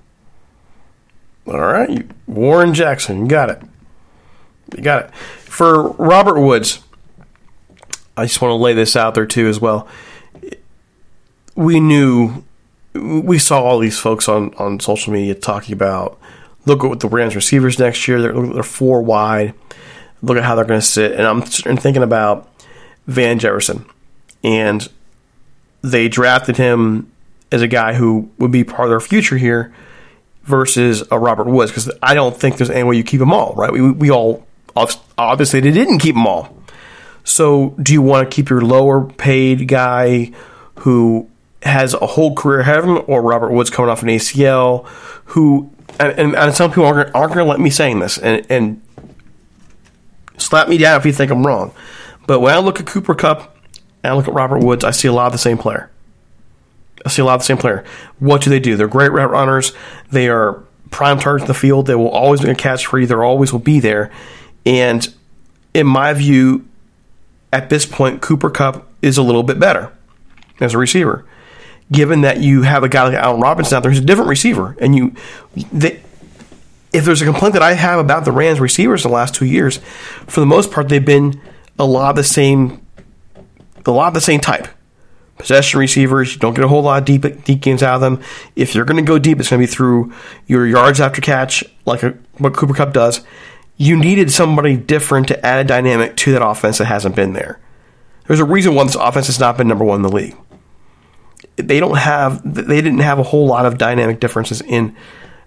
All 1.47 1.61
right, 1.61 2.07
Warren 2.27 2.75
Jackson, 2.75 3.21
you 3.21 3.29
got 3.29 3.51
it. 3.51 3.63
You 4.77 4.83
got 4.83 5.05
it. 5.05 5.15
For 5.15 5.91
Robert 5.93 6.41
Woods, 6.41 6.81
I 8.17 8.25
just 8.25 8.41
want 8.43 8.51
to 8.51 8.57
lay 8.57 8.73
this 8.73 8.97
out 8.97 9.15
there 9.15 9.27
too 9.27 9.47
as 9.47 9.61
well. 9.61 9.87
We 11.55 11.79
knew, 11.79 12.45
we 12.95 13.39
saw 13.39 13.63
all 13.63 13.79
these 13.79 13.99
folks 13.99 14.29
on, 14.29 14.55
on 14.55 14.81
social 14.81 15.13
media 15.13 15.35
talking 15.35 15.73
about 15.73 16.19
look 16.67 16.83
at 16.83 16.89
what 16.89 17.01
the 17.01 17.09
Rams 17.09 17.35
receivers 17.35 17.79
next 17.79 18.07
year. 18.07 18.21
They're, 18.21 18.33
they're 18.33 18.63
four 18.63 19.01
wide. 19.01 19.55
Look 20.23 20.37
at 20.37 20.45
how 20.45 20.55
they're 20.55 20.65
going 20.65 20.81
to 20.81 20.87
sit. 20.87 21.13
And 21.13 21.23
I'm 21.23 21.43
thinking 21.43 22.03
about 22.03 22.49
Van 23.07 23.39
Jefferson. 23.39 23.87
And 24.43 24.89
they 25.83 26.09
drafted 26.09 26.57
him 26.57 27.11
as 27.53 27.63
a 27.63 27.69
guy 27.69 27.95
who 27.95 28.31
would 28.39 28.51
be 28.51 28.65
part 28.65 28.85
of 28.85 28.91
their 28.91 29.01
future 29.01 29.37
here 29.37 29.73
versus 30.43 31.05
a 31.11 31.19
Robert 31.19 31.47
Woods 31.47 31.71
because 31.71 31.91
I 32.03 32.15
don't 32.15 32.37
think 32.37 32.57
there's 32.57 32.71
any 32.71 32.83
way 32.85 32.97
you 32.97 33.05
keep 33.05 33.21
them 33.21 33.33
all, 33.33 33.55
right? 33.55 33.73
We, 33.73 33.91
we 33.91 34.11
all 34.11 34.47
obviously 35.19 35.61
they 35.61 35.71
didn't 35.71 35.99
keep 35.99 36.15
them 36.15 36.27
all. 36.27 36.55
So 37.25 37.75
do 37.83 37.93
you 37.93 38.03
want 38.03 38.31
to 38.31 38.35
keep 38.35 38.51
your 38.51 38.61
lower 38.61 39.05
paid 39.05 39.67
guy 39.69 40.33
who 40.81 41.29
has 41.63 41.95
a 41.95 42.07
whole 42.07 42.35
career 42.35 42.61
ahead 42.61 42.79
of 42.79 42.85
him, 42.85 43.03
or 43.07 43.23
Robert 43.23 43.51
Woods 43.51 43.71
coming 43.71 43.91
off 43.91 44.03
an 44.03 44.09
ACL, 44.09 44.87
who 45.27 45.71
and, 45.99 46.37
and 46.37 46.55
some 46.55 46.71
people 46.71 46.87
aren't, 46.87 47.15
aren't 47.15 47.35
going 47.35 47.45
to 47.45 47.51
let 47.51 47.59
me 47.59 47.71
saying 47.71 48.01
this 48.01 48.19
and, 48.19 48.47
and 48.51 48.83
slap 50.37 50.69
me 50.69 50.79
down 50.79 51.01
if 51.01 51.07
you 51.07 51.13
think 51.13 51.31
I'm 51.31 51.47
wrong. 51.47 51.73
But 52.27 52.41
when 52.41 52.55
I 52.55 52.59
look 52.59 52.81
at 52.81 52.87
Cooper 52.87 53.15
Kupp 53.15 53.57
and 54.03 54.13
I 54.13 54.17
look 54.17 54.29
at 54.29 54.35
Robert 54.35 54.59
Woods, 54.59 54.85
I 54.85 54.91
see 54.91 55.09
a 55.09 55.13
lot 55.13 55.27
of 55.27 55.33
the 55.33 55.39
same 55.39 55.59
player. 55.59 55.91
I 57.07 57.09
see 57.09 57.23
a 57.23 57.25
lot 57.25 57.35
of 57.35 57.41
the 57.41 57.45
same 57.45 57.57
player. 57.57 57.85
What 58.19 58.43
do 58.43 58.51
they 58.51 58.59
do? 58.59 58.75
They're 58.75 58.89
great 58.89 59.13
route 59.13 59.31
runners. 59.31 59.73
They 60.11 60.29
are 60.29 60.65
prime 60.91 61.21
targets 61.21 61.45
in 61.45 61.47
the 61.47 61.55
field. 61.55 61.87
They 61.87 61.95
will 61.95 62.09
always 62.09 62.41
be 62.41 62.51
a 62.51 62.55
catch 62.57 62.87
free. 62.87 63.07
They 63.07 63.15
always 63.15 63.53
will 63.53 63.61
be 63.61 63.79
there. 63.79 64.11
And 64.67 65.07
in 65.73 65.87
my 65.87 66.13
view, 66.15 66.67
at 67.53 67.71
this 67.71 67.87
point, 67.87 68.23
Cooper 68.23 68.51
Kupp 68.51 68.89
is 69.03 69.19
a 69.19 69.23
little 69.23 69.45
bit 69.45 69.61
better 69.61 69.93
as 70.59 70.75
a 70.75 70.79
receiver. 70.79 71.25
Given 71.93 72.23
that 72.23 72.41
you 72.41 72.63
have 72.63 72.83
a 72.83 72.89
guy 72.89 73.05
like 73.05 73.15
Allen 73.15 73.41
Robinson 73.41 73.77
out 73.77 73.85
there 73.85 73.93
who's 73.93 74.01
a 74.01 74.05
different 74.05 74.29
receiver, 74.29 74.77
and 74.81 74.97
you, 74.97 75.15
they, 75.73 76.03
if 76.93 77.05
there's 77.05 77.23
a 77.23 77.25
complaint 77.25 77.53
that 77.53 77.63
I 77.63 77.75
have 77.75 78.01
about 78.01 78.25
the 78.25 78.33
Rams 78.33 78.59
receivers 78.59 79.05
the 79.05 79.09
last 79.09 79.33
two 79.33 79.45
years, 79.47 79.77
for 80.27 80.41
the 80.41 80.47
most 80.47 80.73
part, 80.73 80.89
they've 80.89 81.05
been 81.05 81.41
a 81.79 81.85
lot 81.85 82.11
of 82.11 82.17
the 82.17 82.25
same, 82.25 82.85
a 83.85 83.93
lot 83.93 84.09
of 84.09 84.15
the 84.15 84.21
same 84.21 84.41
type 84.41 84.67
possession 85.39 85.81
receivers. 85.81 86.35
You 86.35 86.39
don't 86.39 86.55
get 86.55 86.65
a 86.65 86.69
whole 86.69 86.83
lot 86.83 86.99
of 86.99 87.05
deep 87.05 87.45
deep 87.45 87.61
games 87.61 87.83
out 87.83 87.97
of 87.97 88.01
them. 88.01 88.23
If 88.55 88.75
you're 88.75 88.85
going 88.85 89.03
to 89.05 89.09
go 89.09 89.19
deep, 89.19 89.39
it's 89.41 89.51
going 89.51 89.61
to 89.61 89.67
be 89.67 89.73
through 89.73 90.13
your 90.47 90.67
yards 90.67 91.01
after 91.01 91.21
catch, 91.21 91.65
like 91.85 92.03
a, 92.03 92.17
what 92.39 92.55
Cooper 92.55 92.75
Kupp 92.75 92.93
does. 92.93 93.21
You 93.77 93.97
needed 93.97 94.33
somebody 94.33 94.77
different 94.77 95.29
to 95.29 95.47
add 95.47 95.65
a 95.65 95.69
dynamic 95.69 96.17
to 96.19 96.33
that 96.33 96.45
offense 96.45 96.79
that 96.79 96.87
hasn't 96.87 97.15
been 97.15 97.35
there. 97.35 97.61
There's 98.27 98.41
a 98.41 98.45
reason 98.45 98.75
why 98.75 98.85
this 98.85 98.95
offense 98.95 99.27
has 99.27 99.39
not 99.39 99.59
been 99.59 99.69
number 99.69 99.85
one 99.85 99.97
in 99.97 100.03
the 100.03 100.09
league. 100.09 100.37
They 101.57 101.79
don't 101.81 101.99
have 101.99 102.43
they 102.45 102.81
didn't 102.81 103.01
have 103.01 103.19
a 103.19 103.23
whole 103.23 103.47
lot 103.47 103.67
of 103.67 103.79
dynamic 103.79 104.21
differences 104.21 104.63
in 104.63 104.97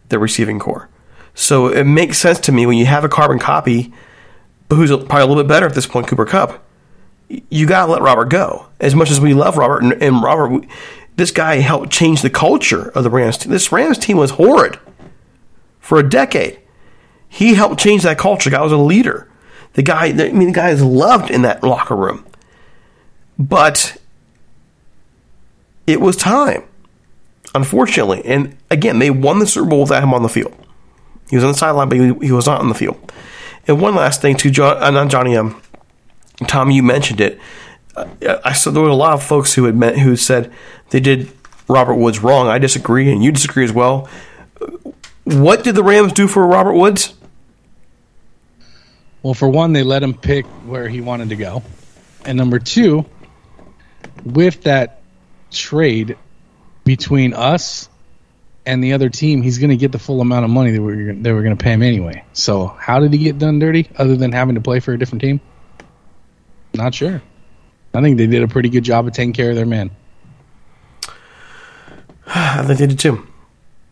the 0.09 0.19
receiving 0.19 0.59
corps. 0.59 0.89
So 1.33 1.67
it 1.67 1.85
makes 1.85 2.17
sense 2.17 2.39
to 2.41 2.51
me 2.51 2.65
when 2.65 2.77
you 2.77 2.85
have 2.85 3.03
a 3.03 3.09
carbon 3.09 3.39
copy, 3.39 3.93
who's 4.69 4.89
probably 4.89 5.21
a 5.21 5.25
little 5.25 5.43
bit 5.43 5.47
better 5.47 5.65
at 5.65 5.73
this 5.73 5.87
point, 5.87 6.07
Cooper 6.07 6.25
Kupp 6.25 6.63
you 7.30 7.67
got 7.67 7.86
to 7.86 7.91
let 7.91 8.01
Robert 8.01 8.30
go. 8.30 8.67
As 8.80 8.95
much 8.95 9.11
as 9.11 9.21
we 9.21 9.34
love 9.34 9.57
Robert, 9.57 9.84
and, 9.84 9.93
and 10.01 10.23
Robert, 10.23 10.47
we, 10.47 10.67
this 11.15 11.32
guy 11.32 11.55
helped 11.57 11.91
change 11.91 12.21
the 12.21 12.30
culture 12.30 12.89
of 12.89 13.03
the 13.03 13.09
Rams 13.09 13.38
team. 13.38 13.51
This 13.51 13.71
Rams 13.71 13.97
team 13.97 14.17
was 14.17 14.32
horrid 14.32 14.80
for 15.80 15.99
a 15.99 16.09
decade. 16.09 16.59
He 17.27 17.53
helped 17.53 17.80
change 17.80 18.03
that 18.03 18.17
culture. 18.17 18.49
The 18.49 18.55
guy 18.55 18.63
was 18.63 18.71
a 18.71 18.77
leader. 18.77 19.30
The 19.73 19.84
guy, 19.84 20.07
I 20.07 20.32
mean, 20.32 20.47
the 20.47 20.53
guy 20.53 20.69
is 20.71 20.82
loved 20.82 21.30
in 21.30 21.43
that 21.43 21.63
locker 21.63 21.95
room. 21.95 22.25
But 23.38 23.97
it 25.86 26.01
was 26.01 26.15
time, 26.15 26.63
unfortunately. 27.53 28.23
And 28.25 28.57
again, 28.69 28.99
they 28.99 29.11
won 29.11 29.39
the 29.39 29.47
Super 29.47 29.69
Bowl 29.69 29.82
without 29.82 30.03
him 30.03 30.13
on 30.13 30.23
the 30.23 30.30
field. 30.30 30.55
He 31.30 31.36
was 31.36 31.43
on 31.43 31.51
the 31.51 31.57
sideline, 31.57 31.89
but 31.89 31.99
he, 31.99 32.27
he 32.27 32.32
was 32.32 32.47
not 32.47 32.61
on 32.61 32.69
the 32.69 32.75
field. 32.75 33.11
And 33.67 33.80
one 33.80 33.93
last 33.93 34.21
thing, 34.21 34.36
to 34.38 34.49
John, 34.49 34.77
uh, 34.82 34.89
not 34.89 35.09
Johnny, 35.09 35.38
um, 35.38 35.61
Tom, 36.47 36.71
you 36.71 36.83
mentioned 36.83 37.21
it. 37.21 37.39
Uh, 37.95 38.07
I 38.43 38.53
saw 38.53 38.71
there 38.71 38.83
were 38.83 38.89
a 38.89 38.95
lot 38.95 39.13
of 39.13 39.23
folks 39.23 39.53
who 39.53 39.65
had 39.65 39.75
met, 39.75 39.97
who 39.97 40.15
said 40.15 40.51
they 40.89 40.99
did 40.99 41.31
Robert 41.67 41.95
Woods 41.95 42.19
wrong. 42.19 42.47
I 42.47 42.57
disagree, 42.57 43.11
and 43.11 43.23
you 43.23 43.31
disagree 43.31 43.63
as 43.63 43.73
well. 43.73 44.09
What 45.23 45.63
did 45.63 45.75
the 45.75 45.83
Rams 45.83 46.13
do 46.13 46.27
for 46.27 46.45
Robert 46.45 46.73
Woods? 46.73 47.13
Well, 49.21 49.33
for 49.33 49.49
one, 49.49 49.73
they 49.73 49.83
let 49.83 50.01
him 50.01 50.13
pick 50.13 50.45
where 50.65 50.87
he 50.87 51.01
wanted 51.01 51.29
to 51.29 51.35
go, 51.35 51.61
and 52.25 52.37
number 52.37 52.57
two, 52.57 53.05
with 54.23 54.63
that 54.63 55.01
trade 55.51 56.17
between 56.85 57.33
us 57.33 57.89
and 58.65 58.83
the 58.83 58.93
other 58.93 59.09
team, 59.09 59.41
he's 59.41 59.57
going 59.57 59.71
to 59.71 59.75
get 59.75 59.91
the 59.91 59.99
full 59.99 60.21
amount 60.21 60.45
of 60.45 60.51
money 60.51 60.71
that 60.71 60.81
we 60.81 61.03
were, 61.03 61.13
they 61.13 61.33
were 61.33 61.43
going 61.43 61.55
to 61.57 61.61
pay 61.61 61.73
him 61.73 61.83
anyway. 61.83 62.23
So, 62.33 62.67
how 62.67 62.99
did 62.99 63.11
he 63.11 63.19
get 63.19 63.37
done 63.37 63.59
dirty 63.59 63.89
other 63.97 64.15
than 64.15 64.31
having 64.31 64.55
to 64.55 64.61
play 64.61 64.79
for 64.79 64.93
a 64.93 64.97
different 64.97 65.21
team? 65.21 65.41
Not 66.80 66.95
sure. 66.95 67.21
I 67.93 68.01
think 68.01 68.17
they 68.17 68.25
did 68.25 68.41
a 68.41 68.47
pretty 68.47 68.69
good 68.69 68.86
job 68.86 69.05
of 69.05 69.11
taking 69.11 69.34
care 69.34 69.49
of 69.49 69.57
their 69.57 69.65
man. 69.65 69.91
I 72.25 72.63
think 72.65 72.80
they 72.80 72.88
did 72.88 72.99
too. 72.99 73.27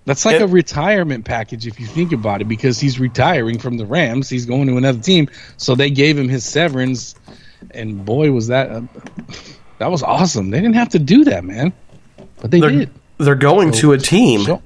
That's 0.05 0.23
like 0.23 0.37
it, 0.37 0.41
a 0.41 0.47
retirement 0.47 1.25
package 1.25 1.67
if 1.67 1.81
you 1.81 1.85
think 1.85 2.13
about 2.13 2.39
it, 2.39 2.45
because 2.45 2.79
he's 2.79 2.97
retiring 2.97 3.59
from 3.59 3.75
the 3.75 3.85
Rams. 3.85 4.29
He's 4.29 4.45
going 4.45 4.67
to 4.67 4.77
another 4.77 5.01
team, 5.01 5.29
so 5.57 5.75
they 5.75 5.89
gave 5.89 6.17
him 6.17 6.29
his 6.29 6.45
severance, 6.45 7.13
and 7.71 8.05
boy, 8.05 8.31
was 8.31 8.47
that 8.47 8.71
uh, 8.71 8.81
that 9.79 9.91
was 9.91 10.01
awesome. 10.01 10.49
They 10.49 10.61
didn't 10.61 10.75
have 10.75 10.89
to 10.89 10.99
do 10.99 11.25
that, 11.25 11.43
man, 11.43 11.73
but 12.39 12.51
they 12.51 12.61
they're, 12.61 12.69
did. 12.69 12.91
They're 13.17 13.35
going 13.35 13.73
so, 13.73 13.81
to 13.81 13.91
a 13.91 13.97
team 13.97 14.43
so, 14.43 14.61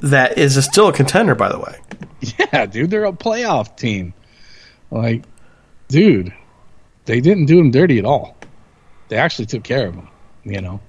that 0.00 0.38
is 0.38 0.56
a, 0.56 0.62
still 0.62 0.88
a 0.88 0.92
contender, 0.94 1.34
by 1.34 1.50
the 1.50 1.58
way. 1.58 1.78
Yeah, 2.52 2.64
dude, 2.64 2.90
they're 2.90 3.04
a 3.04 3.12
playoff 3.12 3.76
team. 3.76 4.14
Like, 4.90 5.24
dude, 5.88 6.32
they 7.06 7.20
didn't 7.20 7.46
do 7.46 7.58
him 7.58 7.70
dirty 7.70 7.98
at 7.98 8.04
all. 8.04 8.36
They 9.08 9.16
actually 9.16 9.46
took 9.46 9.62
care 9.64 9.86
of 9.86 9.94
him. 9.94 10.08
You 10.44 10.60
know, 10.60 10.80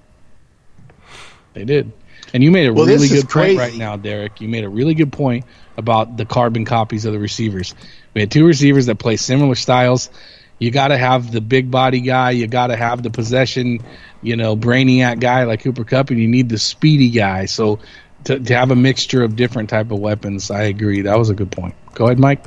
they 1.54 1.64
did. 1.64 1.92
And 2.34 2.44
you 2.44 2.52
made 2.52 2.68
a 2.68 2.74
well, 2.74 2.86
really 2.86 3.08
good 3.08 3.30
point 3.30 3.58
right 3.58 3.76
now, 3.76 3.96
Derek. 3.96 4.42
You 4.42 4.50
made 4.50 4.64
a 4.64 4.70
really 4.70 4.94
good 4.94 5.14
point 5.14 5.46
about 5.78 6.18
the 6.18 6.26
carbon 6.26 6.66
copies 6.66 7.06
of 7.06 7.14
the 7.14 7.20
receivers. 7.20 7.74
We 8.14 8.22
had 8.22 8.32
two 8.32 8.46
receivers 8.46 8.88
that 8.88 8.96
play 8.96 9.16
similar 9.16 9.56
styles. 9.56 10.10
You 10.60 10.72
got 10.72 10.90
to 10.90 10.98
have 10.98 11.32
the 11.32 11.40
big 11.40 11.70
body 11.72 12.02
guy. 12.02 12.32
You 12.32 12.48
got 12.48 12.68
to 12.68 12.76
have 12.76 13.04
the 13.04 13.12
possession, 13.12 13.80
you 14.22 14.36
know, 14.36 14.58
brainiac 14.58 15.20
guy 15.20 15.44
like 15.44 15.62
Cooper 15.62 15.84
Kupp, 15.84 16.10
and 16.10 16.20
you 16.20 16.28
need 16.28 16.50
the 16.50 16.58
speedy 16.58 17.12
guy. 17.12 17.46
So 17.46 17.80
to, 18.26 18.40
to 18.40 18.56
have 18.56 18.72
a 18.72 18.76
mixture 18.76 19.24
of 19.24 19.36
different 19.36 19.70
type 19.70 19.92
of 19.92 20.00
weapons, 20.00 20.50
I 20.52 20.64
agree. 20.64 21.02
That 21.02 21.18
was 21.18 21.30
a 21.30 21.36
good 21.36 21.52
point. 21.52 21.76
Go 21.94 22.06
ahead, 22.06 22.20
Mike. 22.20 22.44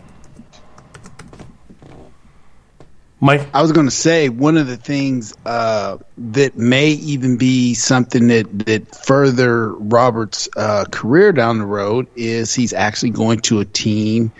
Mike, 3.22 3.46
I 3.52 3.60
was 3.60 3.70
going 3.72 3.86
to 3.86 3.94
say 3.94 4.30
one 4.30 4.56
of 4.56 4.66
the 4.66 4.78
things 4.78 5.34
uh, 5.44 5.98
that 6.16 6.56
may 6.56 6.88
even 6.88 7.36
be 7.36 7.74
something 7.74 8.28
that 8.28 8.66
that 8.66 8.94
further 8.94 9.74
Robert's 9.74 10.48
uh, 10.56 10.86
career 10.90 11.30
down 11.30 11.58
the 11.58 11.66
road 11.66 12.06
is 12.16 12.54
he's 12.54 12.72
actually 12.72 13.10
going 13.10 13.40
to 13.40 13.60
a 13.60 13.66
team 13.66 14.32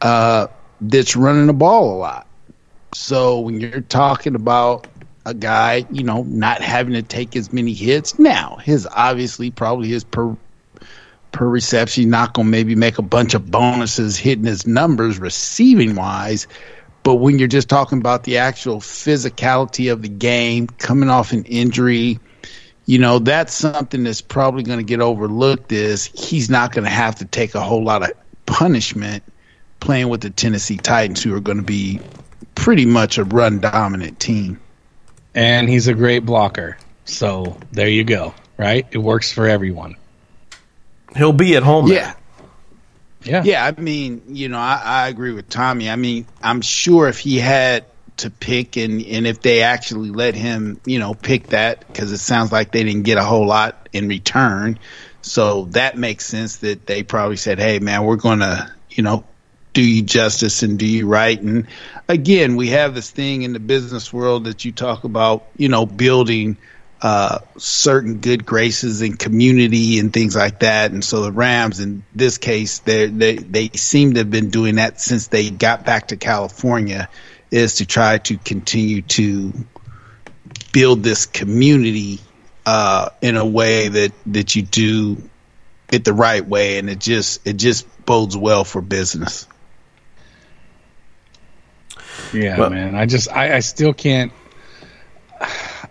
uh, 0.00 0.48
that's 0.80 1.14
running 1.14 1.46
the 1.46 1.52
ball 1.52 1.94
a 1.94 1.96
lot. 1.96 2.26
So 2.92 3.38
when 3.38 3.60
you're 3.60 3.80
talking 3.80 4.34
about 4.34 4.88
a 5.24 5.34
guy, 5.34 5.86
you 5.90 6.02
know, 6.02 6.24
not 6.24 6.60
having 6.60 6.94
to 6.94 7.02
take 7.02 7.36
as 7.36 7.52
many 7.52 7.72
hits, 7.72 8.18
now 8.18 8.56
his 8.56 8.88
obviously 8.90 9.52
probably 9.52 9.88
his 9.88 10.02
per 10.02 10.36
per 11.30 11.46
reception, 11.46 12.10
not 12.10 12.32
going 12.34 12.46
to 12.46 12.50
maybe 12.50 12.74
make 12.74 12.98
a 12.98 13.02
bunch 13.02 13.34
of 13.34 13.50
bonuses 13.50 14.16
hitting 14.16 14.44
his 14.44 14.66
numbers 14.66 15.18
receiving 15.18 15.94
wise. 15.94 16.48
But 17.04 17.16
when 17.16 17.38
you're 17.38 17.48
just 17.48 17.68
talking 17.68 17.98
about 17.98 18.24
the 18.24 18.38
actual 18.38 18.80
physicality 18.80 19.92
of 19.92 20.02
the 20.02 20.08
game, 20.08 20.66
coming 20.66 21.10
off 21.10 21.32
an 21.32 21.44
injury, 21.44 22.18
you 22.86 22.98
know, 22.98 23.18
that's 23.18 23.54
something 23.54 24.02
that's 24.02 24.22
probably 24.22 24.62
going 24.62 24.78
to 24.78 24.84
get 24.84 25.00
overlooked 25.00 25.70
is 25.70 26.06
he's 26.06 26.50
not 26.50 26.72
going 26.72 26.84
to 26.84 26.90
have 26.90 27.16
to 27.16 27.26
take 27.26 27.54
a 27.54 27.60
whole 27.60 27.84
lot 27.84 28.02
of 28.02 28.10
punishment 28.46 29.22
playing 29.80 30.08
with 30.08 30.22
the 30.22 30.30
Tennessee 30.30 30.78
Titans, 30.78 31.22
who 31.22 31.34
are 31.34 31.40
going 31.40 31.58
to 31.58 31.62
be 31.62 32.00
pretty 32.54 32.86
much 32.86 33.18
a 33.18 33.24
run 33.24 33.60
dominant 33.60 34.18
team. 34.18 34.58
And 35.34 35.68
he's 35.68 35.88
a 35.88 35.94
great 35.94 36.20
blocker. 36.20 36.78
So 37.04 37.58
there 37.72 37.88
you 37.88 38.04
go, 38.04 38.34
right? 38.56 38.86
It 38.90 38.98
works 38.98 39.30
for 39.30 39.46
everyone. 39.46 39.96
He'll 41.16 41.34
be 41.34 41.54
at 41.56 41.62
home. 41.62 41.88
Yeah. 41.88 42.14
Yeah. 43.24 43.42
Yeah. 43.44 43.64
I 43.64 43.80
mean, 43.80 44.22
you 44.28 44.48
know, 44.48 44.58
I, 44.58 44.80
I 44.84 45.08
agree 45.08 45.32
with 45.32 45.48
Tommy. 45.48 45.90
I 45.90 45.96
mean, 45.96 46.26
I'm 46.42 46.60
sure 46.60 47.08
if 47.08 47.18
he 47.18 47.38
had 47.38 47.84
to 48.18 48.30
pick 48.30 48.76
and, 48.76 49.04
and 49.04 49.26
if 49.26 49.42
they 49.42 49.62
actually 49.62 50.10
let 50.10 50.34
him, 50.34 50.80
you 50.84 50.98
know, 50.98 51.14
pick 51.14 51.48
that, 51.48 51.86
because 51.86 52.12
it 52.12 52.18
sounds 52.18 52.52
like 52.52 52.70
they 52.70 52.84
didn't 52.84 53.02
get 53.02 53.18
a 53.18 53.24
whole 53.24 53.46
lot 53.46 53.88
in 53.92 54.08
return. 54.08 54.78
So 55.22 55.64
that 55.70 55.96
makes 55.96 56.26
sense 56.26 56.58
that 56.58 56.86
they 56.86 57.02
probably 57.02 57.36
said, 57.36 57.58
hey, 57.58 57.78
man, 57.78 58.04
we're 58.04 58.16
going 58.16 58.40
to, 58.40 58.70
you 58.90 59.02
know, 59.02 59.24
do 59.72 59.82
you 59.82 60.02
justice 60.02 60.62
and 60.62 60.78
do 60.78 60.86
you 60.86 61.08
right. 61.08 61.40
And 61.40 61.66
again, 62.08 62.54
we 62.56 62.68
have 62.68 62.94
this 62.94 63.10
thing 63.10 63.42
in 63.42 63.52
the 63.52 63.58
business 63.58 64.12
world 64.12 64.44
that 64.44 64.64
you 64.64 64.70
talk 64.70 65.04
about, 65.04 65.46
you 65.56 65.68
know, 65.68 65.86
building– 65.86 66.56
uh, 67.00 67.40
certain 67.58 68.18
good 68.18 68.46
graces 68.46 69.02
and 69.02 69.18
community 69.18 69.98
and 69.98 70.12
things 70.12 70.34
like 70.34 70.60
that. 70.60 70.92
And 70.92 71.04
so 71.04 71.22
the 71.22 71.32
Rams, 71.32 71.80
in 71.80 72.02
this 72.14 72.38
case, 72.38 72.78
they 72.80 73.06
they 73.06 73.36
they 73.36 73.68
seem 73.68 74.14
to 74.14 74.20
have 74.20 74.30
been 74.30 74.50
doing 74.50 74.76
that 74.76 75.00
since 75.00 75.28
they 75.28 75.50
got 75.50 75.84
back 75.84 76.08
to 76.08 76.16
California, 76.16 77.08
is 77.50 77.76
to 77.76 77.86
try 77.86 78.18
to 78.18 78.38
continue 78.38 79.02
to 79.02 79.52
build 80.72 81.02
this 81.02 81.26
community 81.26 82.20
uh, 82.64 83.10
in 83.20 83.36
a 83.36 83.44
way 83.46 83.88
that 83.88 84.12
that 84.26 84.56
you 84.56 84.62
do 84.62 85.18
it 85.92 86.04
the 86.04 86.14
right 86.14 86.46
way, 86.46 86.78
and 86.78 86.88
it 86.88 87.00
just 87.00 87.46
it 87.46 87.54
just 87.54 87.86
bodes 88.06 88.36
well 88.36 88.64
for 88.64 88.80
business. 88.80 89.46
Yeah, 92.32 92.58
well, 92.58 92.70
man. 92.70 92.94
I 92.94 93.06
just 93.06 93.30
I, 93.30 93.56
I 93.56 93.60
still 93.60 93.92
can't 93.92 94.32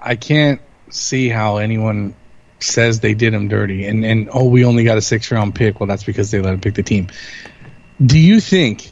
I 0.01 0.15
can't 0.15 0.61
see 0.93 1.29
how 1.29 1.57
anyone 1.57 2.15
says 2.59 2.99
they 2.99 3.13
did 3.13 3.33
him 3.33 3.47
dirty. 3.47 3.85
And 3.85 4.05
and 4.05 4.29
oh 4.31 4.45
we 4.45 4.65
only 4.65 4.83
got 4.83 4.97
a 4.97 5.01
six 5.01 5.31
round 5.31 5.55
pick. 5.55 5.79
Well 5.79 5.87
that's 5.87 6.03
because 6.03 6.31
they 6.31 6.41
let 6.41 6.53
him 6.53 6.61
pick 6.61 6.75
the 6.75 6.83
team. 6.83 7.07
Do 8.03 8.17
you 8.17 8.39
think 8.39 8.91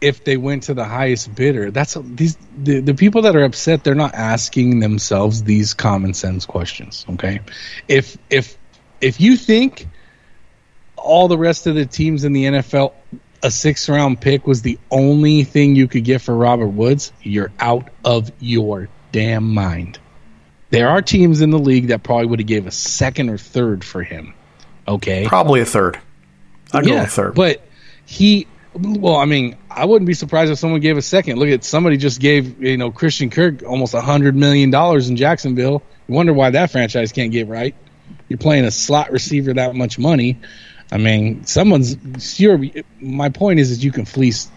if 0.00 0.24
they 0.24 0.36
went 0.36 0.62
to 0.64 0.74
the 0.74 0.84
highest 0.84 1.34
bidder 1.34 1.70
that's 1.70 1.94
these 2.02 2.38
the, 2.56 2.80
the 2.80 2.94
people 2.94 3.20
that 3.22 3.36
are 3.36 3.44
upset 3.44 3.84
they're 3.84 3.94
not 3.94 4.14
asking 4.14 4.80
themselves 4.80 5.42
these 5.42 5.74
common 5.74 6.14
sense 6.14 6.46
questions 6.46 7.04
okay? 7.10 7.40
If 7.86 8.16
if 8.30 8.56
if 9.00 9.20
you 9.20 9.36
think 9.36 9.88
all 10.96 11.28
the 11.28 11.38
rest 11.38 11.66
of 11.66 11.74
the 11.74 11.86
teams 11.86 12.24
in 12.24 12.32
the 12.32 12.44
NFL 12.44 12.94
a 13.42 13.50
six 13.50 13.88
round 13.88 14.20
pick 14.20 14.46
was 14.46 14.62
the 14.62 14.78
only 14.90 15.44
thing 15.44 15.76
you 15.76 15.88
could 15.88 16.04
get 16.04 16.22
for 16.22 16.34
Robert 16.34 16.68
Woods 16.68 17.12
you're 17.22 17.52
out 17.58 17.90
of 18.04 18.30
your 18.38 18.88
damn 19.12 19.52
mind 19.52 19.98
there 20.70 20.88
are 20.88 21.02
teams 21.02 21.40
in 21.40 21.50
the 21.50 21.58
league 21.58 21.88
that 21.88 22.02
probably 22.02 22.26
would 22.26 22.38
have 22.40 22.48
gave 22.48 22.66
a 22.66 22.70
second 22.70 23.28
or 23.28 23.38
third 23.38 23.84
for 23.84 24.02
him. 24.02 24.34
Okay, 24.86 25.26
probably 25.26 25.60
a 25.60 25.64
third. 25.64 25.98
I'd 26.72 26.86
yeah, 26.86 26.94
go 26.94 27.02
a 27.02 27.06
third. 27.06 27.34
But 27.34 27.62
he, 28.06 28.46
well, 28.74 29.16
I 29.16 29.24
mean, 29.24 29.56
I 29.70 29.84
wouldn't 29.84 30.06
be 30.06 30.14
surprised 30.14 30.50
if 30.50 30.58
someone 30.58 30.80
gave 30.80 30.96
a 30.96 31.02
second. 31.02 31.38
Look 31.38 31.48
at 31.48 31.64
somebody 31.64 31.96
just 31.96 32.20
gave 32.20 32.62
you 32.62 32.76
know 32.76 32.90
Christian 32.90 33.30
Kirk 33.30 33.62
almost 33.62 33.94
a 33.94 34.00
hundred 34.00 34.36
million 34.36 34.70
dollars 34.70 35.08
in 35.08 35.16
Jacksonville. 35.16 35.82
You 36.08 36.14
wonder 36.14 36.32
why 36.32 36.50
that 36.50 36.70
franchise 36.70 37.12
can't 37.12 37.32
get 37.32 37.48
right. 37.48 37.74
You're 38.28 38.38
playing 38.38 38.64
a 38.64 38.70
slot 38.70 39.12
receiver 39.12 39.54
that 39.54 39.74
much 39.74 39.98
money. 39.98 40.38
I 40.92 40.98
mean, 40.98 41.44
someone's. 41.44 41.96
Sure, 42.18 42.60
my 43.00 43.28
point 43.28 43.60
is, 43.60 43.70
is 43.70 43.84
you 43.84 43.92
can 43.92 44.04
fleece, 44.04 44.50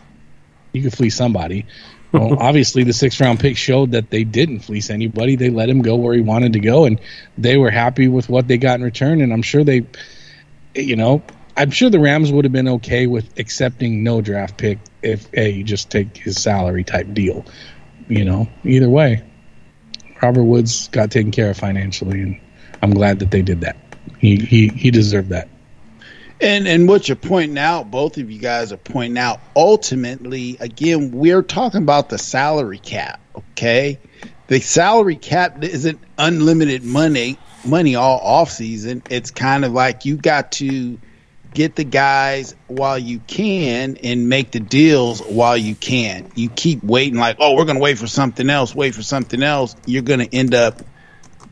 you 0.72 0.82
can 0.82 0.91
fleece 0.91 1.16
somebody. 1.16 1.66
Well, 2.14 2.38
obviously, 2.39 2.84
the 2.84 2.93
sixth 2.93 3.20
round 3.20 3.39
pick 3.39 3.57
showed 3.57 3.91
that 3.91 4.09
they 4.09 4.24
didn't 4.24 4.59
fleece 4.59 4.89
anybody. 4.89 5.36
They 5.36 5.49
let 5.49 5.70
him 5.70 5.82
go 5.82 5.95
where 5.95 6.14
he 6.14 6.22
wanted 6.22 6.53
to 6.53 6.59
go, 6.59 6.86
and 6.86 7.01
they 7.38 7.57
were 7.57 7.72
happy 7.72 8.07
with 8.07 8.30
what 8.30 8.47
they 8.47 8.57
got 8.57 8.76
in 8.76 8.84
return. 8.84 9.22
And 9.22 9.34
I'm 9.34 9.41
sure 9.41 9.64
they, 9.64 9.86
you 10.76 10.95
know, 10.95 11.24
I'm 11.57 11.72
sure 11.72 11.89
the 11.89 11.99
Rams 11.99 12.32
would 12.32 12.45
have 12.45 12.51
been 12.51 12.68
okay 12.70 13.07
with 13.07 13.38
accepting 13.38 14.03
no 14.03 14.22
draft 14.22 14.57
pick 14.57 14.80
if 15.01 15.28
a 15.34 15.51
hey, 15.51 15.64
just 15.64 15.91
take 15.91 16.16
his 16.16 16.41
salary 16.41 16.84
type 16.84 17.14
deal. 17.14 17.45
You 18.07 18.26
know, 18.26 18.47
either 18.64 18.89
way, 18.89 19.24
Robert 20.22 20.43
Woods 20.43 20.88
got 20.89 21.11
taken 21.11 21.32
care 21.32 21.49
of 21.49 21.57
financially, 21.57 22.22
and 22.22 22.39
I'm 22.82 22.91
glad 22.91 23.20
that 23.20 23.32
they 23.32 23.41
did 23.41 23.61
that. 23.61 23.78
He 24.20 24.38
he 24.38 24.70
he 24.70 24.91
deserved 24.91 25.30
that. 25.30 25.47
And 26.41 26.67
and 26.67 26.88
what 26.88 27.07
you're 27.07 27.15
pointing 27.15 27.57
out, 27.57 27.89
both 27.89 28.17
of 28.17 28.29
you 28.29 28.39
guys 28.39 28.71
are 28.71 28.77
pointing 28.77 29.17
out, 29.17 29.39
ultimately, 29.55 30.57
again, 30.59 31.11
we're 31.11 31.41
talking 31.41 31.81
about 31.81 32.09
the 32.09 32.17
salary 32.17 32.79
cap. 32.79 33.19
Okay, 33.36 33.99
the 34.47 34.59
salary 34.59 35.15
cap 35.15 35.63
isn't 35.63 35.99
unlimited 36.17 36.84
money 36.84 37.38
money 37.65 37.95
all 37.95 38.19
off 38.19 38.51
season. 38.51 39.03
It's 39.09 39.31
kind 39.31 39.65
of 39.65 39.71
like 39.71 40.05
you 40.05 40.17
got 40.17 40.51
to 40.53 40.99
get 41.53 41.75
the 41.75 41.84
guys 41.84 42.55
while 42.67 42.97
you 42.97 43.19
can 43.19 43.97
and 44.03 44.27
make 44.27 44.51
the 44.51 44.59
deals 44.59 45.21
while 45.21 45.57
you 45.57 45.75
can. 45.75 46.31
You 46.36 46.49
keep 46.49 46.84
waiting 46.84 47.19
like, 47.19 47.38
oh, 47.39 47.55
we're 47.55 47.65
going 47.65 47.77
to 47.77 47.81
wait 47.81 47.97
for 47.97 48.07
something 48.07 48.49
else, 48.49 48.73
wait 48.75 48.95
for 48.95 49.03
something 49.03 49.43
else. 49.43 49.75
You're 49.86 50.01
going 50.01 50.19
to 50.27 50.36
end 50.36 50.55
up 50.55 50.81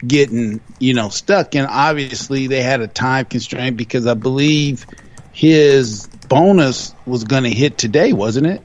getting 0.05 0.61
you 0.79 0.93
know 0.93 1.09
stuck. 1.09 1.55
And 1.55 1.67
obviously 1.67 2.47
they 2.47 2.61
had 2.61 2.81
a 2.81 2.87
time 2.87 3.25
constraint 3.25 3.77
because 3.77 4.07
i 4.07 4.13
believe 4.13 4.85
his 5.31 6.07
bonus 6.27 6.93
was 7.05 7.23
going 7.23 7.43
to 7.43 7.49
hit 7.49 7.77
today 7.77 8.13
wasn't 8.13 8.47
it? 8.47 8.61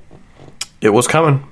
It 0.80 0.90
was 0.90 1.06
coming. 1.06 1.46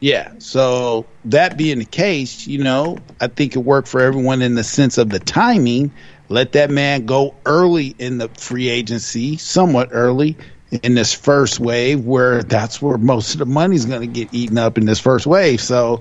Yeah 0.00 0.32
so 0.38 1.06
that 1.26 1.56
being 1.56 1.78
the 1.78 1.84
case 1.84 2.46
you 2.46 2.62
know 2.62 2.98
i 3.20 3.28
think 3.28 3.54
it 3.54 3.60
worked 3.60 3.88
for 3.88 4.00
everyone 4.00 4.42
in 4.42 4.54
the 4.54 4.64
sense 4.64 4.98
of 4.98 5.10
the 5.10 5.20
timing. 5.20 5.92
Let 6.28 6.52
that 6.52 6.70
man 6.70 7.04
go 7.04 7.34
early 7.44 7.94
in 7.98 8.16
the 8.16 8.28
free 8.28 8.70
agency 8.70 9.36
somewhat 9.36 9.90
early 9.92 10.38
in 10.82 10.94
this 10.94 11.12
first 11.12 11.60
wave 11.60 12.04
where 12.04 12.42
that's 12.42 12.80
where 12.80 12.96
most 12.96 13.34
of 13.34 13.38
the 13.38 13.46
money's 13.46 13.84
going 13.84 14.00
to 14.00 14.06
get 14.06 14.32
eaten 14.32 14.56
up 14.56 14.78
in 14.78 14.86
this 14.86 14.98
first 14.98 15.26
wave. 15.26 15.60
So 15.60 16.00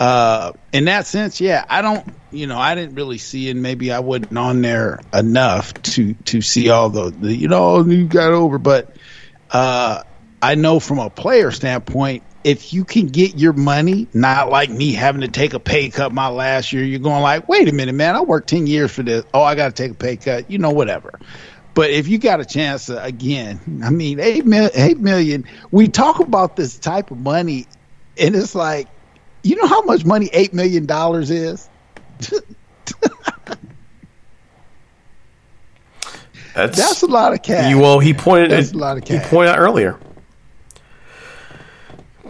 uh, 0.00 0.52
in 0.72 0.86
that 0.86 1.06
sense, 1.06 1.42
yeah, 1.42 1.62
I 1.68 1.82
don't, 1.82 2.06
you 2.30 2.46
know, 2.46 2.58
I 2.58 2.74
didn't 2.74 2.94
really 2.94 3.18
see, 3.18 3.50
and 3.50 3.60
maybe 3.60 3.92
I 3.92 4.00
wasn't 4.00 4.38
on 4.38 4.62
there 4.62 4.98
enough 5.12 5.74
to 5.74 6.14
to 6.14 6.40
see 6.40 6.70
all 6.70 6.88
the, 6.88 7.10
the 7.10 7.36
you 7.36 7.48
know, 7.48 7.84
you 7.84 8.08
got 8.08 8.32
over. 8.32 8.58
But 8.58 8.96
uh, 9.50 10.02
I 10.40 10.54
know 10.54 10.80
from 10.80 11.00
a 11.00 11.10
player 11.10 11.50
standpoint, 11.50 12.24
if 12.44 12.72
you 12.72 12.86
can 12.86 13.08
get 13.08 13.34
your 13.34 13.52
money, 13.52 14.08
not 14.14 14.48
like 14.48 14.70
me 14.70 14.94
having 14.94 15.20
to 15.20 15.28
take 15.28 15.52
a 15.52 15.60
pay 15.60 15.90
cut 15.90 16.12
my 16.12 16.28
last 16.28 16.72
year, 16.72 16.82
you're 16.82 17.00
going 17.00 17.22
like, 17.22 17.46
wait 17.46 17.68
a 17.68 17.72
minute, 17.72 17.94
man, 17.94 18.16
I 18.16 18.22
worked 18.22 18.48
ten 18.48 18.66
years 18.66 18.90
for 18.90 19.02
this. 19.02 19.26
Oh, 19.34 19.42
I 19.42 19.54
got 19.54 19.76
to 19.76 19.82
take 19.82 19.92
a 19.92 19.96
pay 19.96 20.16
cut, 20.16 20.50
you 20.50 20.56
know, 20.56 20.70
whatever. 20.70 21.20
But 21.74 21.90
if 21.90 22.08
you 22.08 22.18
got 22.18 22.40
a 22.40 22.46
chance, 22.46 22.86
to, 22.86 23.02
again, 23.04 23.82
I 23.84 23.90
mean, 23.90 24.18
eight, 24.18 24.46
mil- 24.46 24.70
eight 24.74 24.98
million. 24.98 25.44
We 25.70 25.88
talk 25.88 26.20
about 26.20 26.56
this 26.56 26.78
type 26.78 27.10
of 27.10 27.18
money, 27.18 27.66
and 28.18 28.34
it's 28.34 28.54
like 28.54 28.88
you 29.42 29.56
know 29.56 29.66
how 29.66 29.82
much 29.82 30.04
money 30.04 30.30
eight 30.32 30.52
million 30.52 30.86
dollars 30.86 31.30
is? 31.30 31.68
That's, 36.54 36.76
That's 36.76 37.02
a 37.02 37.06
lot 37.06 37.32
of 37.32 37.42
cash. 37.42 37.70
You, 37.70 37.78
well, 37.78 38.00
he 38.00 38.12
pointed. 38.12 38.50
That's 38.50 38.72
a 38.72 38.76
lot 38.76 38.96
of 38.98 39.04
cash. 39.04 39.22
He 39.22 39.28
pointed 39.30 39.52
out 39.52 39.58
earlier. 39.58 39.98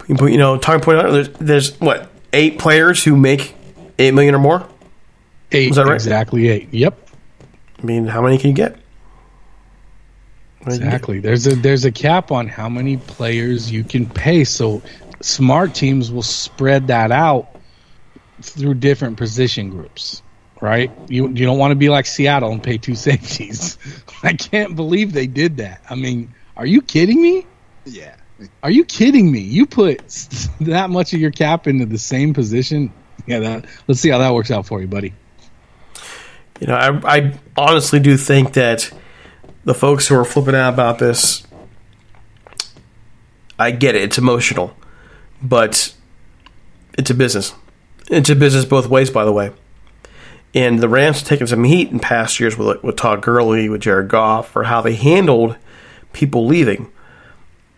You 0.07 0.37
know, 0.37 0.57
Tommy 0.57 0.81
pointed 0.81 1.05
out 1.05 1.11
there's, 1.11 1.29
there's 1.29 1.79
what 1.79 2.09
eight 2.31 2.59
players 2.59 3.03
who 3.03 3.15
make 3.15 3.55
eight 3.97 4.13
million 4.13 4.35
or 4.35 4.39
more. 4.39 4.67
Eight. 5.51 5.71
Is 5.71 5.75
that 5.77 5.85
right? 5.85 5.95
Exactly 5.95 6.49
eight. 6.49 6.73
Yep. 6.73 7.09
I 7.79 7.85
mean, 7.85 8.05
how 8.05 8.21
many 8.21 8.37
can 8.37 8.51
you 8.51 8.55
get? 8.55 8.77
Exactly. 10.61 11.19
There's 11.19 11.47
a 11.47 11.55
there's 11.55 11.85
a 11.85 11.91
cap 11.91 12.31
on 12.31 12.47
how 12.47 12.69
many 12.69 12.97
players 12.97 13.71
you 13.71 13.83
can 13.83 14.05
pay. 14.05 14.43
So 14.43 14.81
smart 15.21 15.73
teams 15.75 16.11
will 16.11 16.23
spread 16.23 16.87
that 16.87 17.11
out 17.11 17.55
through 18.41 18.75
different 18.75 19.17
position 19.17 19.69
groups, 19.69 20.21
right? 20.59 20.91
You 21.07 21.27
you 21.29 21.45
don't 21.45 21.57
want 21.57 21.71
to 21.71 21.75
be 21.75 21.89
like 21.89 22.05
Seattle 22.05 22.51
and 22.51 22.61
pay 22.61 22.77
two 22.77 22.95
safeties. 22.95 23.77
I 24.23 24.33
can't 24.33 24.75
believe 24.75 25.13
they 25.13 25.27
did 25.27 25.57
that. 25.57 25.81
I 25.89 25.95
mean, 25.95 26.33
are 26.57 26.65
you 26.65 26.81
kidding 26.81 27.21
me? 27.21 27.45
Yeah. 27.85 28.15
Are 28.63 28.71
you 28.71 28.85
kidding 28.85 29.31
me? 29.31 29.39
You 29.39 29.65
put 29.65 30.07
that 30.61 30.89
much 30.89 31.13
of 31.13 31.19
your 31.19 31.31
cap 31.31 31.67
into 31.67 31.85
the 31.85 31.97
same 31.97 32.33
position? 32.33 32.91
Yeah, 33.27 33.39
that, 33.39 33.65
let's 33.87 33.99
see 33.99 34.09
how 34.09 34.17
that 34.17 34.33
works 34.33 34.51
out 34.51 34.65
for 34.65 34.81
you, 34.81 34.87
buddy. 34.87 35.13
You 36.59 36.67
know, 36.67 36.75
I, 36.75 37.17
I 37.17 37.33
honestly 37.57 37.99
do 37.99 38.17
think 38.17 38.53
that 38.53 38.91
the 39.63 39.73
folks 39.73 40.07
who 40.07 40.15
are 40.15 40.25
flipping 40.25 40.55
out 40.55 40.73
about 40.73 40.99
this, 40.99 41.43
I 43.57 43.71
get 43.71 43.95
it. 43.95 44.03
It's 44.03 44.17
emotional, 44.17 44.75
but 45.41 45.93
it's 46.97 47.09
a 47.09 47.13
business. 47.13 47.53
It's 48.09 48.29
a 48.29 48.35
business 48.35 48.65
both 48.65 48.87
ways, 48.87 49.09
by 49.09 49.25
the 49.25 49.31
way. 49.31 49.51
And 50.53 50.79
the 50.79 50.89
Rams 50.89 51.19
have 51.19 51.27
taken 51.27 51.47
some 51.47 51.63
heat 51.63 51.91
in 51.91 51.99
past 51.99 52.39
years 52.39 52.57
with, 52.57 52.83
with 52.83 52.97
Todd 52.97 53.21
Gurley, 53.21 53.69
with 53.69 53.81
Jared 53.81 54.09
Goff, 54.09 54.49
for 54.49 54.65
how 54.65 54.81
they 54.81 54.95
handled 54.95 55.55
people 56.11 56.45
leaving. 56.45 56.91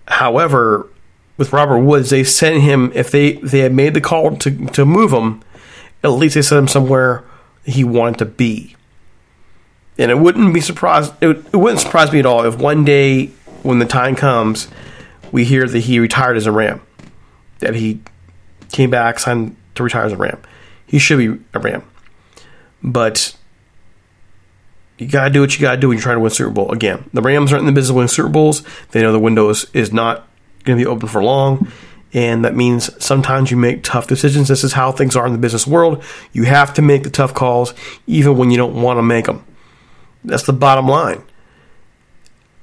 However, 0.07 0.89
with 1.37 1.53
Robert 1.53 1.79
Woods, 1.79 2.09
they 2.09 2.23
sent 2.23 2.61
him 2.61 2.91
if 2.93 3.11
they 3.11 3.29
if 3.29 3.51
they 3.51 3.59
had 3.59 3.73
made 3.73 3.93
the 3.93 4.01
call 4.01 4.35
to 4.37 4.65
to 4.67 4.85
move 4.85 5.11
him, 5.11 5.41
at 6.03 6.09
least 6.09 6.35
they 6.35 6.41
sent 6.41 6.59
him 6.59 6.67
somewhere 6.67 7.23
he 7.63 7.83
wanted 7.83 8.19
to 8.19 8.25
be. 8.25 8.75
And 9.97 10.09
it 10.09 10.17
wouldn't 10.17 10.53
be 10.53 10.61
surprised 10.61 11.13
it, 11.21 11.29
it 11.29 11.55
wouldn't 11.55 11.81
surprise 11.81 12.11
me 12.11 12.19
at 12.19 12.25
all 12.25 12.45
if 12.45 12.57
one 12.57 12.83
day 12.83 13.27
when 13.61 13.79
the 13.79 13.85
time 13.85 14.15
comes, 14.15 14.67
we 15.31 15.45
hear 15.45 15.67
that 15.67 15.79
he 15.79 15.99
retired 15.99 16.37
as 16.37 16.45
a 16.45 16.51
Ram, 16.51 16.81
that 17.63 17.75
he 17.75 18.01
came 18.71 18.89
back 18.89 19.19
signed 19.19 19.55
to 19.75 19.83
retire 19.83 20.05
as 20.05 20.11
a 20.11 20.17
Ram. 20.17 20.39
He 20.85 20.99
should 20.99 21.17
be 21.17 21.43
a 21.53 21.59
Ram, 21.59 21.83
but 22.81 23.35
you 24.97 25.07
gotta 25.07 25.29
do 25.29 25.41
what 25.41 25.53
you 25.55 25.61
gotta 25.61 25.79
do 25.79 25.89
when 25.89 25.97
you're 25.97 26.03
trying 26.03 26.17
to 26.17 26.21
win 26.21 26.29
Super 26.29 26.51
Bowl. 26.51 26.71
Again, 26.71 27.09
the 27.13 27.21
Rams 27.21 27.51
aren't 27.51 27.61
in 27.61 27.65
the 27.67 27.71
business 27.71 27.89
of 27.89 27.95
winning 27.95 28.09
Super 28.09 28.29
Bowls. 28.29 28.63
They 28.91 29.01
know 29.01 29.11
the 29.11 29.19
window 29.19 29.49
is, 29.49 29.65
is 29.73 29.91
not 29.91 30.27
going 30.63 30.77
to 30.77 30.83
be 30.83 30.87
open 30.87 31.07
for 31.07 31.23
long, 31.23 31.71
and 32.13 32.45
that 32.45 32.55
means 32.55 32.89
sometimes 33.03 33.51
you 33.51 33.57
make 33.57 33.83
tough 33.83 34.07
decisions. 34.07 34.47
This 34.47 34.63
is 34.63 34.73
how 34.73 34.91
things 34.91 35.15
are 35.15 35.25
in 35.25 35.31
the 35.31 35.37
business 35.37 35.67
world. 35.67 36.03
You 36.31 36.43
have 36.43 36.73
to 36.75 36.81
make 36.81 37.03
the 37.03 37.09
tough 37.09 37.33
calls, 37.33 37.73
even 38.07 38.37
when 38.37 38.51
you 38.51 38.57
don't 38.57 38.81
want 38.81 38.97
to 38.97 39.03
make 39.03 39.25
them. 39.25 39.43
That's 40.23 40.43
the 40.43 40.53
bottom 40.53 40.87
line. 40.87 41.23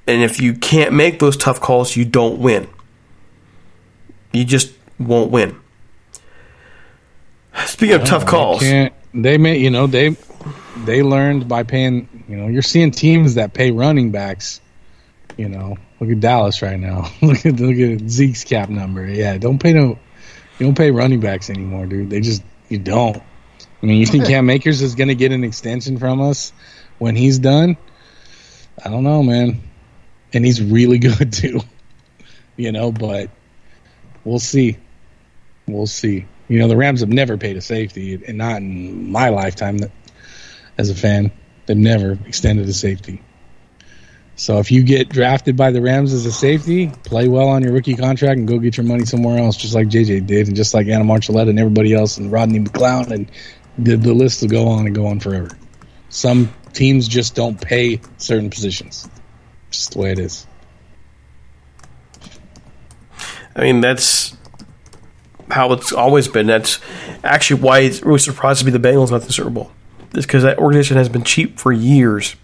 And 0.07 0.23
if 0.23 0.41
you 0.41 0.53
can't 0.53 0.93
make 0.93 1.19
those 1.19 1.37
tough 1.37 1.61
calls, 1.61 1.95
you 1.95 2.05
don't 2.05 2.39
win. 2.39 2.67
You 4.33 4.45
just 4.45 4.73
won't 5.07 5.31
win. 5.31 5.59
Speaking 7.65 7.95
of 7.95 8.05
tough 8.05 8.25
calls, 8.25 8.61
they 8.61 9.37
may, 9.37 9.57
you 9.57 9.69
know, 9.69 9.87
they 9.87 10.15
they 10.85 11.03
learned 11.03 11.47
by 11.47 11.63
paying. 11.63 12.25
You 12.27 12.37
know, 12.37 12.47
you're 12.47 12.61
seeing 12.61 12.91
teams 12.91 13.35
that 13.35 13.53
pay 13.53 13.71
running 13.71 14.11
backs. 14.11 14.61
You 15.37 15.49
know, 15.49 15.77
look 15.99 16.09
at 16.09 16.19
Dallas 16.19 16.61
right 16.61 16.79
now. 16.79 17.09
look 17.21 17.45
at 17.45 17.59
look 17.59 17.77
at 17.77 18.09
Zeke's 18.09 18.43
cap 18.43 18.69
number. 18.69 19.05
Yeah, 19.05 19.37
don't 19.37 19.61
pay 19.61 19.73
no, 19.73 19.99
you 20.59 20.65
don't 20.65 20.77
pay 20.77 20.91
running 20.91 21.19
backs 21.19 21.49
anymore, 21.49 21.85
dude. 21.85 22.09
They 22.09 22.21
just 22.21 22.43
you 22.69 22.79
don't. 22.79 23.17
I 23.17 23.85
mean, 23.85 23.97
you 23.97 24.05
think 24.05 24.25
Cam 24.27 24.49
Akers 24.49 24.81
is 24.81 24.95
going 24.95 25.09
to 25.09 25.15
get 25.15 25.31
an 25.31 25.43
extension 25.43 25.97
from 25.97 26.21
us 26.21 26.53
when 26.99 27.15
he's 27.15 27.39
done? 27.39 27.77
I 28.83 28.89
don't 28.89 29.03
know, 29.03 29.23
man. 29.23 29.61
And 30.33 30.45
he's 30.45 30.61
really 30.61 30.99
good 30.99 31.33
too. 31.33 31.61
You 32.55 32.71
know, 32.71 32.91
but 32.91 33.29
we'll 34.23 34.39
see. 34.39 34.77
We'll 35.67 35.87
see. 35.87 36.25
You 36.47 36.59
know, 36.59 36.67
the 36.67 36.77
Rams 36.77 36.99
have 36.99 37.09
never 37.09 37.37
paid 37.37 37.57
a 37.57 37.61
safety, 37.61 38.21
and 38.27 38.37
not 38.37 38.57
in 38.57 39.11
my 39.11 39.29
lifetime. 39.29 39.77
That, 39.79 39.91
as 40.77 40.89
a 40.89 40.95
fan, 40.95 41.31
they've 41.65 41.77
never 41.77 42.17
extended 42.25 42.67
a 42.67 42.73
safety. 42.73 43.21
So 44.35 44.57
if 44.57 44.71
you 44.71 44.83
get 44.83 45.09
drafted 45.09 45.55
by 45.55 45.71
the 45.71 45.81
Rams 45.81 46.13
as 46.13 46.25
a 46.25 46.31
safety, 46.31 46.91
play 47.03 47.27
well 47.27 47.49
on 47.49 47.63
your 47.63 47.73
rookie 47.73 47.95
contract 47.95 48.39
and 48.39 48.47
go 48.47 48.57
get 48.57 48.75
your 48.75 48.85
money 48.85 49.05
somewhere 49.05 49.37
else, 49.37 49.55
just 49.55 49.75
like 49.75 49.87
JJ 49.87 50.25
did, 50.25 50.47
and 50.47 50.55
just 50.55 50.73
like 50.73 50.87
Anna 50.87 51.03
Marchaletta 51.03 51.49
and 51.49 51.59
everybody 51.59 51.93
else, 51.93 52.17
and 52.17 52.31
Rodney 52.31 52.59
McLeod, 52.59 53.11
and 53.11 53.29
the, 53.77 53.97
the 53.97 54.13
list 54.13 54.41
will 54.41 54.49
go 54.49 54.67
on 54.67 54.87
and 54.87 54.95
go 54.95 55.05
on 55.05 55.19
forever. 55.19 55.49
Some 56.09 56.51
teams 56.73 57.07
just 57.07 57.35
don't 57.35 57.59
pay 57.59 58.01
certain 58.17 58.49
positions. 58.49 59.07
Just 59.69 59.93
the 59.93 59.99
way 59.99 60.11
it 60.11 60.19
is. 60.19 60.47
I 63.55 63.61
mean, 63.61 63.81
that's 63.81 64.35
how 65.51 65.73
it's 65.73 65.91
always 65.91 66.27
been. 66.27 66.47
That's 66.47 66.79
actually 67.23 67.61
why 67.61 67.79
it's 67.79 68.01
really 68.01 68.19
surprised 68.19 68.59
to 68.59 68.65
me 68.65 68.71
the 68.71 68.79
Bengals 68.79 69.11
not 69.11 69.21
the 69.21 69.33
Super 69.33 69.49
Bowl. 69.49 69.71
It's 70.13 70.25
because 70.25 70.43
that 70.43 70.57
organization 70.57 70.97
has 70.97 71.09
been 71.09 71.23
cheap 71.23 71.59
for 71.59 71.71
years, 71.71 72.35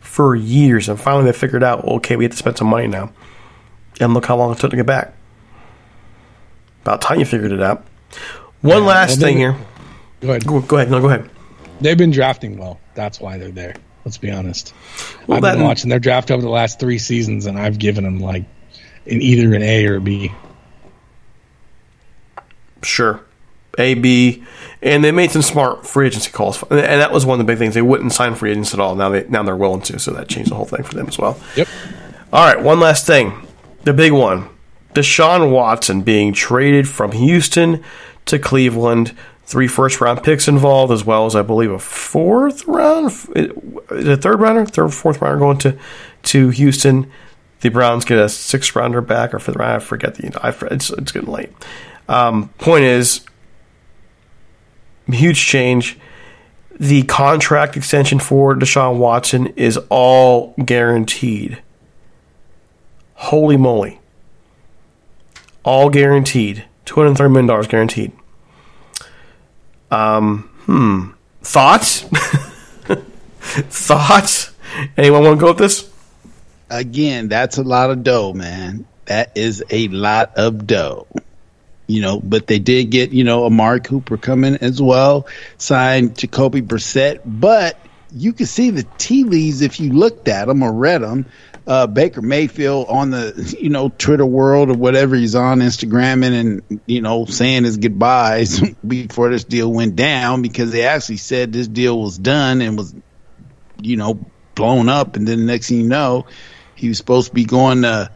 for 0.00 0.34
years, 0.34 0.88
and 0.88 1.00
finally 1.00 1.24
they 1.24 1.32
figured 1.32 1.62
out, 1.62 1.84
okay, 1.84 2.16
we 2.16 2.24
have 2.24 2.32
to 2.32 2.36
spend 2.36 2.58
some 2.58 2.68
money 2.68 2.86
now, 2.86 3.12
and 4.00 4.12
look 4.12 4.26
how 4.26 4.36
long 4.36 4.52
it 4.52 4.58
took 4.58 4.70
to 4.70 4.76
get 4.76 4.86
back. 4.86 5.14
About 6.82 7.00
time 7.00 7.18
you 7.18 7.24
figured 7.24 7.52
it 7.52 7.62
out. 7.62 7.86
One 8.60 8.82
Yeah, 8.82 8.88
last 8.88 9.20
thing 9.20 9.38
here. 9.38 9.56
Go 10.20 10.30
ahead. 10.30 10.46
Go, 10.46 10.60
go 10.60 10.76
ahead. 10.76 10.90
No, 10.90 11.00
go 11.00 11.08
ahead. 11.08 11.30
They've 11.80 11.96
been 11.96 12.10
drafting 12.10 12.58
well. 12.58 12.78
That's 12.94 13.20
why 13.20 13.38
they're 13.38 13.50
there. 13.50 13.74
Let's 14.04 14.18
be 14.18 14.30
honest. 14.30 14.74
Well, 15.26 15.42
I've 15.42 15.54
been 15.56 15.64
watching 15.64 15.88
their 15.88 15.98
draft 15.98 16.30
over 16.30 16.42
the 16.42 16.50
last 16.50 16.78
three 16.78 16.98
seasons, 16.98 17.46
and 17.46 17.58
I've 17.58 17.78
given 17.78 18.04
them 18.04 18.20
like 18.20 18.44
an 19.06 19.22
either 19.22 19.54
an 19.54 19.62
A 19.62 19.86
or 19.86 19.96
a 19.96 20.00
B. 20.00 20.30
Sure. 22.84 23.20
A, 23.78 23.94
B, 23.94 24.44
and 24.82 25.02
they 25.02 25.10
made 25.10 25.32
some 25.32 25.42
smart 25.42 25.84
free 25.86 26.06
agency 26.06 26.30
calls, 26.30 26.62
and 26.70 26.78
that 26.78 27.10
was 27.10 27.26
one 27.26 27.40
of 27.40 27.46
the 27.46 27.50
big 27.50 27.58
things. 27.58 27.74
They 27.74 27.82
wouldn't 27.82 28.12
sign 28.12 28.36
free 28.36 28.52
agents 28.52 28.72
at 28.72 28.78
all. 28.78 28.94
Now 28.94 29.08
they 29.08 29.26
now 29.28 29.42
they're 29.42 29.56
willing 29.56 29.82
to, 29.82 29.98
so 29.98 30.12
that 30.12 30.28
changed 30.28 30.52
the 30.52 30.54
whole 30.54 30.64
thing 30.64 30.84
for 30.84 30.94
them 30.94 31.08
as 31.08 31.18
well. 31.18 31.40
Yep. 31.56 31.66
All 32.32 32.46
right, 32.46 32.62
one 32.62 32.78
last 32.78 33.04
thing, 33.04 33.46
the 33.82 33.92
big 33.92 34.12
one: 34.12 34.48
Deshaun 34.94 35.50
Watson 35.50 36.02
being 36.02 36.32
traded 36.32 36.88
from 36.88 37.12
Houston 37.12 37.82
to 38.26 38.38
Cleveland. 38.38 39.16
Three 39.46 39.68
first 39.68 40.00
round 40.00 40.22
picks 40.22 40.48
involved, 40.48 40.92
as 40.92 41.04
well 41.04 41.26
as 41.26 41.36
I 41.36 41.42
believe 41.42 41.70
a 41.70 41.78
fourth 41.78 42.66
round, 42.66 43.10
the 43.10 43.82
it 43.90 44.08
a 44.08 44.16
third 44.16 44.40
rounder, 44.40 44.64
third 44.66 44.94
fourth 44.94 45.20
rounder 45.20 45.38
going 45.38 45.58
to 45.58 45.78
to 46.24 46.48
Houston. 46.50 47.10
The 47.60 47.70
Browns 47.70 48.04
get 48.04 48.18
a 48.18 48.28
sixth 48.28 48.76
rounder 48.76 49.00
back 49.00 49.34
or 49.34 49.38
fifth 49.38 49.56
round. 49.56 49.72
I 49.72 49.78
forget 49.84 50.14
the. 50.14 50.30
I, 50.42 50.54
it's 50.72 50.90
it's 50.90 51.12
getting 51.12 51.30
late. 51.30 51.50
Um, 52.08 52.48
point 52.58 52.84
is, 52.84 53.24
huge 55.06 55.40
change. 55.44 55.98
The 56.78 57.04
contract 57.04 57.76
extension 57.76 58.18
for 58.18 58.54
Deshaun 58.54 58.98
Watson 58.98 59.48
is 59.56 59.78
all 59.88 60.54
guaranteed. 60.64 61.62
Holy 63.14 63.56
moly. 63.56 64.00
All 65.64 65.88
guaranteed. 65.88 66.64
$230 66.86 67.32
million 67.32 67.62
guaranteed. 67.68 68.12
Um, 69.90 70.50
hmm. 70.64 71.10
Thoughts? 71.42 72.02
Thoughts? 73.40 74.52
Anyone 74.96 75.22
want 75.24 75.38
to 75.38 75.40
go 75.40 75.50
with 75.52 75.58
this? 75.58 75.90
Again, 76.70 77.28
that's 77.28 77.58
a 77.58 77.62
lot 77.62 77.90
of 77.90 78.02
dough, 78.02 78.32
man. 78.32 78.86
That 79.06 79.32
is 79.36 79.62
a 79.70 79.88
lot 79.88 80.32
of 80.36 80.66
dough. 80.66 81.06
You 81.86 82.00
know, 82.00 82.20
but 82.20 82.46
they 82.46 82.58
did 82.58 82.90
get, 82.90 83.12
you 83.12 83.24
know, 83.24 83.44
Amari 83.44 83.80
Cooper 83.80 84.16
coming 84.16 84.56
as 84.56 84.80
well, 84.80 85.26
signed 85.58 86.16
Jacoby 86.16 86.62
Brissett. 86.62 87.20
But 87.26 87.78
you 88.14 88.32
can 88.32 88.46
see 88.46 88.70
the 88.70 88.86
tea 88.96 89.24
leaves 89.24 89.60
if 89.60 89.80
you 89.80 89.92
looked 89.92 90.28
at 90.28 90.46
them 90.46 90.62
or 90.62 90.72
read 90.72 91.02
them. 91.02 91.26
Uh, 91.66 91.86
Baker 91.86 92.22
Mayfield 92.22 92.86
on 92.88 93.10
the, 93.10 93.56
you 93.60 93.70
know, 93.70 93.88
Twitter 93.88 94.24
world 94.24 94.70
or 94.70 94.74
whatever 94.74 95.16
he's 95.16 95.34
on 95.34 95.58
Instagram 95.58 96.24
and, 96.24 96.62
and, 96.70 96.80
you 96.86 97.02
know, 97.02 97.24
saying 97.26 97.64
his 97.64 97.76
goodbyes 97.76 98.60
before 98.86 99.30
this 99.30 99.44
deal 99.44 99.72
went 99.72 99.96
down 99.96 100.42
because 100.42 100.70
they 100.70 100.84
actually 100.84 101.16
said 101.16 101.52
this 101.52 101.68
deal 101.68 102.00
was 102.00 102.18
done 102.18 102.62
and 102.62 102.78
was, 102.78 102.94
you 103.80 103.96
know, 103.96 104.24
blown 104.54 104.88
up. 104.88 105.16
And 105.16 105.26
then 105.26 105.40
the 105.40 105.44
next 105.44 105.68
thing 105.68 105.78
you 105.78 105.88
know, 105.88 106.26
he 106.74 106.88
was 106.88 106.98
supposed 106.98 107.28
to 107.28 107.34
be 107.34 107.44
going 107.44 107.82
to 107.82 108.10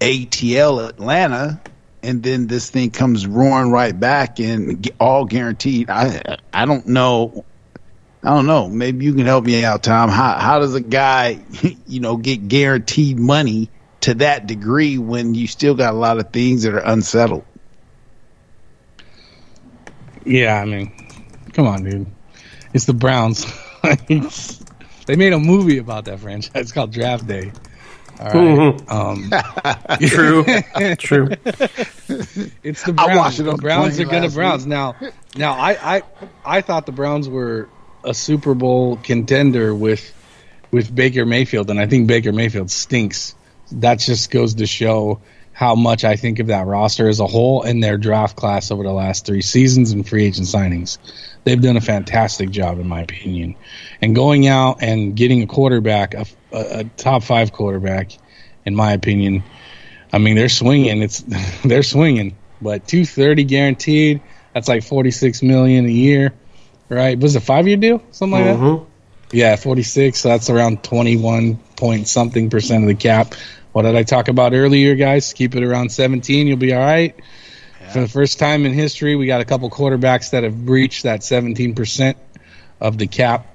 ATL 0.00 0.88
Atlanta, 0.88 1.60
and 2.06 2.22
then 2.22 2.46
this 2.46 2.70
thing 2.70 2.90
comes 2.90 3.26
roaring 3.26 3.70
right 3.70 3.98
back 3.98 4.38
and 4.38 4.88
all 5.00 5.24
guaranteed. 5.24 5.90
I 5.90 6.38
I 6.52 6.64
don't 6.64 6.86
know. 6.86 7.44
I 8.22 8.30
don't 8.30 8.46
know. 8.46 8.68
Maybe 8.68 9.04
you 9.04 9.14
can 9.14 9.26
help 9.26 9.44
me 9.44 9.64
out, 9.64 9.82
Tom. 9.82 10.08
How 10.08 10.38
how 10.38 10.60
does 10.60 10.74
a 10.74 10.80
guy, 10.80 11.40
you 11.86 12.00
know, 12.00 12.16
get 12.16 12.46
guaranteed 12.48 13.18
money 13.18 13.70
to 14.02 14.14
that 14.14 14.46
degree 14.46 14.98
when 14.98 15.34
you 15.34 15.48
still 15.48 15.74
got 15.74 15.94
a 15.94 15.96
lot 15.96 16.18
of 16.18 16.32
things 16.32 16.62
that 16.62 16.74
are 16.74 16.78
unsettled? 16.78 17.44
Yeah, 20.24 20.60
I 20.60 20.64
mean, 20.64 20.92
come 21.52 21.66
on, 21.66 21.84
dude. 21.84 22.06
It's 22.72 22.84
the 22.84 22.94
Browns. 22.94 23.46
they 25.06 25.16
made 25.16 25.32
a 25.32 25.38
movie 25.38 25.78
about 25.78 26.04
that 26.04 26.20
franchise. 26.20 26.72
Called 26.72 26.92
Draft 26.92 27.26
Day. 27.26 27.52
All 28.20 28.70
right. 28.70 28.90
Um, 28.90 29.30
True. 30.00 30.44
True. 30.96 31.28
It's 32.62 32.82
the 32.84 32.92
I 32.98 33.06
Browns. 33.06 33.16
watched 33.18 33.40
it 33.40 33.42
The 33.44 33.50
on 33.50 33.56
the 33.56 33.62
Browns 33.62 34.00
are 34.00 34.04
gonna 34.04 34.20
last 34.22 34.34
Browns. 34.34 34.66
Now, 34.66 34.94
now 35.36 35.52
I, 35.54 35.96
I, 35.96 36.02
I 36.44 36.60
thought 36.60 36.86
the 36.86 36.92
Browns 36.92 37.28
were 37.28 37.68
a 38.04 38.14
Super 38.14 38.54
Bowl 38.54 38.96
contender 38.96 39.74
with, 39.74 40.12
with 40.70 40.94
Baker 40.94 41.26
Mayfield, 41.26 41.70
and 41.70 41.80
I 41.80 41.86
think 41.86 42.06
Baker 42.06 42.32
Mayfield 42.32 42.70
stinks. 42.70 43.34
That 43.72 43.98
just 43.98 44.30
goes 44.30 44.54
to 44.56 44.66
show 44.66 45.20
how 45.52 45.74
much 45.74 46.04
I 46.04 46.16
think 46.16 46.38
of 46.38 46.48
that 46.48 46.66
roster 46.66 47.08
as 47.08 47.18
a 47.18 47.26
whole 47.26 47.62
and 47.62 47.82
their 47.82 47.96
draft 47.98 48.36
class 48.36 48.70
over 48.70 48.82
the 48.82 48.92
last 48.92 49.26
three 49.26 49.42
seasons 49.42 49.90
and 49.92 50.06
free 50.06 50.26
agent 50.26 50.46
signings. 50.46 50.98
They've 51.44 51.60
done 51.60 51.76
a 51.76 51.80
fantastic 51.80 52.50
job, 52.50 52.78
in 52.78 52.86
my 52.88 53.00
opinion. 53.02 53.56
And 54.02 54.14
going 54.14 54.46
out 54.46 54.82
and 54.82 55.16
getting 55.16 55.42
a 55.42 55.46
quarterback, 55.46 56.14
a, 56.14 56.26
a, 56.56 56.80
a 56.80 56.84
top 56.96 57.22
five 57.22 57.52
quarterback, 57.52 58.12
in 58.64 58.74
my 58.74 58.92
opinion, 58.92 59.44
I 60.12 60.18
mean, 60.18 60.36
they're 60.36 60.48
swinging. 60.48 61.02
It's 61.02 61.20
they're 61.64 61.82
swinging, 61.82 62.36
but 62.60 62.86
two 62.88 63.04
thirty 63.04 63.44
guaranteed. 63.44 64.20
That's 64.54 64.68
like 64.68 64.82
forty 64.84 65.10
six 65.10 65.42
million 65.42 65.84
a 65.86 65.90
year, 65.90 66.32
right? 66.88 67.18
Was 67.18 67.36
it 67.36 67.42
a 67.42 67.44
five 67.44 67.68
year 67.68 67.76
deal, 67.76 68.02
something 68.10 68.38
like 68.40 68.44
that? 68.56 68.66
Yeah, 69.32 69.56
forty 69.56 69.82
six. 69.82 70.20
So 70.20 70.28
that's 70.30 70.48
around 70.50 70.82
twenty 70.82 71.16
one 71.16 71.56
point 71.76 72.08
something 72.08 72.48
percent 72.50 72.84
of 72.84 72.88
the 72.88 72.94
cap. 72.94 73.34
What 73.72 73.82
did 73.82 73.94
I 73.94 74.04
talk 74.04 74.28
about 74.28 74.54
earlier, 74.54 74.94
guys? 74.94 75.32
Keep 75.34 75.54
it 75.56 75.62
around 75.62 75.90
seventeen. 75.92 76.46
You'll 76.46 76.56
be 76.56 76.72
all 76.72 76.80
right. 76.80 77.14
For 77.92 78.00
the 78.00 78.08
first 78.08 78.38
time 78.38 78.66
in 78.66 78.72
history, 78.72 79.14
we 79.14 79.26
got 79.26 79.40
a 79.40 79.44
couple 79.44 79.70
quarterbacks 79.70 80.30
that 80.30 80.42
have 80.44 80.64
breached 80.64 81.02
that 81.04 81.22
seventeen 81.22 81.74
percent 81.74 82.16
of 82.80 82.98
the 82.98 83.06
cap 83.06 83.46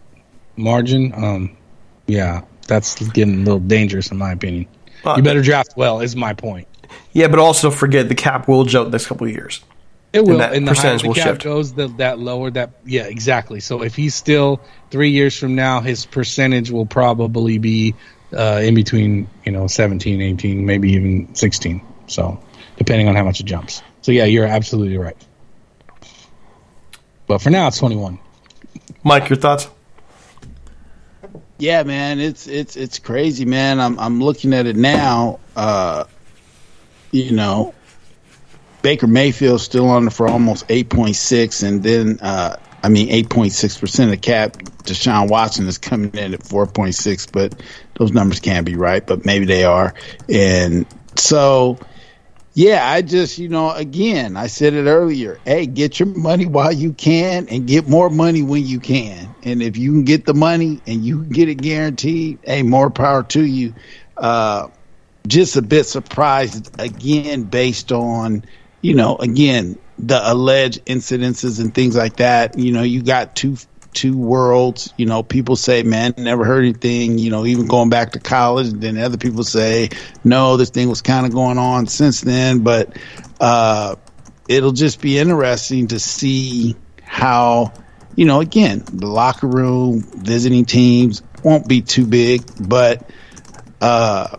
margin. 0.55 1.13
Um, 1.15 1.57
yeah, 2.05 2.43
that's 2.67 2.95
getting 3.09 3.35
a 3.35 3.43
little 3.43 3.59
dangerous 3.59 4.11
in 4.11 4.17
my 4.17 4.31
opinion. 4.31 4.67
You 5.15 5.23
better 5.23 5.41
draft 5.41 5.73
well. 5.75 5.99
Is 6.01 6.15
my 6.15 6.33
point. 6.33 6.67
Yeah, 7.13 7.27
but 7.27 7.39
also 7.39 7.69
don't 7.69 7.77
forget 7.77 8.07
the 8.09 8.15
cap 8.15 8.47
will 8.47 8.63
jump 8.65 8.91
next 8.91 9.07
couple 9.07 9.27
of 9.27 9.33
years. 9.33 9.61
It 10.13 10.23
will, 10.25 10.31
And 10.31 10.39
that 10.41 10.53
and 10.53 10.67
the 10.67 10.71
percentage 10.71 11.01
higher 11.01 11.03
the 11.03 11.07
will 11.07 11.15
cap 11.15 11.25
shift. 11.27 11.43
goes, 11.43 11.73
the, 11.73 11.87
that 11.97 12.19
lower 12.19 12.51
that 12.51 12.71
yeah, 12.85 13.03
exactly. 13.03 13.61
So 13.61 13.81
if 13.81 13.95
he's 13.95 14.13
still 14.13 14.61
three 14.89 15.09
years 15.09 15.37
from 15.37 15.55
now, 15.55 15.79
his 15.79 16.05
percentage 16.05 16.69
will 16.69 16.85
probably 16.85 17.57
be 17.57 17.95
uh, 18.35 18.61
in 18.63 18.75
between 18.75 19.27
you 19.45 19.51
know 19.53 19.67
17, 19.67 20.21
18, 20.21 20.65
maybe 20.65 20.91
even 20.91 21.33
sixteen. 21.33 21.81
So 22.07 22.41
depending 22.77 23.07
on 23.07 23.15
how 23.15 23.23
much 23.23 23.39
it 23.39 23.45
jumps. 23.45 23.81
So 24.01 24.11
yeah, 24.11 24.25
you're 24.25 24.45
absolutely 24.45 24.97
right. 24.97 25.15
But 27.27 27.41
for 27.41 27.49
now, 27.49 27.67
it's 27.67 27.77
twenty 27.79 27.95
one. 27.95 28.19
Mike, 29.03 29.29
your 29.29 29.37
thoughts? 29.37 29.69
Yeah, 31.61 31.83
man, 31.83 32.19
it's 32.19 32.47
it's 32.47 32.75
it's 32.75 32.97
crazy, 32.97 33.45
man. 33.45 33.79
I'm 33.79 33.99
I'm 33.99 34.19
looking 34.19 34.51
at 34.51 34.65
it 34.65 34.75
now. 34.75 35.39
Uh, 35.55 36.05
you 37.11 37.33
know, 37.33 37.75
Baker 38.81 39.05
Mayfield's 39.05 39.61
still 39.61 39.87
on 39.87 40.07
it 40.07 40.09
for 40.13 40.27
almost 40.27 40.65
eight 40.69 40.89
point 40.89 41.15
six, 41.15 41.61
and 41.61 41.83
then 41.83 42.17
uh, 42.19 42.55
I 42.81 42.89
mean 42.89 43.09
eight 43.09 43.29
point 43.29 43.51
six 43.51 43.77
percent 43.77 44.09
of 44.11 44.19
the 44.19 44.25
cap. 44.25 44.53
Deshaun 44.85 45.29
Watson 45.29 45.67
is 45.67 45.77
coming 45.77 46.09
in 46.15 46.33
at 46.33 46.41
four 46.41 46.65
point 46.65 46.95
six, 46.95 47.27
but 47.27 47.53
those 47.99 48.11
numbers 48.11 48.39
can't 48.39 48.65
be 48.65 48.75
right, 48.75 49.05
but 49.05 49.23
maybe 49.23 49.45
they 49.45 49.63
are. 49.63 49.93
And 50.27 50.87
so, 51.15 51.77
yeah, 52.53 52.89
I 52.89 53.01
just 53.01 53.37
you 53.37 53.49
know 53.49 53.71
again 53.71 54.35
I 54.35 54.47
said 54.47 54.73
it 54.73 54.85
earlier. 54.85 55.39
Hey, 55.45 55.65
get 55.65 55.99
your 55.99 56.09
money 56.09 56.45
while 56.45 56.71
you 56.73 56.93
can, 56.93 57.47
and 57.49 57.67
get 57.67 57.87
more 57.87 58.09
money 58.09 58.43
when 58.43 58.65
you 58.65 58.79
can. 58.79 59.33
And 59.43 59.63
if 59.63 59.77
you 59.77 59.91
can 59.91 60.03
get 60.03 60.25
the 60.25 60.33
money 60.33 60.81
and 60.85 61.03
you 61.03 61.21
can 61.21 61.29
get 61.29 61.49
it 61.49 61.55
guaranteed, 61.55 62.39
hey, 62.43 62.63
more 62.63 62.89
power 62.89 63.23
to 63.23 63.43
you. 63.43 63.73
Uh, 64.17 64.67
just 65.27 65.55
a 65.55 65.61
bit 65.61 65.85
surprised 65.85 66.79
again 66.79 67.43
based 67.43 67.91
on 67.91 68.43
you 68.81 68.95
know 68.95 69.15
again 69.17 69.77
the 69.99 70.19
alleged 70.31 70.83
incidences 70.85 71.59
and 71.59 71.73
things 71.75 71.95
like 71.95 72.17
that 72.17 72.57
you 72.57 72.71
know 72.71 72.81
you 72.81 73.03
got 73.03 73.35
two 73.35 73.55
two 73.93 74.17
worlds 74.17 74.93
you 74.97 75.05
know 75.05 75.21
people 75.21 75.55
say 75.55 75.83
man 75.83 76.13
never 76.17 76.45
heard 76.45 76.63
anything 76.63 77.17
you 77.17 77.29
know 77.29 77.45
even 77.45 77.67
going 77.67 77.89
back 77.89 78.13
to 78.13 78.19
college 78.19 78.67
and 78.67 78.81
then 78.81 78.97
other 78.97 79.17
people 79.17 79.43
say 79.43 79.89
no 80.23 80.57
this 80.57 80.69
thing 80.69 80.87
was 80.89 81.01
kind 81.01 81.25
of 81.25 81.33
going 81.33 81.57
on 81.57 81.87
since 81.87 82.21
then 82.21 82.59
but 82.59 82.97
uh 83.39 83.95
it'll 84.47 84.71
just 84.71 85.01
be 85.01 85.17
interesting 85.17 85.87
to 85.87 85.99
see 85.99 86.75
how 87.03 87.73
you 88.15 88.25
know 88.25 88.39
again 88.39 88.83
the 88.93 89.07
locker 89.07 89.47
room 89.47 90.01
visiting 90.01 90.65
teams 90.65 91.21
won't 91.43 91.67
be 91.67 91.81
too 91.81 92.05
big 92.05 92.43
but 92.59 93.09
uh 93.81 94.37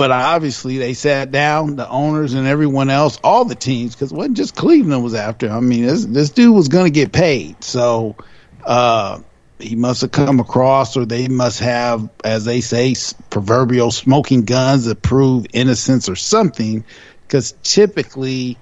but 0.00 0.10
obviously 0.10 0.78
they 0.78 0.94
sat 0.94 1.30
down, 1.30 1.76
the 1.76 1.86
owners 1.86 2.32
and 2.32 2.46
everyone 2.46 2.88
else, 2.88 3.18
all 3.22 3.44
the 3.44 3.54
teams, 3.54 3.94
because 3.94 4.10
wasn't 4.10 4.34
just 4.34 4.56
Cleveland 4.56 5.04
was 5.04 5.12
after. 5.12 5.50
I 5.50 5.60
mean, 5.60 5.84
this 5.84 6.06
this 6.06 6.30
dude 6.30 6.54
was 6.54 6.68
going 6.68 6.86
to 6.86 6.90
get 6.90 7.12
paid, 7.12 7.62
so 7.62 8.16
uh, 8.64 9.20
he 9.58 9.76
must 9.76 10.00
have 10.00 10.10
come 10.10 10.40
across, 10.40 10.96
or 10.96 11.04
they 11.04 11.28
must 11.28 11.60
have, 11.60 12.08
as 12.24 12.46
they 12.46 12.62
say, 12.62 12.94
proverbial 13.28 13.90
smoking 13.90 14.46
guns 14.46 14.86
that 14.86 15.02
prove 15.02 15.44
innocence 15.52 16.08
or 16.08 16.16
something. 16.16 16.82
Because 17.26 17.52
typically, 17.62 18.56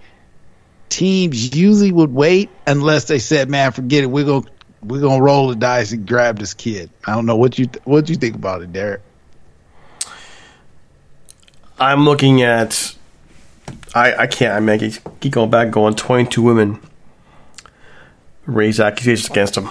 teams 0.89 1.55
usually 1.55 1.93
would 1.93 2.13
wait 2.13 2.51
unless 2.67 3.05
they 3.05 3.21
said, 3.21 3.49
"Man, 3.49 3.71
forget 3.71 4.03
it. 4.03 4.07
We're 4.09 4.25
gonna 4.25 4.47
we're 4.83 5.03
gonna 5.03 5.23
roll 5.23 5.51
the 5.51 5.55
dice 5.55 5.93
and 5.93 6.05
grab 6.05 6.41
this 6.41 6.55
kid." 6.55 6.91
I 7.07 7.15
don't 7.15 7.27
know 7.27 7.37
what 7.37 7.61
you 7.61 7.67
th- 7.67 7.87
what 7.87 8.09
you 8.09 8.17
think 8.17 8.35
about 8.35 8.63
it, 8.63 8.73
Derek. 8.73 9.03
I'm 11.81 12.05
looking 12.05 12.43
at. 12.43 12.95
I, 13.95 14.15
I 14.15 14.27
can't. 14.27 14.55
I 14.55 14.61
mean, 14.61 14.93
keep 15.21 15.33
going 15.33 15.51
back, 15.51 15.71
going 15.71 15.95
22 15.95 16.43
women 16.43 16.81
raise 18.47 18.81
accusations 18.81 19.29
against 19.31 19.57
him. 19.57 19.69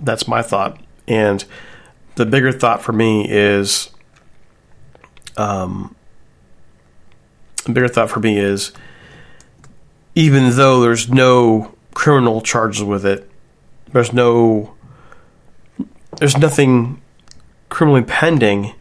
That's 0.00 0.26
my 0.26 0.42
thought. 0.42 0.80
And 1.06 1.44
the 2.16 2.26
bigger 2.26 2.52
thought 2.52 2.82
for 2.82 2.92
me 2.92 3.26
is. 3.28 3.90
Um, 5.36 5.94
the 7.64 7.72
bigger 7.72 7.88
thought 7.88 8.08
for 8.10 8.20
me 8.20 8.38
is 8.38 8.72
even 10.14 10.56
though 10.56 10.80
there's 10.80 11.10
no 11.10 11.74
criminal 11.94 12.40
charges 12.40 12.82
with 12.82 13.04
it, 13.04 13.30
there's 13.92 14.12
no. 14.12 14.74
There's 16.18 16.38
nothing 16.38 17.02
criminally 17.68 18.02
pending. 18.02 18.72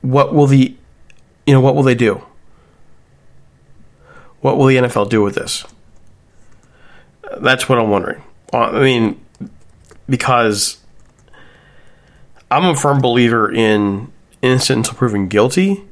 What 0.00 0.32
will 0.32 0.46
the 0.46 0.76
you 1.50 1.54
know, 1.56 1.60
what 1.60 1.74
will 1.74 1.82
they 1.82 1.96
do? 1.96 2.22
What 4.40 4.56
will 4.56 4.66
the 4.66 4.76
NFL 4.76 5.10
do 5.10 5.20
with 5.20 5.34
this? 5.34 5.64
That's 7.38 7.68
what 7.68 7.76
I'm 7.76 7.90
wondering. 7.90 8.22
Uh, 8.52 8.70
I 8.70 8.80
mean, 8.82 9.20
because 10.08 10.78
I'm 12.52 12.64
a 12.66 12.76
firm 12.76 13.00
believer 13.00 13.52
in 13.52 14.12
innocent 14.42 14.76
until 14.76 14.94
proven 14.94 15.26
guilty 15.26 15.82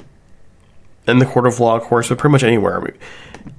in 1.09 1.18
the 1.18 1.26
court 1.26 1.48
of 1.48 1.59
law, 1.59 1.74
of 1.74 1.82
course, 1.82 2.09
but 2.09 2.18
pretty 2.18 2.30
much 2.30 2.44
anywhere. 2.44 2.80
I 2.80 2.84
mean, 2.84 2.98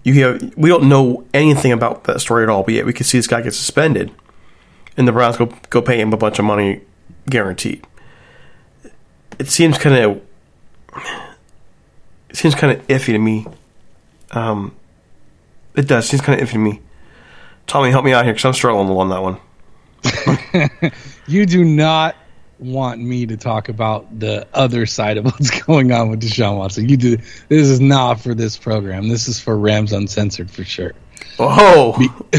you 0.05 0.13
have, 0.25 0.53
we 0.55 0.69
don't 0.69 0.87
know 0.87 1.25
anything 1.33 1.73
about 1.73 2.05
that 2.05 2.21
story 2.21 2.43
at 2.43 2.49
all, 2.49 2.63
but 2.63 2.75
yet 2.75 2.85
we 2.85 2.93
can 2.93 3.03
see 3.03 3.17
this 3.17 3.27
guy 3.27 3.41
get 3.41 3.53
suspended, 3.53 4.09
and 4.95 5.05
the 5.05 5.11
Browns 5.11 5.35
go 5.35 5.47
go 5.69 5.81
pay 5.81 5.99
him 5.99 6.13
a 6.13 6.17
bunch 6.17 6.39
of 6.39 6.45
money, 6.45 6.79
guaranteed. 7.29 7.85
It 9.37 9.49
seems 9.49 9.77
kind 9.77 9.97
of 9.97 10.21
it 12.29 12.35
seems 12.37 12.55
kind 12.55 12.77
of 12.77 12.85
iffy 12.87 13.07
to 13.07 13.19
me. 13.19 13.45
Um, 14.31 14.75
it 15.75 15.87
does. 15.87 16.07
Seems 16.07 16.21
kind 16.21 16.39
of 16.39 16.47
iffy 16.47 16.53
to 16.53 16.57
me. 16.59 16.81
Tommy, 17.67 17.91
help 17.91 18.03
me 18.05 18.13
out 18.13 18.25
here 18.25 18.33
because 18.33 18.45
I'm 18.45 18.53
struggling 18.53 18.89
on 18.89 19.09
that 19.09 19.21
one. 19.21 20.91
You 21.27 21.45
do 21.45 21.63
not 21.63 22.15
want 22.57 22.99
me 22.99 23.27
to 23.27 23.37
talk 23.37 23.69
about 23.69 24.19
the 24.19 24.47
other 24.51 24.87
side 24.87 25.17
of 25.17 25.25
what's 25.25 25.51
going 25.65 25.91
on 25.91 26.09
with 26.09 26.21
Deshaun 26.23 26.57
Watson. 26.57 26.89
You 26.89 26.97
do. 26.97 27.17
This 27.49 27.67
is 27.67 27.79
not 27.79 28.19
for 28.19 28.33
this 28.33 28.57
program. 28.57 29.09
This 29.09 29.27
is 29.27 29.39
for 29.39 29.55
Rams 29.55 29.93
Uncensored 29.93 30.49
for 30.49 30.63
sure. 30.63 30.93
Oh, 31.37 31.95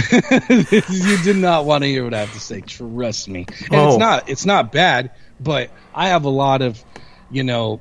you 0.90 1.18
did 1.22 1.36
not 1.36 1.66
want 1.66 1.84
to 1.84 1.88
hear 1.88 2.02
what 2.02 2.14
I 2.14 2.18
have 2.18 2.32
to 2.32 2.40
say. 2.40 2.60
Trust 2.62 3.28
me. 3.28 3.46
And 3.66 3.74
Oh. 3.76 3.88
it's 3.90 3.98
not. 3.98 4.28
It's 4.28 4.44
not 4.44 4.72
bad. 4.72 5.12
But 5.38 5.70
I 5.94 6.08
have 6.08 6.24
a 6.24 6.28
lot 6.30 6.62
of, 6.62 6.82
you 7.30 7.44
know, 7.44 7.80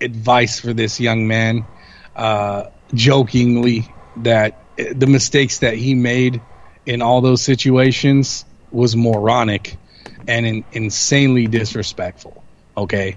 advice 0.00 0.60
for 0.60 0.72
this 0.72 1.00
young 1.00 1.26
man. 1.26 1.66
Uh, 2.14 2.70
jokingly, 2.94 3.94
that 4.16 4.62
the 4.76 5.06
mistakes 5.06 5.58
that 5.58 5.74
he 5.74 5.94
made 5.94 6.40
in 6.86 7.02
all 7.02 7.20
those 7.20 7.42
situations 7.42 8.44
was 8.70 8.96
moronic 8.96 9.76
and 10.28 10.46
in, 10.46 10.64
insanely 10.72 11.46
disrespectful. 11.46 12.42
Okay, 12.76 13.16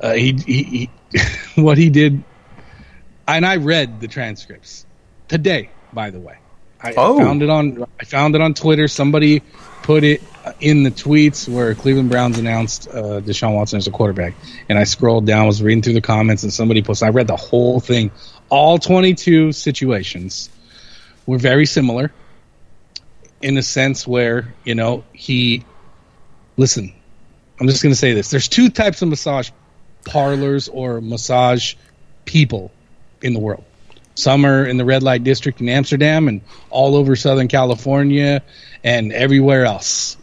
uh, 0.00 0.12
he, 0.12 0.32
he, 0.46 0.62
he 1.12 1.20
what 1.62 1.78
he 1.78 1.90
did, 1.90 2.22
and 3.26 3.44
I 3.46 3.56
read 3.56 4.00
the 4.00 4.08
transcripts 4.08 4.86
today. 5.28 5.70
By 5.92 6.10
the 6.10 6.20
way, 6.20 6.38
I 6.80 6.94
Oh. 6.96 7.18
found 7.18 7.42
it 7.42 7.50
on 7.50 7.84
I 8.00 8.04
found 8.04 8.34
it 8.36 8.40
on 8.40 8.54
Twitter. 8.54 8.86
Somebody 8.86 9.42
put 9.82 10.04
it 10.04 10.22
in 10.60 10.82
the 10.82 10.90
tweets 10.90 11.48
where 11.48 11.74
Cleveland 11.74 12.10
Browns 12.10 12.38
announced 12.38 12.88
uh, 12.88 13.20
Deshaun 13.20 13.54
Watson 13.54 13.78
as 13.78 13.86
a 13.86 13.90
quarterback, 13.90 14.34
and 14.68 14.78
I 14.78 14.84
scrolled 14.84 15.26
down, 15.26 15.46
was 15.46 15.62
reading 15.62 15.82
through 15.82 15.94
the 15.94 16.00
comments, 16.00 16.42
and 16.42 16.52
somebody 16.52 16.82
posted. 16.82 17.06
I 17.06 17.10
read 17.10 17.26
the 17.26 17.36
whole 17.36 17.80
thing. 17.80 18.10
All 18.48 18.78
22 18.78 19.52
situations 19.52 20.50
were 21.26 21.38
very 21.38 21.66
similar 21.66 22.12
in 23.42 23.56
a 23.56 23.62
sense 23.62 24.06
where 24.06 24.54
you 24.64 24.74
know 24.74 25.04
he. 25.12 25.64
Listen, 26.56 26.92
I'm 27.58 27.68
just 27.68 27.82
going 27.82 27.92
to 27.92 27.98
say 27.98 28.12
this. 28.12 28.30
There's 28.30 28.48
two 28.48 28.68
types 28.68 29.02
of 29.02 29.08
massage 29.08 29.50
parlors 30.04 30.68
or 30.68 31.00
massage 31.00 31.74
people 32.24 32.70
in 33.22 33.32
the 33.32 33.40
world. 33.40 33.64
Are 34.26 34.66
in 34.66 34.76
the 34.76 34.84
red 34.84 35.02
light 35.02 35.24
district 35.24 35.60
in 35.60 35.68
Amsterdam 35.68 36.28
and 36.28 36.42
all 36.68 36.94
over 36.94 37.16
Southern 37.16 37.48
California 37.48 38.42
and 38.84 39.12
everywhere 39.12 39.64
else. 39.64 40.16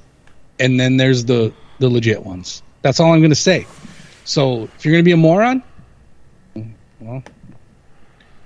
And 0.60 0.80
then 0.80 0.98
there's 0.98 1.26
the 1.26 1.54
the 1.80 1.90
legit 1.90 2.24
ones. 2.24 2.62
That's 2.82 3.00
all 3.00 3.12
I'm 3.14 3.20
going 3.20 3.32
to 3.32 3.36
say. 3.36 3.66
So 4.24 4.64
if 4.64 4.86
you're 4.86 4.92
going 4.92 5.04
to 5.04 5.08
be 5.08 5.14
a 5.14 5.18
moron, 5.18 5.64
well, 7.00 7.24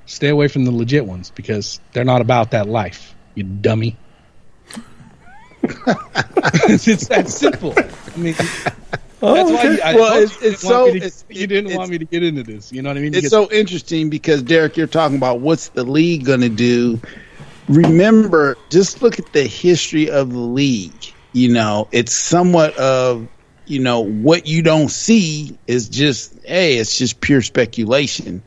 stay 0.06 0.30
away 0.30 0.48
from 0.48 0.66
the 0.66 0.72
legit 0.72 1.06
ones 1.06 1.32
because 1.32 1.80
they're 1.94 2.06
not 2.06 2.22
about 2.22 2.52
that 2.52 2.68
life. 2.68 3.16
You 3.36 3.44
dummy. 3.44 3.98
it's 5.64 7.08
that 7.08 7.30
simple. 7.30 7.74
I 7.78 8.18
mean, 8.18 8.36
Oh, 9.22 9.34
that's 9.36 9.52
why 9.52 9.64
you, 9.72 9.82
I 9.82 9.96
Well, 9.96 10.14
it's- 10.24 10.42
you 10.42 10.48
it's 10.50 10.62
didn't 10.62 10.72
want 10.76 10.88
so- 10.88 10.94
me 10.94 11.00
to- 11.00 11.06
it's- 11.06 11.26
you 11.30 11.48
didn't 11.48 11.76
want 11.78 11.90
me 11.92 11.98
to 12.00 12.06
get 12.06 12.24
into 12.24 12.44
this. 12.44 12.72
You 12.72 12.82
know 12.82 12.90
what 12.90 12.98
I 12.98 13.02
mean? 13.02 13.14
It's 13.14 13.30
so 13.30 13.50
interesting 13.52 14.10
because 14.10 14.42
Derek, 14.42 14.78
you're 14.78 14.88
talking 14.88 15.18
about 15.18 15.40
what's 15.42 15.68
the 15.70 15.84
league 15.84 16.26
going 16.26 16.42
to 16.42 16.50
do. 16.50 17.00
Remember, 17.68 18.58
just 18.70 19.02
look 19.02 19.20
at 19.20 19.32
the 19.34 19.44
history 19.44 20.10
of 20.10 20.32
the 20.32 20.40
league. 20.40 21.14
You 21.34 21.54
know, 21.54 21.88
it's 21.92 22.14
somewhat 22.14 22.76
of 22.78 23.28
you 23.68 23.80
know 23.80 24.02
what 24.02 24.48
you 24.48 24.62
don't 24.64 24.90
see 24.90 25.58
is 25.68 25.88
just 25.88 26.34
hey, 26.46 26.78
it's 26.78 26.98
just 26.98 27.22
pure 27.22 27.42
speculation. 27.42 28.42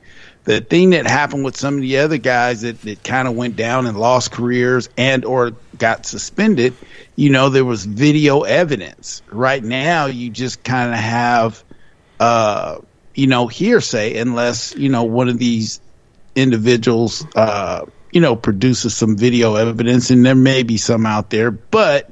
The 0.44 0.60
thing 0.60 0.90
that 0.90 1.06
happened 1.06 1.44
with 1.44 1.56
some 1.56 1.76
of 1.76 1.80
the 1.80 1.98
other 1.98 2.18
guys 2.18 2.60
that, 2.62 2.80
that 2.82 3.02
kind 3.02 3.26
of 3.26 3.34
went 3.34 3.56
down 3.56 3.86
and 3.86 3.98
lost 3.98 4.30
careers 4.30 4.90
and 4.96 5.24
or 5.24 5.52
got 5.78 6.04
suspended, 6.04 6.74
you 7.16 7.30
know, 7.30 7.48
there 7.48 7.64
was 7.64 7.84
video 7.86 8.42
evidence. 8.42 9.22
Right 9.30 9.64
now, 9.64 10.06
you 10.06 10.28
just 10.28 10.62
kind 10.62 10.92
of 10.92 10.98
have 10.98 11.64
uh, 12.20 12.78
you 13.14 13.26
know, 13.26 13.46
hearsay 13.46 14.18
unless, 14.18 14.74
you 14.76 14.88
know, 14.88 15.04
one 15.04 15.28
of 15.28 15.38
these 15.38 15.80
individuals, 16.34 17.24
uh, 17.36 17.86
you 18.10 18.20
know, 18.20 18.36
produces 18.36 18.94
some 18.94 19.16
video 19.16 19.54
evidence, 19.54 20.10
and 20.10 20.24
there 20.24 20.34
may 20.34 20.62
be 20.62 20.76
some 20.76 21.06
out 21.06 21.30
there, 21.30 21.50
but 21.50 22.10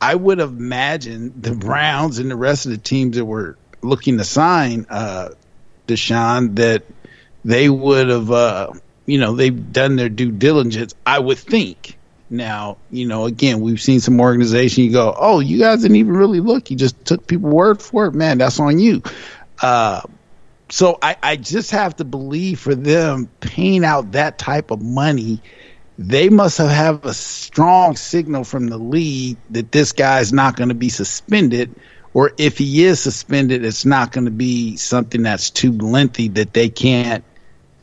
I 0.00 0.14
would 0.14 0.38
have 0.38 0.50
imagined 0.50 1.42
the 1.42 1.54
Browns 1.54 2.18
and 2.18 2.30
the 2.30 2.36
rest 2.36 2.66
of 2.66 2.72
the 2.72 2.78
teams 2.78 3.16
that 3.16 3.24
were 3.24 3.56
looking 3.82 4.18
to 4.18 4.24
sign 4.24 4.86
uh, 4.88 5.30
Deshaun 5.86 6.56
that 6.56 6.84
they 7.44 7.68
would 7.68 8.08
have, 8.08 8.30
uh, 8.30 8.72
you 9.06 9.18
know, 9.18 9.34
they've 9.34 9.72
done 9.72 9.96
their 9.96 10.08
due 10.08 10.30
diligence. 10.30 10.94
I 11.06 11.18
would 11.18 11.38
think. 11.38 11.96
Now, 12.32 12.78
you 12.90 13.08
know, 13.08 13.26
again, 13.26 13.60
we've 13.60 13.80
seen 13.80 13.98
some 13.98 14.20
organization. 14.20 14.84
You 14.84 14.92
go, 14.92 15.14
oh, 15.18 15.40
you 15.40 15.58
guys 15.58 15.82
didn't 15.82 15.96
even 15.96 16.16
really 16.16 16.38
look. 16.38 16.70
You 16.70 16.76
just 16.76 17.04
took 17.04 17.26
people 17.26 17.50
word 17.50 17.82
for 17.82 18.06
it. 18.06 18.14
Man, 18.14 18.38
that's 18.38 18.60
on 18.60 18.78
you. 18.78 19.02
Uh, 19.60 20.02
so 20.70 20.96
I, 21.02 21.16
I 21.20 21.36
just 21.36 21.72
have 21.72 21.96
to 21.96 22.04
believe 22.04 22.60
for 22.60 22.76
them 22.76 23.28
paying 23.40 23.84
out 23.84 24.12
that 24.12 24.38
type 24.38 24.70
of 24.70 24.80
money, 24.80 25.42
they 25.98 26.28
must 26.28 26.58
have 26.58 26.70
have 26.70 27.04
a 27.04 27.12
strong 27.12 27.96
signal 27.96 28.44
from 28.44 28.68
the 28.68 28.78
league 28.78 29.36
that 29.50 29.72
this 29.72 29.90
guy's 29.90 30.32
not 30.32 30.56
going 30.56 30.68
to 30.68 30.74
be 30.74 30.88
suspended, 30.88 31.74
or 32.14 32.32
if 32.38 32.58
he 32.58 32.84
is 32.84 33.00
suspended, 33.00 33.64
it's 33.64 33.84
not 33.84 34.12
going 34.12 34.24
to 34.26 34.30
be 34.30 34.76
something 34.76 35.22
that's 35.22 35.50
too 35.50 35.72
lengthy 35.72 36.28
that 36.28 36.54
they 36.54 36.68
can't 36.68 37.24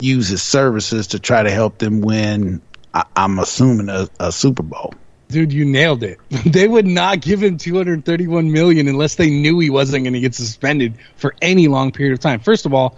use 0.00 0.28
his 0.28 0.42
services 0.42 1.08
to 1.08 1.18
try 1.18 1.42
to 1.42 1.50
help 1.50 1.78
them 1.78 2.00
win. 2.00 2.60
I, 2.94 3.04
I'm 3.16 3.38
assuming 3.38 3.88
a, 3.88 4.08
a 4.20 4.32
Super 4.32 4.62
Bowl. 4.62 4.94
dude, 5.28 5.52
you 5.52 5.64
nailed 5.64 6.02
it. 6.02 6.18
They 6.46 6.66
would 6.68 6.86
not 6.86 7.20
give 7.20 7.42
him 7.42 7.58
231 7.58 8.50
million 8.52 8.88
unless 8.88 9.16
they 9.16 9.28
knew 9.30 9.58
he 9.58 9.70
wasn't 9.70 10.04
going 10.04 10.14
to 10.14 10.20
get 10.20 10.34
suspended 10.34 10.94
for 11.16 11.34
any 11.42 11.68
long 11.68 11.92
period 11.92 12.14
of 12.14 12.20
time. 12.20 12.40
First 12.40 12.64
of 12.66 12.72
all, 12.72 12.96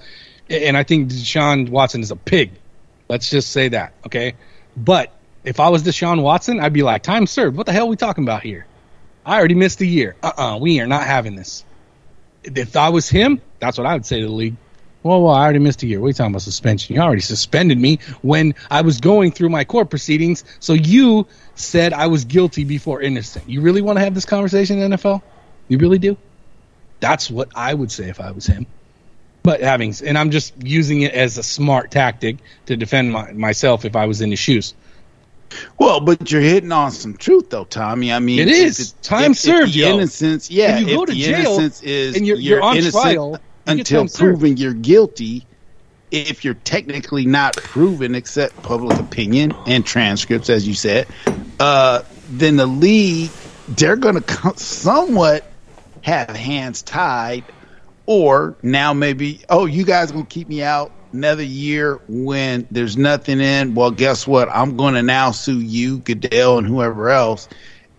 and 0.48 0.76
I 0.76 0.82
think 0.84 1.10
Deshaun 1.10 1.68
Watson 1.70 2.02
is 2.02 2.10
a 2.10 2.16
pig. 2.16 2.52
Let's 3.08 3.30
just 3.30 3.50
say 3.50 3.68
that, 3.68 3.92
okay? 4.06 4.34
But 4.76 5.12
if 5.44 5.58
I 5.58 5.68
was 5.70 5.82
Deshaun 5.82 6.22
Watson, 6.22 6.60
I'd 6.60 6.72
be 6.72 6.82
like, 6.82 7.02
time 7.02 7.26
served. 7.26 7.56
What 7.56 7.66
the 7.66 7.72
hell 7.72 7.86
are 7.86 7.90
we 7.90 7.96
talking 7.96 8.24
about 8.24 8.42
here? 8.42 8.66
I 9.26 9.38
already 9.38 9.54
missed 9.54 9.80
a 9.80 9.86
year. 9.86 10.16
Uh-uh, 10.22 10.58
we 10.58 10.80
are 10.80 10.86
not 10.86 11.06
having 11.06 11.34
this. 11.34 11.64
If 12.44 12.76
I 12.76 12.88
was 12.88 13.08
him, 13.08 13.40
that's 13.58 13.76
what 13.78 13.86
I 13.86 13.94
would 13.94 14.06
say 14.06 14.20
to 14.20 14.26
the 14.26 14.32
league. 14.32 14.56
Well, 15.02 15.22
well, 15.22 15.32
I 15.32 15.42
already 15.42 15.60
missed 15.60 15.82
a 15.82 15.86
year. 15.86 15.98
What 15.98 16.06
are 16.06 16.08
you 16.10 16.14
talking 16.14 16.32
about 16.32 16.42
suspension? 16.42 16.94
You 16.94 17.00
already 17.00 17.22
suspended 17.22 17.78
me 17.78 18.00
when 18.20 18.54
I 18.70 18.82
was 18.82 19.00
going 19.00 19.32
through 19.32 19.48
my 19.48 19.64
court 19.64 19.88
proceedings. 19.88 20.44
So 20.60 20.74
you 20.74 21.26
said 21.54 21.92
I 21.94 22.06
was 22.06 22.24
guilty 22.26 22.64
before 22.64 23.00
innocent. 23.00 23.48
You 23.48 23.62
really 23.62 23.80
want 23.80 23.98
to 23.98 24.04
have 24.04 24.14
this 24.14 24.26
conversation 24.26 24.78
in 24.78 24.90
the 24.90 24.96
NFL? 24.98 25.22
You 25.68 25.78
really 25.78 25.98
do? 25.98 26.18
That's 27.00 27.30
what 27.30 27.48
I 27.54 27.72
would 27.72 27.90
say 27.90 28.10
if 28.10 28.20
I 28.20 28.30
was 28.30 28.46
him. 28.46 28.66
But 29.42 29.62
having, 29.62 29.94
and 30.04 30.18
I'm 30.18 30.30
just 30.30 30.52
using 30.62 31.00
it 31.00 31.14
as 31.14 31.38
a 31.38 31.42
smart 31.42 31.90
tactic 31.90 32.36
to 32.66 32.76
defend 32.76 33.10
my, 33.10 33.32
myself 33.32 33.86
if 33.86 33.96
I 33.96 34.04
was 34.04 34.20
in 34.20 34.30
his 34.30 34.38
shoes. 34.38 34.74
Well, 35.78 36.00
but 36.00 36.30
you're 36.30 36.42
hitting 36.42 36.70
on 36.72 36.90
some 36.90 37.16
truth, 37.16 37.48
though, 37.48 37.64
Tommy. 37.64 38.12
I 38.12 38.18
mean, 38.18 38.38
it 38.38 38.48
is 38.48 38.80
if. 38.92 39.00
Time 39.02 39.24
if- 39.24 39.30
if 39.32 39.38
served, 39.38 39.72
the 39.72 39.78
yo. 39.78 39.94
innocence, 39.94 40.50
yeah. 40.50 40.74
When 40.76 40.88
you 40.88 40.94
go 40.94 41.04
to 41.06 41.12
the 41.12 41.18
jail 41.20 41.38
innocence 41.38 41.82
is 41.82 42.16
and 42.16 42.26
you're- 42.26 42.40
you're 42.40 42.62
on 42.62 42.76
innocent 42.76 43.02
trial, 43.02 43.38
until 43.78 44.08
proven 44.08 44.56
you're 44.56 44.74
guilty. 44.74 45.46
If 46.10 46.44
you're 46.44 46.54
technically 46.54 47.24
not 47.24 47.56
proven, 47.56 48.16
except 48.16 48.60
public 48.62 48.98
opinion 48.98 49.54
and 49.66 49.86
transcripts, 49.86 50.50
as 50.50 50.66
you 50.66 50.74
said, 50.74 51.06
uh, 51.60 52.02
then 52.30 52.56
the 52.56 52.66
league 52.66 53.30
they're 53.68 53.96
going 53.96 54.20
to 54.20 54.52
somewhat 54.56 55.44
have 56.02 56.30
hands 56.30 56.82
tied, 56.82 57.44
or 58.06 58.56
now 58.62 58.92
maybe 58.92 59.44
oh 59.48 59.66
you 59.66 59.84
guys 59.84 60.10
gonna 60.10 60.26
keep 60.26 60.48
me 60.48 60.62
out 60.62 60.90
another 61.12 61.42
year 61.42 62.00
when 62.08 62.66
there's 62.70 62.96
nothing 62.96 63.40
in. 63.40 63.74
Well, 63.74 63.90
guess 63.90 64.26
what? 64.26 64.48
I'm 64.48 64.76
going 64.76 64.94
to 64.94 65.02
now 65.02 65.32
sue 65.32 65.60
you, 65.60 65.98
Goodell, 65.98 66.58
and 66.58 66.66
whoever 66.66 67.10
else. 67.10 67.48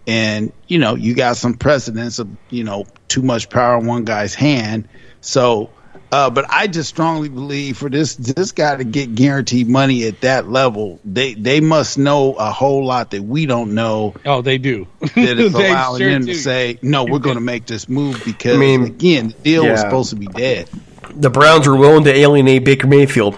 And 0.07 0.51
you 0.67 0.79
know, 0.79 0.95
you 0.95 1.13
got 1.13 1.37
some 1.37 1.53
precedents 1.53 2.19
of 2.19 2.29
you 2.49 2.63
know 2.63 2.85
too 3.07 3.21
much 3.21 3.49
power 3.49 3.79
in 3.79 3.85
one 3.85 4.03
guy's 4.03 4.33
hand. 4.33 4.87
So, 5.21 5.69
uh, 6.11 6.29
but 6.29 6.45
I 6.49 6.67
just 6.67 6.89
strongly 6.89 7.29
believe 7.29 7.77
for 7.77 7.89
this 7.89 8.15
this 8.15 8.51
guy 8.51 8.75
to 8.75 8.83
get 8.83 9.15
guaranteed 9.15 9.67
money 9.69 10.03
at 10.05 10.21
that 10.21 10.49
level, 10.49 10.99
they 11.05 11.33
they 11.35 11.61
must 11.61 11.97
know 11.97 12.33
a 12.33 12.51
whole 12.51 12.85
lot 12.85 13.11
that 13.11 13.23
we 13.23 13.45
don't 13.45 13.73
know. 13.75 14.13
Oh, 14.25 14.41
they 14.41 14.57
do. 14.57 14.87
That 15.15 15.39
is 15.39 15.53
They 15.53 15.69
allowing 15.69 15.99
sure 15.99 16.09
them 16.11 16.25
do. 16.25 16.33
to 16.33 16.39
say, 16.39 16.79
no, 16.81 17.03
we're 17.05 17.19
going 17.19 17.35
to 17.35 17.41
make 17.41 17.65
this 17.65 17.87
move 17.87 18.21
because 18.25 18.55
I 18.55 18.59
mean, 18.59 18.83
again, 18.83 19.29
the 19.29 19.33
deal 19.43 19.67
was 19.67 19.79
supposed 19.79 20.09
to 20.09 20.15
be 20.15 20.27
dead. 20.27 20.69
The 21.11 21.29
Browns 21.29 21.67
were 21.67 21.75
willing 21.75 22.03
to 22.05 22.13
alienate 22.13 22.65
Baker 22.65 22.87
Mayfield 22.87 23.37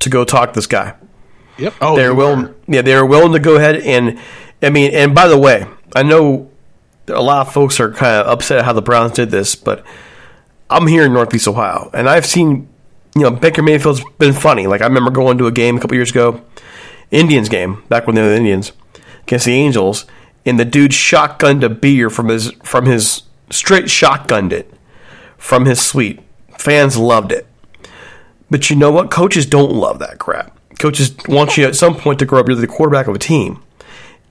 to 0.00 0.08
go 0.10 0.24
talk 0.24 0.54
this 0.54 0.66
guy. 0.66 0.94
Yep. 1.58 1.74
Oh, 1.82 1.96
they're 1.96 2.10
you 2.10 2.14
willing. 2.16 2.42
were. 2.42 2.54
Yeah, 2.68 2.82
they're 2.82 3.04
willing 3.06 3.32
to 3.32 3.38
go 3.38 3.56
ahead 3.56 3.76
and. 3.76 4.18
I 4.62 4.68
mean, 4.70 4.92
and 4.94 5.14
by 5.14 5.28
the 5.28 5.38
way, 5.38 5.66
I 5.94 6.02
know 6.02 6.50
a 7.08 7.20
lot 7.22 7.46
of 7.46 7.52
folks 7.52 7.80
are 7.80 7.90
kind 7.92 8.20
of 8.20 8.26
upset 8.26 8.58
at 8.58 8.64
how 8.64 8.72
the 8.74 8.82
Browns 8.82 9.12
did 9.12 9.30
this, 9.30 9.54
but 9.54 9.84
I'm 10.70 10.86
here 10.86 11.04
in 11.04 11.12
Northeast 11.12 11.48
Ohio, 11.48 11.90
and 11.92 12.08
I've 12.08 12.24
seen, 12.24 12.68
you 13.16 13.22
know, 13.22 13.30
Baker 13.32 13.60
Mayfield's 13.62 14.04
been 14.18 14.32
funny. 14.32 14.68
Like 14.68 14.80
I 14.80 14.86
remember 14.86 15.10
going 15.10 15.36
to 15.38 15.46
a 15.46 15.52
game 15.52 15.76
a 15.76 15.80
couple 15.80 15.96
years 15.96 16.10
ago, 16.10 16.42
Indians 17.10 17.48
game 17.48 17.82
back 17.88 18.06
when 18.06 18.14
they 18.14 18.22
were 18.22 18.28
the 18.28 18.36
Indians 18.36 18.72
against 19.24 19.46
the 19.46 19.52
Angels, 19.52 20.06
and 20.46 20.60
the 20.60 20.64
dude 20.64 20.92
shotgunned 20.92 21.64
a 21.64 21.68
beer 21.68 22.08
from 22.08 22.28
his 22.28 22.52
from 22.62 22.86
his 22.86 23.22
straight 23.50 23.86
shotgunned 23.86 24.52
it 24.52 24.72
from 25.36 25.64
his 25.64 25.80
suite. 25.80 26.20
Fans 26.56 26.96
loved 26.96 27.32
it. 27.32 27.46
But 28.50 28.68
you 28.70 28.76
know 28.76 28.90
what? 28.90 29.10
Coaches 29.10 29.46
don't 29.46 29.72
love 29.72 29.98
that 30.00 30.18
crap. 30.18 30.56
Coaches 30.78 31.14
want 31.28 31.56
you 31.56 31.64
at 31.64 31.76
some 31.76 31.96
point 31.96 32.18
to 32.18 32.26
grow 32.26 32.40
up. 32.40 32.48
You're 32.48 32.56
the 32.56 32.66
quarterback 32.66 33.06
of 33.06 33.14
a 33.14 33.18
team. 33.18 33.62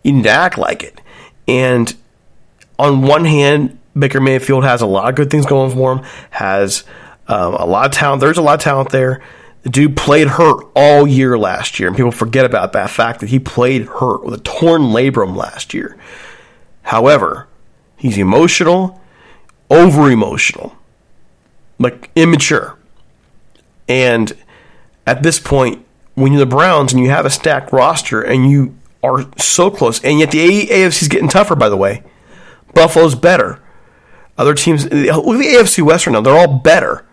You 0.03 0.13
need 0.13 0.23
to 0.23 0.29
act 0.29 0.57
like 0.57 0.83
it. 0.83 1.01
And 1.47 1.95
on 2.77 3.01
one 3.01 3.25
hand, 3.25 3.78
Baker 3.97 4.21
Mayfield 4.21 4.63
has 4.63 4.81
a 4.81 4.85
lot 4.85 5.09
of 5.09 5.15
good 5.15 5.29
things 5.29 5.45
going 5.45 5.71
for 5.71 5.93
him. 5.93 6.05
Has 6.31 6.83
um, 7.27 7.53
a 7.55 7.65
lot 7.65 7.85
of 7.85 7.91
talent. 7.91 8.21
There's 8.21 8.37
a 8.37 8.41
lot 8.41 8.55
of 8.55 8.61
talent 8.61 8.89
there. 8.89 9.21
The 9.63 9.69
dude 9.69 9.97
played 9.97 10.27
hurt 10.27 10.65
all 10.75 11.05
year 11.05 11.37
last 11.37 11.79
year, 11.79 11.87
and 11.87 11.97
people 11.97 12.11
forget 12.11 12.45
about 12.45 12.73
that 12.73 12.89
fact 12.89 13.19
that 13.19 13.29
he 13.29 13.39
played 13.39 13.85
hurt 13.85 14.23
with 14.23 14.33
a 14.33 14.43
torn 14.43 14.83
labrum 14.83 15.35
last 15.35 15.73
year. 15.73 15.97
However, 16.83 17.47
he's 17.97 18.17
emotional, 18.17 19.01
over 19.69 20.09
emotional, 20.09 20.75
like 21.77 22.09
immature. 22.15 22.77
And 23.87 24.31
at 25.05 25.23
this 25.23 25.39
point, 25.39 25.85
when 26.15 26.31
you're 26.31 26.39
the 26.39 26.45
Browns 26.45 26.93
and 26.93 27.03
you 27.03 27.09
have 27.09 27.25
a 27.25 27.29
stacked 27.29 27.71
roster 27.71 28.21
and 28.21 28.49
you 28.49 28.77
are 29.03 29.25
so 29.37 29.69
close, 29.71 30.03
and 30.03 30.19
yet 30.19 30.31
the 30.31 30.67
AFC 30.67 31.01
is 31.01 31.07
getting 31.07 31.29
tougher. 31.29 31.55
By 31.55 31.69
the 31.69 31.77
way, 31.77 32.03
Buffalo's 32.73 33.15
better. 33.15 33.61
Other 34.39 34.53
teams, 34.53 34.85
look 34.85 34.93
at 34.93 35.23
the 35.23 35.57
AFC 35.59 35.83
West 35.83 36.07
right 36.07 36.13
now; 36.13 36.21
they're 36.21 36.37
all 36.37 36.59
better. 36.59 37.05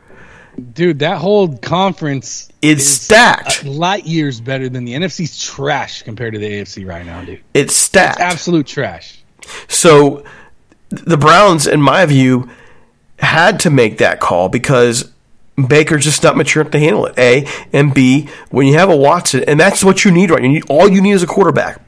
Dude, 0.73 1.01
that 1.01 1.19
whole 1.19 1.59
conference 1.59 2.49
It's 2.63 2.83
is 2.85 3.01
stacked. 3.01 3.65
light 3.65 4.07
years 4.07 4.41
better 4.41 4.69
than 4.69 4.85
the 4.85 4.95
NFC's 4.95 5.43
trash 5.43 6.03
compared 6.03 6.35
to 6.35 6.39
the 6.39 6.47
AFC 6.49 6.87
right 6.87 7.05
now, 7.05 7.25
dude. 7.25 7.43
It's 7.53 7.75
stacked. 7.75 8.21
Absolute 8.21 8.69
trash. 8.69 9.19
So 9.67 10.25
the 10.89 11.17
Browns, 11.17 11.67
in 11.67 11.83
my 11.83 12.07
view, 12.07 12.49
had 13.19 13.59
to 13.61 13.71
make 13.71 13.99
that 13.99 14.21
call 14.21 14.49
because 14.49 15.13
Baker's 15.57 16.05
just 16.05 16.23
not 16.23 16.37
mature 16.37 16.61
enough 16.61 16.71
to 16.73 16.79
handle 16.79 17.07
it. 17.07 17.19
A 17.19 17.49
and 17.73 17.93
B, 17.93 18.29
when 18.51 18.69
you 18.69 18.75
have 18.75 18.89
a 18.89 18.97
Watson, 18.97 19.43
and 19.49 19.59
that's 19.59 19.83
what 19.83 20.05
you 20.05 20.13
need 20.13 20.31
right. 20.31 20.43
You 20.43 20.49
need 20.49 20.71
all 20.71 20.89
you 20.89 21.03
need 21.03 21.13
is 21.13 21.25
a 21.25 21.27
quarterback. 21.27 21.83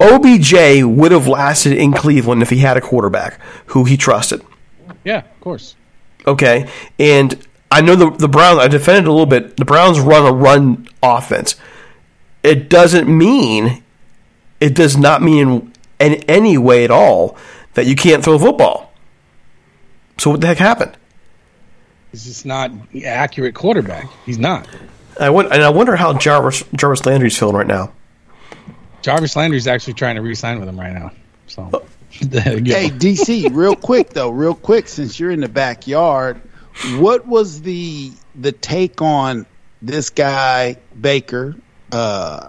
OBJ 0.00 0.82
would 0.84 1.12
have 1.12 1.28
lasted 1.28 1.72
in 1.74 1.92
Cleveland 1.92 2.42
if 2.42 2.50
he 2.50 2.58
had 2.58 2.76
a 2.76 2.80
quarterback 2.80 3.40
who 3.66 3.84
he 3.84 3.96
trusted. 3.96 4.42
Yeah, 5.04 5.18
of 5.18 5.40
course. 5.40 5.76
Okay, 6.26 6.68
and 6.98 7.46
I 7.70 7.80
know 7.80 7.94
the 7.96 8.10
the 8.10 8.28
Browns. 8.28 8.58
I 8.60 8.68
defended 8.68 9.06
a 9.06 9.10
little 9.12 9.26
bit. 9.26 9.56
The 9.56 9.64
Browns 9.64 10.00
run 10.00 10.26
a 10.26 10.32
run 10.32 10.88
offense. 11.02 11.56
It 12.42 12.68
doesn't 12.68 13.08
mean, 13.08 13.82
it 14.60 14.74
does 14.74 14.96
not 14.96 15.22
mean 15.22 15.72
in 15.98 16.14
any 16.28 16.58
way 16.58 16.84
at 16.84 16.90
all 16.90 17.36
that 17.74 17.86
you 17.86 17.96
can't 17.96 18.22
throw 18.24 18.34
a 18.34 18.38
football. 18.38 18.92
So 20.18 20.30
what 20.30 20.40
the 20.40 20.46
heck 20.46 20.58
happened? 20.58 20.96
He's 22.10 22.24
just 22.24 22.46
not 22.46 22.70
accurate 23.04 23.54
quarterback. 23.54 24.08
He's 24.24 24.38
not. 24.38 24.68
I 25.18 25.28
and 25.28 25.62
I 25.62 25.70
wonder 25.70 25.96
how 25.96 26.12
Jarvis 26.12 26.64
Jarvis 26.74 27.04
Landry's 27.06 27.36
feeling 27.36 27.56
right 27.56 27.66
now. 27.66 27.92
Jarvis 29.04 29.36
Landry's 29.36 29.66
actually 29.66 29.92
trying 29.92 30.16
to 30.16 30.22
re-sign 30.22 30.58
with 30.58 30.66
him 30.66 30.80
right 30.80 30.94
now. 30.94 31.12
So, 31.46 31.84
there. 32.22 32.58
Hey, 32.58 32.88
DC, 32.88 33.54
real 33.54 33.76
quick 33.76 34.10
though, 34.10 34.30
real 34.30 34.54
quick, 34.54 34.88
since 34.88 35.20
you're 35.20 35.30
in 35.30 35.40
the 35.40 35.48
backyard, 35.48 36.40
what 36.96 37.26
was 37.26 37.60
the 37.60 38.12
the 38.34 38.50
take 38.50 39.02
on 39.02 39.44
this 39.82 40.08
guy 40.08 40.78
Baker 40.98 41.54
uh, 41.92 42.48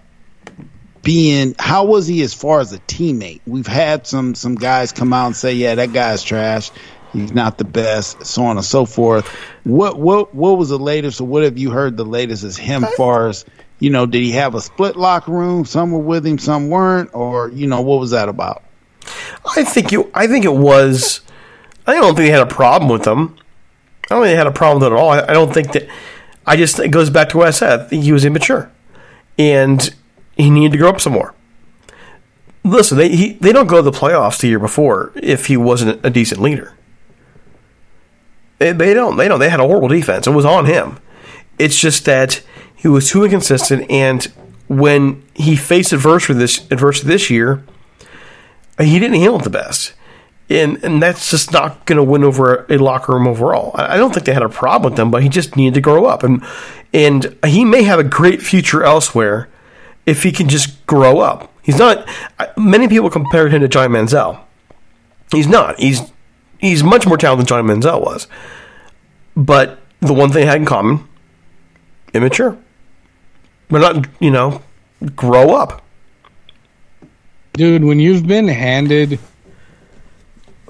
being? 1.04 1.56
How 1.60 1.84
was 1.84 2.08
he 2.08 2.22
as 2.22 2.34
far 2.34 2.62
as 2.62 2.72
a 2.72 2.80
teammate? 2.80 3.42
We've 3.46 3.68
had 3.68 4.08
some 4.08 4.34
some 4.34 4.56
guys 4.56 4.94
come 4.94 5.12
out 5.12 5.26
and 5.26 5.36
say, 5.36 5.52
"Yeah, 5.52 5.76
that 5.76 5.92
guy's 5.92 6.24
trash. 6.24 6.72
He's 7.12 7.34
not 7.34 7.58
the 7.58 7.66
best," 7.66 8.26
so 8.26 8.46
on 8.46 8.56
and 8.56 8.66
so 8.66 8.86
forth. 8.86 9.28
What 9.66 10.00
what 10.00 10.34
what 10.34 10.58
was 10.58 10.70
the 10.70 10.80
latest, 10.80 11.20
or 11.20 11.28
what 11.28 11.44
have 11.44 11.58
you 11.58 11.72
heard 11.72 11.98
the 11.98 12.06
latest 12.06 12.46
as 12.46 12.56
him? 12.56 12.86
Far 12.96 13.28
as 13.28 13.44
you 13.80 13.90
know, 13.90 14.06
did 14.06 14.22
he 14.22 14.32
have 14.32 14.56
a 14.56 14.62
split 14.62 14.96
locker 14.96 15.32
room? 15.32 15.66
Some 15.66 15.92
were 15.92 16.00
with 16.00 16.26
him, 16.26 16.38
some 16.38 16.70
weren't, 16.70 17.10
or 17.14 17.50
you 17.50 17.68
know, 17.68 17.82
what 17.82 18.00
was 18.00 18.12
that 18.12 18.30
about? 18.30 18.64
I 19.56 19.64
think 19.64 19.92
you. 19.92 20.10
I 20.14 20.28
think 20.28 20.46
it 20.46 20.54
was. 20.54 21.22
I 21.86 21.94
don't 21.94 22.16
think 22.16 22.28
they 22.28 22.30
had 22.30 22.42
a 22.42 22.48
problem 22.48 22.90
with 22.90 23.04
them. 23.04 23.36
I 24.10 24.16
don't 24.16 24.24
think 24.24 24.32
they 24.32 24.36
had 24.36 24.48
a 24.48 24.52
problem 24.52 24.82
with 24.82 24.92
it 24.92 24.96
at 24.96 25.00
all. 25.00 25.10
I, 25.10 25.22
I 25.22 25.34
don't 25.34 25.54
think 25.54 25.74
that. 25.74 25.88
I 26.46 26.56
just 26.56 26.80
it 26.80 26.90
goes 26.90 27.10
back 27.10 27.30
to 27.30 27.38
what 27.38 27.48
I 27.48 27.52
said. 27.52 27.80
I 27.80 27.84
think 27.84 28.04
he 28.04 28.12
was 28.12 28.26
immature, 28.26 28.72
and 29.38 29.94
he 30.38 30.50
needed 30.50 30.74
to 30.74 30.78
grow 30.78 30.90
up 30.90 31.02
some 31.02 31.14
more. 31.14 31.34
Listen, 32.64 32.98
they 32.98 33.10
he, 33.10 33.34
they 33.34 33.52
don't 33.52 33.68
go 33.68 33.78
to 33.78 33.82
the 33.82 33.92
playoffs 33.92 34.40
the 34.40 34.48
year 34.48 34.60
before 34.60 35.12
if 35.16 35.48
he 35.48 35.58
wasn't 35.58 36.04
a 36.04 36.10
decent 36.10 36.42
leader. 36.42 36.74
They, 38.58 38.72
they 38.72 38.94
don't. 38.94 39.18
They 39.18 39.28
don't. 39.28 39.40
They 39.40 39.50
had 39.50 39.60
a 39.60 39.68
horrible 39.68 39.90
defense. 39.90 40.28
It 40.28 40.32
was 40.32 40.46
on 40.46 40.66
him. 40.66 41.00
It's 41.60 41.80
just 41.80 42.06
that 42.06 42.42
he 42.86 42.90
was 42.90 43.10
too 43.10 43.24
inconsistent, 43.24 43.90
and 43.90 44.26
when 44.68 45.24
he 45.34 45.56
faced 45.56 45.92
adversity 45.92 46.38
this 46.38 46.68
adversity 46.70 47.08
this 47.08 47.32
year, 47.32 47.64
he 48.80 49.00
didn't 49.00 49.16
handle 49.16 49.40
it 49.40 49.44
the 49.44 49.50
best. 49.50 49.94
And 50.52 50.78
and 50.84 51.02
that's 51.02 51.32
just 51.32 51.52
not 51.52 51.88
going 51.88 51.98
to 51.98 52.04
win 52.04 52.24
over 52.24 52.68
a 52.70 52.78
locker 52.78 53.14
room 53.14 53.28
overall. 53.28 53.72
I 53.74 53.96
I 53.96 53.98
don't 53.98 54.14
think 54.14 54.28
they 54.28 54.36
had 54.36 54.44
a 54.44 54.50
problem 54.50 54.92
with 54.92 55.00
him, 55.00 55.10
but 55.10 55.24
he 55.24 55.30
just 55.30 55.56
needed 55.56 55.74
to 55.74 55.82
grow 55.82 56.06
up, 56.06 56.22
and 56.22 56.46
and 56.94 57.36
he 57.44 57.66
may 57.66 57.82
have 57.82 57.98
a 57.98 58.04
great 58.04 58.44
future 58.44 58.84
elsewhere 58.84 59.50
if 60.06 60.22
he 60.22 60.32
can 60.32 60.48
just 60.48 60.86
grow 60.86 61.18
up. 61.18 61.52
He's 61.64 61.80
not. 61.80 62.08
Many 62.56 62.88
people 62.88 63.10
compared 63.10 63.52
him 63.52 63.62
to 63.62 63.68
Johnny 63.68 63.96
Manziel. 63.96 64.40
He's 65.32 65.48
not. 65.48 65.80
He's 65.80 66.02
he's 66.60 66.84
much 66.84 67.08
more 67.08 67.18
talented 67.18 67.48
than 67.48 67.66
Johnny 67.66 67.68
Manziel 67.68 68.00
was. 68.00 68.28
But 69.36 69.80
the 70.02 70.14
one 70.14 70.30
thing 70.30 70.42
they 70.42 70.46
had 70.46 70.58
in 70.58 70.66
common: 70.68 71.08
immature. 72.14 72.60
But 73.70 73.80
not, 73.80 74.08
you 74.20 74.32
know, 74.32 74.62
grow 75.16 75.56
up. 75.56 75.84
Dude, 77.54 77.84
when 77.84 78.00
you've 78.00 78.28
been 78.28 78.48
handed 78.48 79.20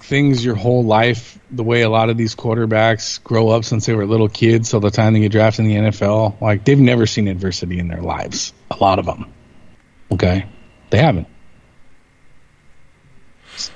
things 0.02 0.46
your 0.46 0.56
whole 0.56 0.84
life, 0.84 1.40
the 1.52 1.64
way 1.64 1.82
a 1.82 1.90
lot 1.90 2.10
of 2.10 2.18
these 2.18 2.36
quarterbacks 2.36 3.24
grow 3.24 3.50
up 3.50 3.66
since 3.66 3.86
they 3.86 3.94
were 3.94 4.06
little 4.06 4.30
kids 4.30 4.70
till 4.70 4.80
the 4.80 4.92
time 4.92 5.14
they 5.14 5.20
get 5.20 5.32
drafted 5.32 5.66
in 5.66 5.72
the 5.72 5.92
NFL, 5.92 6.40
like 6.42 6.64
they've 6.64 6.80
never 6.80 7.08
seen 7.08 7.28
adversity 7.28 7.80
in 7.80 7.88
their 7.88 8.02
lives. 8.02 8.54
A 8.72 8.78
lot 8.78 9.00
of 9.00 9.06
them. 9.06 9.34
Okay? 10.12 10.46
They 10.92 11.00
haven't. 11.00 11.28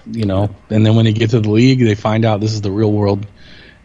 You 0.05 0.25
know, 0.25 0.53
and 0.69 0.85
then 0.85 0.95
when 0.95 1.05
they 1.05 1.13
get 1.13 1.31
to 1.31 1.39
the 1.39 1.49
league, 1.49 1.79
they 1.79 1.95
find 1.95 2.25
out 2.25 2.41
this 2.41 2.53
is 2.53 2.61
the 2.61 2.71
real 2.71 2.91
world 2.91 3.25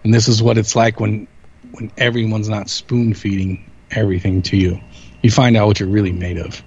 and 0.05 0.12
this 0.12 0.28
is 0.28 0.43
what 0.43 0.59
it's 0.59 0.76
like 0.76 1.01
when 1.01 1.26
when 1.72 1.91
everyone's 1.97 2.49
not 2.49 2.70
spoon 2.70 3.14
feeding 3.14 3.68
everything 3.91 4.43
to 4.43 4.57
you. 4.57 4.78
You 5.25 5.31
find 5.31 5.57
out 5.57 5.66
what 5.66 5.81
you're 5.81 5.89
really 5.89 6.12
made 6.12 6.37
of, 6.37 6.62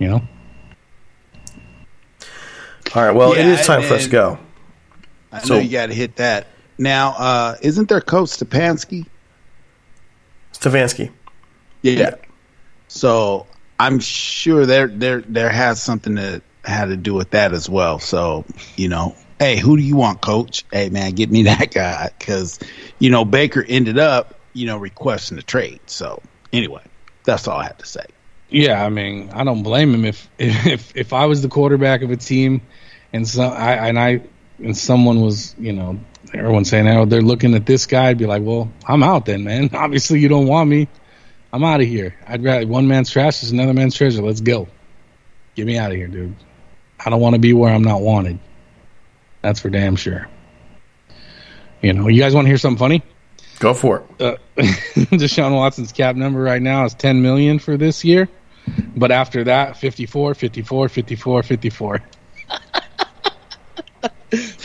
you 0.00 0.08
know? 0.08 0.20
All 2.92 3.04
right. 3.04 3.12
Well, 3.14 3.34
it 3.34 3.38
Yeah, 3.38 3.52
is 3.52 3.64
time 3.64 3.82
for 3.82 3.94
us 3.94 4.02
to 4.06 4.10
go. 4.10 4.38
I 5.30 5.38
So- 5.38 5.54
know 5.54 5.60
you 5.60 5.68
got 5.70 5.86
to 5.86 5.94
hit 5.94 6.16
that. 6.16 6.48
Now, 6.76 7.10
uh, 7.16 7.54
isn't 7.62 7.88
there 7.88 8.00
Coach 8.00 8.30
Stepanski? 8.30 9.06
Stefanski. 10.52 11.10
Yeah. 11.82 12.16
So 12.88 13.46
I'm 13.78 14.00
sure 14.00 14.66
there 14.66 14.88
there 14.88 15.22
there 15.28 15.48
has 15.48 15.80
something 15.80 16.16
that 16.16 16.42
had 16.64 16.86
to 16.86 16.96
do 16.96 17.14
with 17.14 17.30
that 17.30 17.52
as 17.52 17.68
well. 17.70 18.00
So 18.00 18.44
you 18.74 18.88
know, 18.88 19.14
hey, 19.38 19.56
who 19.56 19.76
do 19.76 19.84
you 19.84 19.94
want, 19.94 20.20
Coach? 20.20 20.64
Hey, 20.72 20.88
man, 20.88 21.12
get 21.12 21.30
me 21.30 21.42
that 21.44 21.70
guy 21.72 22.10
because 22.18 22.58
you 22.98 23.10
know 23.10 23.24
Baker 23.24 23.64
ended 23.68 23.98
up 24.00 24.34
you 24.52 24.66
know 24.66 24.78
requesting 24.78 25.36
the 25.36 25.44
trade. 25.44 25.78
So 25.86 26.20
anyway, 26.52 26.82
that's 27.30 27.46
all 27.46 27.58
I 27.58 27.64
had 27.64 27.78
to 27.78 27.86
say. 27.86 28.04
Yeah, 28.50 28.84
I 28.84 28.88
mean, 28.88 29.30
I 29.32 29.44
don't 29.44 29.62
blame 29.62 29.94
him 29.94 30.04
if 30.04 30.28
if 30.38 30.96
if 30.96 31.12
I 31.12 31.26
was 31.26 31.42
the 31.42 31.48
quarterback 31.48 32.02
of 32.02 32.10
a 32.10 32.16
team, 32.16 32.62
and 33.12 33.26
so 33.26 33.42
I 33.42 33.88
and 33.88 33.98
I 33.98 34.22
and 34.58 34.76
someone 34.76 35.20
was, 35.20 35.54
you 35.58 35.72
know, 35.72 36.00
everyone's 36.34 36.68
saying, 36.68 36.88
"Oh, 36.88 37.04
they're 37.04 37.22
looking 37.22 37.54
at 37.54 37.66
this 37.66 37.86
guy." 37.86 38.08
I'd 38.08 38.18
be 38.18 38.26
like, 38.26 38.42
"Well, 38.42 38.70
I'm 38.86 39.02
out 39.02 39.26
then, 39.26 39.44
man. 39.44 39.70
Obviously, 39.74 40.18
you 40.18 40.28
don't 40.28 40.48
want 40.48 40.68
me. 40.68 40.88
I'm 41.52 41.64
out 41.64 41.80
of 41.80 41.86
here. 41.86 42.16
I'd 42.26 42.42
rather 42.42 42.66
one 42.66 42.88
man's 42.88 43.10
trash 43.10 43.42
is 43.42 43.52
another 43.52 43.74
man's 43.74 43.94
treasure. 43.94 44.22
Let's 44.22 44.40
go. 44.40 44.68
Get 45.54 45.66
me 45.66 45.78
out 45.78 45.90
of 45.90 45.96
here, 45.96 46.08
dude. 46.08 46.34
I 47.04 47.10
don't 47.10 47.20
want 47.20 47.34
to 47.34 47.40
be 47.40 47.52
where 47.52 47.72
I'm 47.72 47.82
not 47.82 48.02
wanted. 48.02 48.38
That's 49.42 49.60
for 49.60 49.70
damn 49.70 49.96
sure. 49.96 50.28
You 51.82 51.92
know, 51.92 52.08
you 52.08 52.20
guys 52.20 52.34
want 52.34 52.44
to 52.44 52.48
hear 52.48 52.58
something 52.58 52.78
funny? 52.78 53.02
Go 53.60 53.74
for 53.74 54.02
it. 54.18 54.22
uh, 54.22 54.36
Deshaun 55.12 55.54
Watson's 55.54 55.92
cap 55.92 56.16
number 56.16 56.40
right 56.40 56.62
now 56.62 56.84
is 56.84 56.94
10 56.94 57.22
million 57.22 57.58
for 57.58 57.76
this 57.76 58.04
year. 58.04 58.28
But 58.96 59.12
after 59.12 59.44
that, 59.44 59.76
54, 59.76 60.34
54, 60.34 60.88
54, 60.88 61.42
54. 61.44 62.00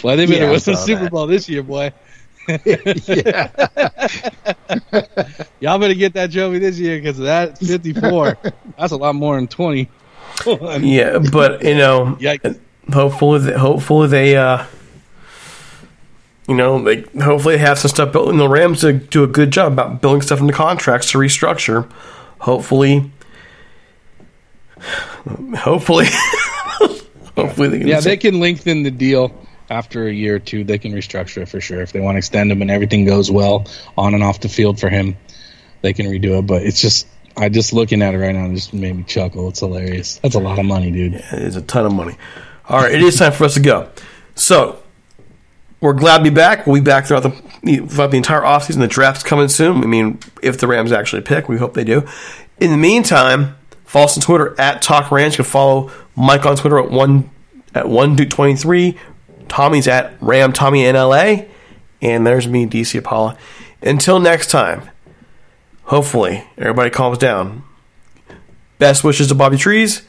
Well, 0.04 0.16
they 0.16 0.28
better 0.28 0.38
Yeah, 0.38 0.48
I 0.48 0.52
win 0.52 0.60
the 0.64 0.76
Super 0.76 1.04
that. 1.04 1.12
Bowl 1.12 1.26
this 1.26 1.50
year, 1.50 1.64
boy. 1.64 1.92
yeah. 2.66 3.50
Y'all 5.60 5.80
better 5.80 5.96
get 5.96 6.14
that 6.14 6.32
trophy 6.32 6.60
this 6.60 6.78
year 6.78 7.00
because 7.00 7.18
that 7.18 7.58
54, 7.58 8.38
that's 8.78 8.92
a 8.92 8.96
lot 8.98 9.16
more 9.16 9.36
than 9.38 9.48
20. 9.48 9.90
Yeah, 10.82 11.18
but 11.32 11.64
you 11.64 11.74
know, 11.74 12.16
Yikes. 12.20 12.60
hopefully, 12.94 13.40
they, 13.40 13.54
hopefully 13.54 14.08
they, 14.08 14.38
uh, 14.38 14.64
you 16.48 16.56
know, 16.56 16.84
they 16.84 17.02
hopefully 17.22 17.56
they 17.56 17.62
have 17.62 17.80
some 17.80 17.90
stuff 17.90 18.12
built. 18.12 18.30
And 18.30 18.40
the 18.40 18.48
Rams 18.48 18.82
to 18.82 18.94
do 18.94 19.24
a 19.24 19.28
good 19.28 19.52
job 19.52 19.74
about 19.74 20.02
building 20.02 20.22
stuff 20.22 20.40
into 20.40 20.54
contracts 20.54 21.12
to 21.12 21.18
restructure. 21.18 21.90
Hopefully, 22.40 23.12
hopefully, 25.58 26.06
hopefully 27.36 27.70
they 27.70 27.80
can. 27.80 27.88
Yeah, 27.88 28.00
they 28.00 28.18
can 28.18 28.40
lengthen 28.40 28.84
the 28.84 28.92
deal 28.92 29.34
after 29.70 30.08
a 30.08 30.14
year 30.14 30.36
or 30.36 30.40
two. 30.40 30.64
They 30.64 30.78
can 30.78 30.92
restructure 30.94 31.42
it 31.42 31.50
for 31.50 31.60
sure 31.60 31.82
if 31.82 31.92
they 31.92 32.00
want 32.00 32.16
to 32.16 32.20
extend 32.20 32.52
him 32.52 32.62
and 32.62 32.70
everything 32.70 33.06
goes 33.06 33.32
well 33.32 33.66
on 33.98 34.14
and 34.14 34.24
off 34.24 34.40
the 34.42 34.50
field 34.50 34.80
for 34.80 34.90
him. 34.90 35.18
They 35.82 35.94
can 35.94 36.06
redo 36.06 36.40
it, 36.40 36.48
but 36.48 36.64
it's 36.64 36.82
just 36.82 37.08
I 37.36 37.50
just 37.50 37.74
looking 37.74 38.02
at 38.02 38.14
it 38.14 38.20
right 38.20 38.36
now 38.36 38.46
it 38.46 38.54
just 38.54 38.74
made 38.74 38.96
me 38.96 39.04
chuckle. 39.04 39.50
It's 39.50 39.62
hilarious. 39.62 40.18
That's 40.20 40.36
a 40.36 40.40
lot 40.40 40.60
of 40.60 40.66
money, 40.66 40.92
dude. 40.92 41.16
It 41.16 41.26
is 41.34 41.56
a 41.56 41.62
ton 41.62 41.86
of 41.86 41.94
money. 41.94 42.18
All 42.68 42.80
right, 42.80 42.94
it 42.94 43.02
is 43.02 43.18
time 43.18 43.32
for 43.32 43.46
us 43.46 43.56
to 43.56 43.60
go. 43.60 43.90
So 44.36 44.82
we're 45.86 45.94
glad 45.94 46.18
to 46.20 46.24
be 46.24 46.30
back. 46.30 46.68
We'll 46.68 46.76
be 46.76 46.82
back 46.82 47.06
throughout 47.06 47.24
the 47.24 47.32
throughout 47.88 48.12
the 48.12 48.18
entire 48.18 48.42
offseason. 48.42 48.80
The 48.80 48.88
draft's 48.88 49.24
coming 49.24 49.48
soon. 49.48 49.84
I 49.84 49.88
mean, 49.88 50.20
if 50.44 50.60
the 50.60 50.68
Rams 50.68 50.92
actually 50.92 51.22
pick, 51.22 51.48
we 51.48 51.58
hope 51.58 51.74
they 51.74 51.84
do. 51.84 52.08
In 52.60 52.72
the 52.72 52.78
meantime, 52.78 53.56
Follow 53.86 54.06
us 54.06 54.18
on 54.18 54.24
Twitter 54.24 54.60
at 54.60 54.82
Talk 54.82 55.10
Ranch. 55.10 55.36
You 55.36 55.46
can 55.46 55.52
follow 55.52 55.90
Mike 56.18 56.46
on 56.46 56.58
Twitter 56.58 56.80
at 56.80 56.92
one 56.92 57.30
at 57.74 57.88
one 57.88 58.18
twenty 58.18 58.58
three. 58.58 58.98
Tommy's 59.48 59.88
at 59.88 60.22
Ram 60.22 60.52
Tommy 60.52 60.82
NLA, 60.84 61.48
and 62.02 62.28
there's 62.28 62.46
me, 62.46 62.66
DC 62.66 63.00
Apollo. 63.00 63.38
Until 63.82 64.20
next 64.20 64.50
time, 64.50 64.90
hopefully 65.84 66.44
everybody 66.58 66.90
calms 66.90 67.20
down. 67.20 67.64
Best 68.80 69.06
wishes 69.06 69.30
to 69.30 69.36
Bobby 69.36 69.56
Trees. 69.56 70.02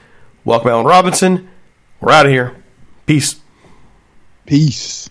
Welcome, 0.45 0.71
Allen 0.71 0.87
Robinson. 0.87 1.49
We're 2.01 2.11
out 2.11 2.27
of 2.27 2.33
here. 2.33 2.57
Peace. 3.07 3.37
Peace. 4.47 5.11